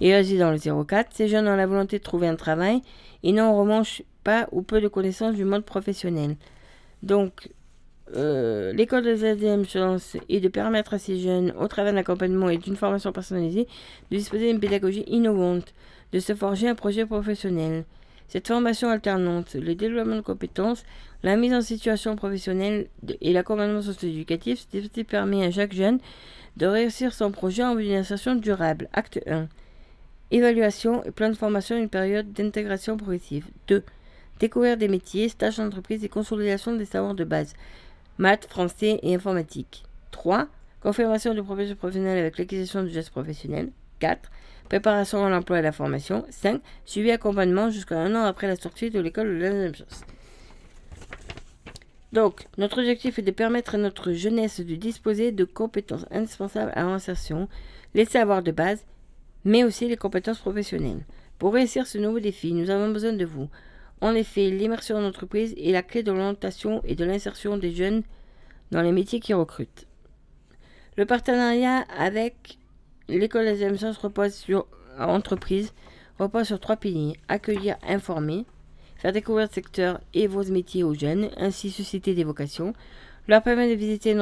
[0.00, 1.10] Et résident dans le 04.
[1.12, 2.82] Ces jeunes ont la volonté de trouver un travail
[3.24, 6.36] et n'ont en revanche pas ou peu de connaissances du monde professionnel.
[7.02, 7.50] Donc
[8.16, 11.98] euh, l'école de la deuxième chance est de permettre à ces jeunes, au travers d'un
[11.98, 13.66] accompagnement et d'une formation personnalisée,
[14.10, 15.74] de disposer d'une pédagogie innovante,
[16.12, 17.84] de se forger un projet professionnel.
[18.28, 20.84] Cette formation alternante, le développement de compétences,
[21.22, 22.88] la mise en situation professionnelle
[23.20, 24.66] et l'accompagnement socio-éducatif,
[25.08, 25.98] permet à chaque jeune
[26.56, 28.88] de réussir son projet en vue d'une insertion durable.
[28.92, 29.48] Acte 1.
[30.30, 33.46] Évaluation et plan de formation une période d'intégration progressive.
[33.68, 33.82] 2.
[34.40, 37.54] Découvrir des métiers, stages d'entreprise et consolidation des savoirs de base.
[38.18, 39.84] Maths, français et informatique.
[40.10, 40.46] 3.
[40.82, 43.70] Confirmation du professeur professionnel avec l'acquisition du geste professionnel.
[44.00, 44.30] 4
[44.68, 46.24] préparation à l'emploi et à la formation.
[46.30, 46.60] 5.
[46.84, 50.04] Suivi accompagnement jusqu'à un an après la sortie de l'école de la deuxième chance.
[52.12, 56.84] Donc, notre objectif est de permettre à notre jeunesse de disposer de compétences indispensables à
[56.84, 57.48] l'insertion,
[57.94, 58.84] les savoirs de base,
[59.44, 61.04] mais aussi les compétences professionnelles.
[61.38, 63.48] Pour réussir ce nouveau défi, nous avons besoin de vous.
[64.00, 68.02] En effet, l'immersion en entreprise est la clé de l'orientation et de l'insertion des jeunes
[68.70, 69.86] dans les métiers qui recrutent.
[70.96, 72.58] Le partenariat avec
[73.08, 73.64] L'école des
[74.02, 74.66] repose sur
[74.98, 75.72] entreprise,
[76.18, 78.44] repose sur trois piliers accueillir, informer,
[78.98, 82.74] faire découvrir le secteur et vos métiers aux jeunes, ainsi susciter des vocations.
[83.28, 84.14] leur permet de visiter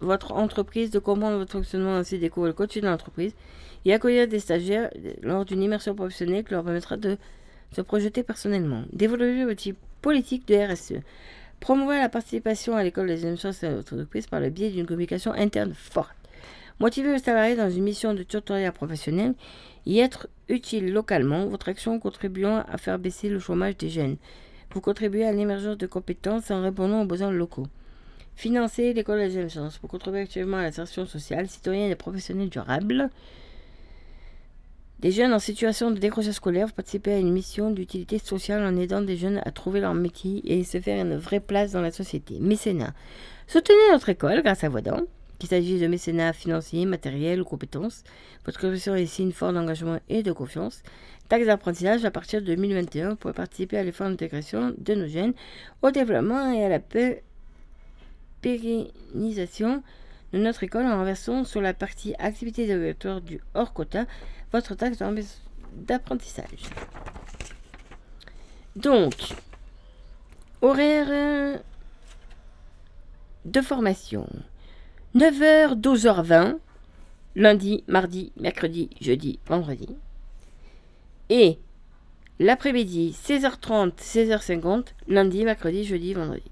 [0.00, 3.34] votre entreprise, de comprendre votre fonctionnement ainsi découvrir le contenu de l'entreprise
[3.84, 4.90] et accueillir des stagiaires
[5.22, 7.16] lors d'une immersion professionnelle qui leur permettra de
[7.72, 8.82] se projeter personnellement.
[8.92, 11.00] Développer votre politique de RSE.
[11.60, 15.32] Promouvoir la participation à l'école des émissions de votre entreprise par le biais d'une communication
[15.32, 16.16] interne forte.
[16.80, 19.34] Motiver le salarié dans une mission de tutoriel professionnel
[19.86, 24.16] y être utile localement, votre action contribuant à faire baisser le chômage des jeunes.
[24.72, 27.66] Vous contribuez à l'émergence de compétences en répondant aux besoins locaux.
[28.36, 33.10] Financer l'école des jeunes chances pour contribuer actuellement à l'insertion sociale, citoyenne et professionnelle durable.
[35.00, 39.00] Des jeunes en situation de décrochage scolaire participer à une mission d'utilité sociale en aidant
[39.00, 42.38] des jeunes à trouver leur métier et se faire une vraie place dans la société.
[42.38, 42.92] Mécénat.
[43.46, 45.06] Soutenez notre école grâce à vos dons
[45.40, 48.04] qu'il s'agisse de mécénat financier, matériel ou compétences.
[48.44, 50.82] Votre contribution est signe fort d'engagement et de confiance.
[51.28, 55.32] Taxe d'apprentissage à partir de 2021 pour participer à l'effort d'intégration de nos jeunes,
[55.82, 56.80] au développement et à la
[58.42, 59.82] pérennisation
[60.32, 64.06] de notre école en renversant sur la partie activité d'ouverture du hors quota
[64.52, 64.98] votre taxe
[65.74, 66.70] d'apprentissage.
[68.76, 69.34] Donc,
[70.60, 71.60] horaire
[73.44, 74.28] de formation.
[75.16, 76.58] 9h, 12h20,
[77.34, 79.88] lundi, mardi, mercredi, jeudi, vendredi.
[81.30, 81.58] Et
[82.38, 86.48] l'après-midi, 16h30, 16h50, lundi, mercredi, jeudi, vendredi.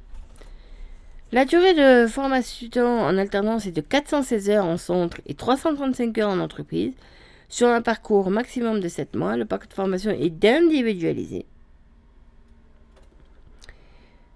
[1.30, 6.30] La durée de formation en alternance est de 416 heures en centre et 335 heures
[6.30, 6.94] en entreprise.
[7.48, 11.46] Sur un parcours maximum de 7 mois, le parcours de formation est individualisé.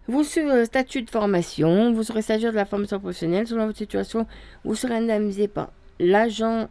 [0.09, 3.47] Vous serez le statut de formation, vous serez stagiaire de la formation professionnelle.
[3.47, 4.27] Selon votre situation,
[4.65, 5.71] vous serez indemnisé par
[6.01, 6.69] l'agent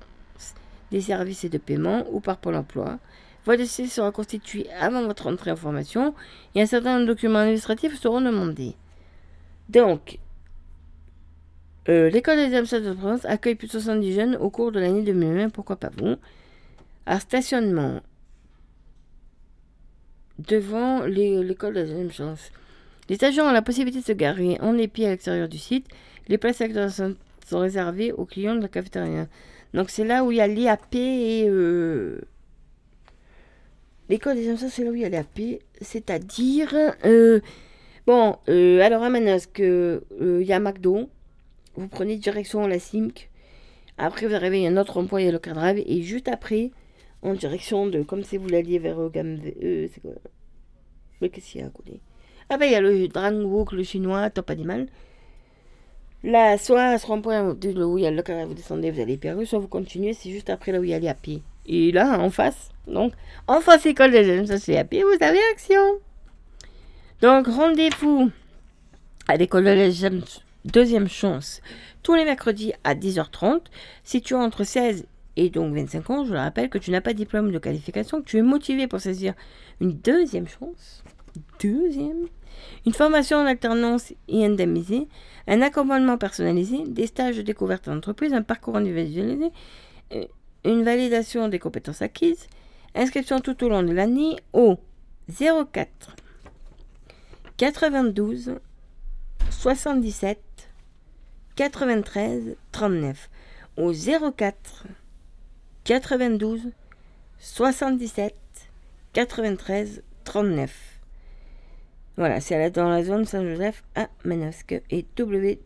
[0.91, 2.99] des services et de paiement ou par Pôle emploi.
[3.45, 6.13] Votre dossier sera constitué avant votre entrée en formation
[6.53, 8.75] et un certain nombre de documents administratifs seront demandés.
[9.69, 10.19] Donc,
[11.89, 15.01] euh, l'école des administrateurs de province accueille plus de 70 jeunes au cours de l'année
[15.01, 16.17] 2020, pourquoi pas vous?
[17.05, 18.01] À stationnement
[20.37, 22.37] devant l'école des administrateurs
[23.11, 25.85] les agents ont la possibilité de se garer en épi à l'extérieur du site.
[26.29, 26.63] Les places
[26.95, 29.27] sont, sont réservées aux clients de la cafétéria.
[29.73, 31.45] Donc c'est là où il y a l'IAP et...
[31.49, 32.21] Euh,
[34.07, 35.61] L'école des enfants, c'est là où il y a l'IAP.
[35.81, 36.73] C'est-à-dire...
[37.03, 37.41] Euh,
[38.07, 41.09] bon, euh, alors à Manosque, il y a McDo.
[41.75, 43.29] Vous prenez direction la CIMC.
[43.97, 46.71] Après, vous arrivez à un autre rond-point, il y a le Et juste après,
[47.23, 48.03] en direction de...
[48.03, 49.41] Comme si vous l'alliez vers Gamme...
[49.43, 50.01] c'est
[51.19, 51.99] Mais qu'est-ce qu'il a à côté?
[52.51, 54.87] Ah ben il y a le Drangwook, le chinois, top animal.
[56.21, 59.15] Là, soit à ce rond-point où il y a le carré, vous descendez, vous allez
[59.15, 61.41] perdu, soit vous continuez, c'est juste après là où il y a les.
[61.65, 63.13] Et là, en face, donc,
[63.47, 65.81] en face école des jeunes, ça c'est à vous avez action.
[67.21, 68.29] Donc, rendez-vous
[69.29, 70.21] à l'école de jeunes,
[70.65, 71.61] deuxième chance,
[72.03, 73.61] tous les mercredis à 10h30.
[74.03, 75.05] Si tu as entre 16
[75.37, 78.21] et donc 25 ans, je le rappelle que tu n'as pas de diplôme de qualification,
[78.21, 79.35] que tu es motivé pour saisir
[79.79, 81.01] une deuxième chance.
[81.59, 82.27] Deuxième.
[82.85, 85.07] Une formation en alternance et indemnisée,
[85.47, 89.51] un accompagnement personnalisé, des stages de découverte d'entreprise, un parcours individualisé,
[90.13, 90.25] euh,
[90.65, 92.47] une validation des compétences acquises,
[92.95, 94.77] inscription tout au long de l'année au
[95.29, 96.15] 04
[97.57, 98.55] 92
[99.49, 100.39] 77
[101.55, 103.29] 93 39
[103.77, 104.87] au 04
[105.83, 106.71] 92
[107.39, 108.35] 77
[109.13, 110.90] 93 39
[112.21, 115.59] voilà, c'est dans la zone Saint-Joseph à Manosque et W.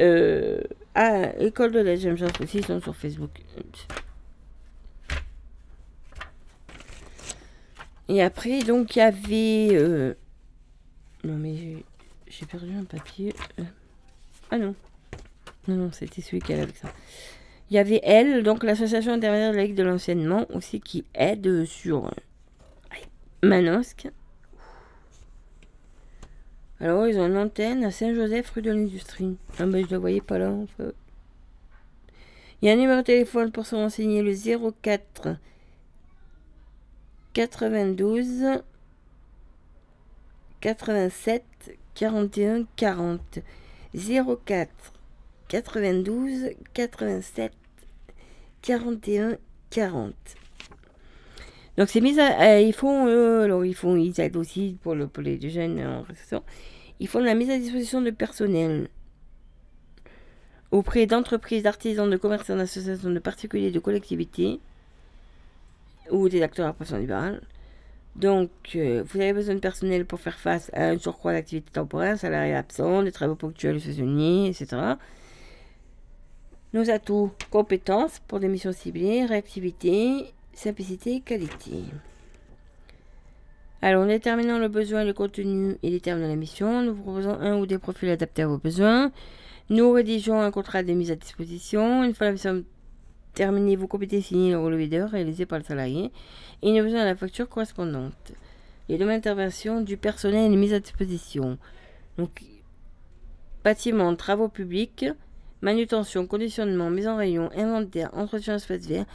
[0.00, 0.62] Euh,
[0.94, 3.28] à École de la Jeune aussi, ils sont sur Facebook.
[8.08, 9.68] Et après, donc, il y avait.
[9.72, 10.14] Euh,
[11.24, 11.84] non, mais
[12.26, 13.34] j'ai perdu un papier.
[13.60, 13.64] Euh,
[14.50, 14.74] ah non.
[15.68, 16.88] Non, non, c'était celui qui allait avec ça.
[17.68, 21.66] Il y avait elle, donc l'association intermédiaire de la Ligue de l'enseignement, aussi qui aide
[21.66, 22.10] sur
[23.42, 24.08] Manosque.
[26.82, 29.36] Alors, ils ont une antenne à Saint-Joseph, rue de l'Industrie.
[29.60, 30.92] Ah ben, je ne la voyais pas là, en fait.
[32.60, 34.34] Il y a un numéro de téléphone pour se renseigner, le
[34.82, 35.36] 04
[37.34, 38.62] 92
[40.60, 41.44] 87
[41.94, 43.38] 41 40.
[43.94, 44.68] 04
[45.46, 47.52] 92 87
[48.60, 49.36] 41
[49.70, 50.14] 40.
[51.78, 55.22] Donc c'est mis à, ils font alors ils font ils aident aussi pour, le, pour
[55.22, 56.42] les jeunes en réception.
[57.02, 58.88] Ils font la mise à disposition de personnel
[60.70, 64.60] auprès d'entreprises, d'artisans, de commerçants, d'associations, de particuliers, de collectivités
[66.12, 67.42] ou des acteurs à pression libérale
[68.14, 72.16] Donc, euh, vous avez besoin de personnel pour faire face à un surcroît d'activité temporaire,
[72.16, 74.94] salarié absent, des travaux ponctuels saisonniers, etc.
[76.72, 81.82] Nos atouts, compétences pour des missions ciblées, réactivité, simplicité, qualité.
[83.84, 87.02] Alors, en déterminant le besoin, le contenu et les termes de la mission, nous vous
[87.02, 89.10] proposons un ou des profils adaptés à vos besoins.
[89.70, 92.04] Nous rédigeons un contrat de mise à disposition.
[92.04, 92.62] Une fois la mission
[93.34, 96.12] terminée, vous complétez signer le relevé d'heures réalisé par le salarié
[96.62, 98.32] et a besoin de la facture correspondante.
[98.88, 101.58] Les domaines d'intervention du personnel et mise à disposition.
[102.18, 102.42] Donc,
[103.64, 105.06] bâtiment, travaux publics,
[105.60, 109.06] manutention, conditionnement, mise en rayon, inventaire, entretien d'espace vert,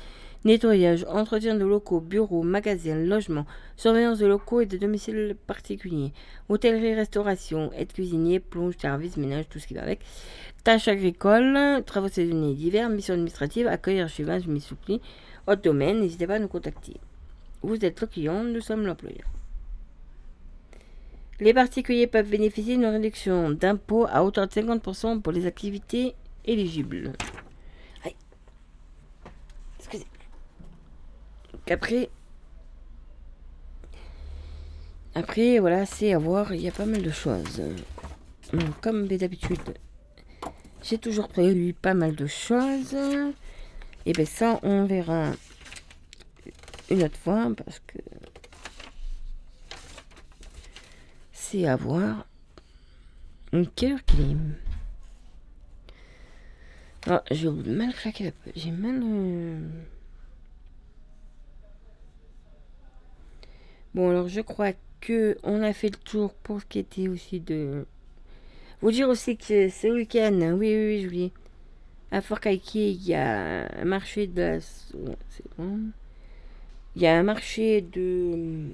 [0.46, 3.46] nettoyage, entretien de locaux, bureaux, magasins, logements,
[3.76, 6.14] surveillance de locaux et de domiciles particuliers,
[6.50, 10.00] hôtellerie, restauration, aide cuisinier, plonge, service, ménage, tout ce qui va avec,
[10.64, 15.02] tâches agricoles, travaux saisonniers divers, missions administratives, accueil, archivage, mise sous pli,
[15.48, 16.98] autre domaine, n'hésitez pas à nous contacter.
[17.62, 19.28] Vous êtes le client, nous sommes l'employeur.
[21.40, 26.16] Les particuliers peuvent bénéficier d'une réduction d'impôt à hauteur de 50% pour les activités
[26.46, 27.14] éligibles.
[31.70, 32.10] Après,
[35.16, 37.62] après, voilà, c'est à voir, il y a pas mal de choses.
[38.82, 39.78] Comme d'habitude,
[40.84, 42.96] j'ai toujours prévu pas mal de choses.
[44.06, 45.32] Et bien ça, on verra
[46.90, 47.98] une autre fois parce que
[51.34, 52.26] c'est à voir.
[53.76, 54.36] Quelle heure qu'il est
[57.08, 59.02] ah, J'ai mal claqué la J'ai mal.
[59.04, 59.68] Euh,
[63.98, 67.40] bon, alors je crois que on a fait le tour pour ce qui était aussi
[67.40, 67.86] de.
[68.82, 71.32] Vous dire aussi que ce week-end, oui, oui, oui, j'oublie.
[72.12, 74.60] À Fort il y a un marché de la.
[74.62, 75.80] C'est bon.
[76.96, 78.70] Il y a un marché de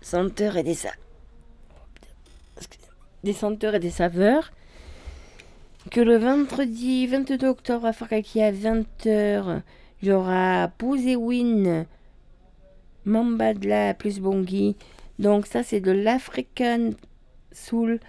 [0.00, 0.76] senteurs et des
[3.22, 4.52] des senteurs et des saveurs
[5.90, 9.62] que le vendredi 22 octobre à Fakaki à 20h
[10.02, 11.86] il y aura Win
[13.04, 14.76] Mambadla plus Bongi
[15.18, 16.90] donc ça c'est de l'African
[17.52, 18.00] Soul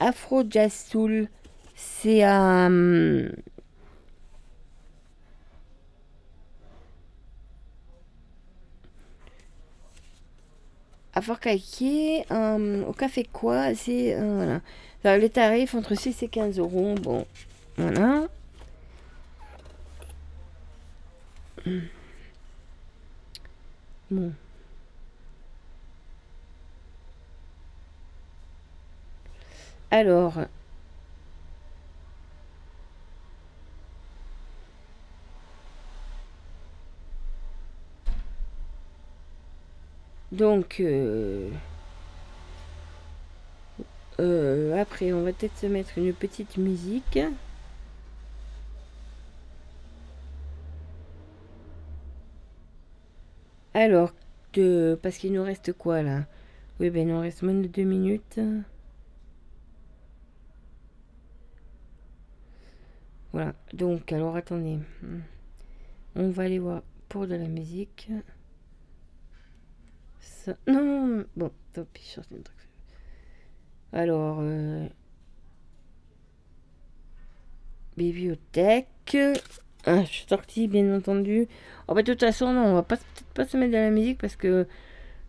[0.00, 1.28] Afro Jazz Soul
[1.74, 3.28] c'est un
[11.14, 14.58] à Fort au café quoi, c'est euh,
[15.02, 15.18] voilà.
[15.18, 16.94] les tarifs entre 6 et 15 euros.
[17.00, 17.24] Bon,
[17.76, 18.26] voilà.
[24.10, 24.32] Bon.
[29.94, 30.34] Alors,
[40.32, 41.48] Donc, euh,
[44.18, 47.18] euh, après, on va peut-être se mettre une petite musique.
[53.74, 54.12] Alors,
[55.02, 56.24] parce qu'il nous reste quoi là?
[56.80, 58.40] Oui, ben il nous reste moins de deux minutes.
[63.34, 64.78] Voilà, donc, alors attendez.
[66.14, 68.08] On va aller voir pour de la musique.
[70.68, 72.16] Non, bon, tant pis,
[73.92, 74.86] Alors, euh,
[77.96, 79.16] bibliothèque.
[79.84, 81.48] Ah, je suis sortie, bien entendu.
[81.88, 83.90] Oh, bah, de toute façon, non, on va pas, peut-être pas se mettre dans la
[83.90, 84.68] musique parce que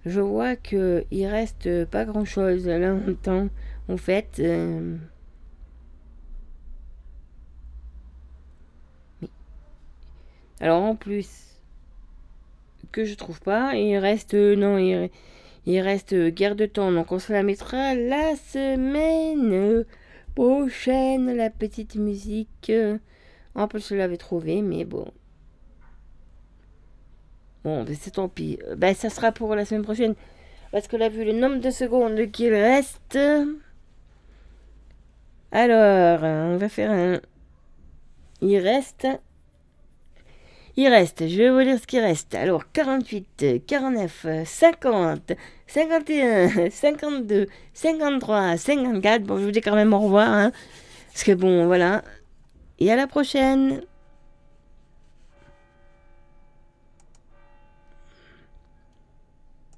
[0.05, 3.49] je vois que il reste pas grand chose là en temps.
[3.89, 4.95] En fait, euh,
[10.61, 11.45] alors en plus,
[12.91, 13.75] que je trouve pas.
[13.75, 16.91] Il reste, euh, non, il, reste euh, guerre de temps.
[16.91, 19.85] Donc on se la mettra la semaine
[20.33, 22.71] prochaine, la petite musique.
[23.53, 25.11] En plus, je l'avais trouvé, mais bon.
[27.63, 28.59] Bon, ben c'est tant pis.
[28.77, 30.15] Ben, ça sera pour la semaine prochaine.
[30.71, 33.17] Parce que là, vu le nombre de secondes qu'il reste.
[35.51, 37.19] Alors, on va faire un.
[38.41, 39.07] Il reste
[40.77, 42.35] il reste, je vais vous dire ce qui reste.
[42.35, 45.31] Alors, 48, 49, 50,
[45.67, 49.23] 51, 52, 53, 54.
[49.23, 50.27] Bon, je vous dis quand même au revoir.
[50.27, 50.51] Hein,
[51.13, 52.03] parce que bon, voilà.
[52.79, 53.81] Et à la prochaine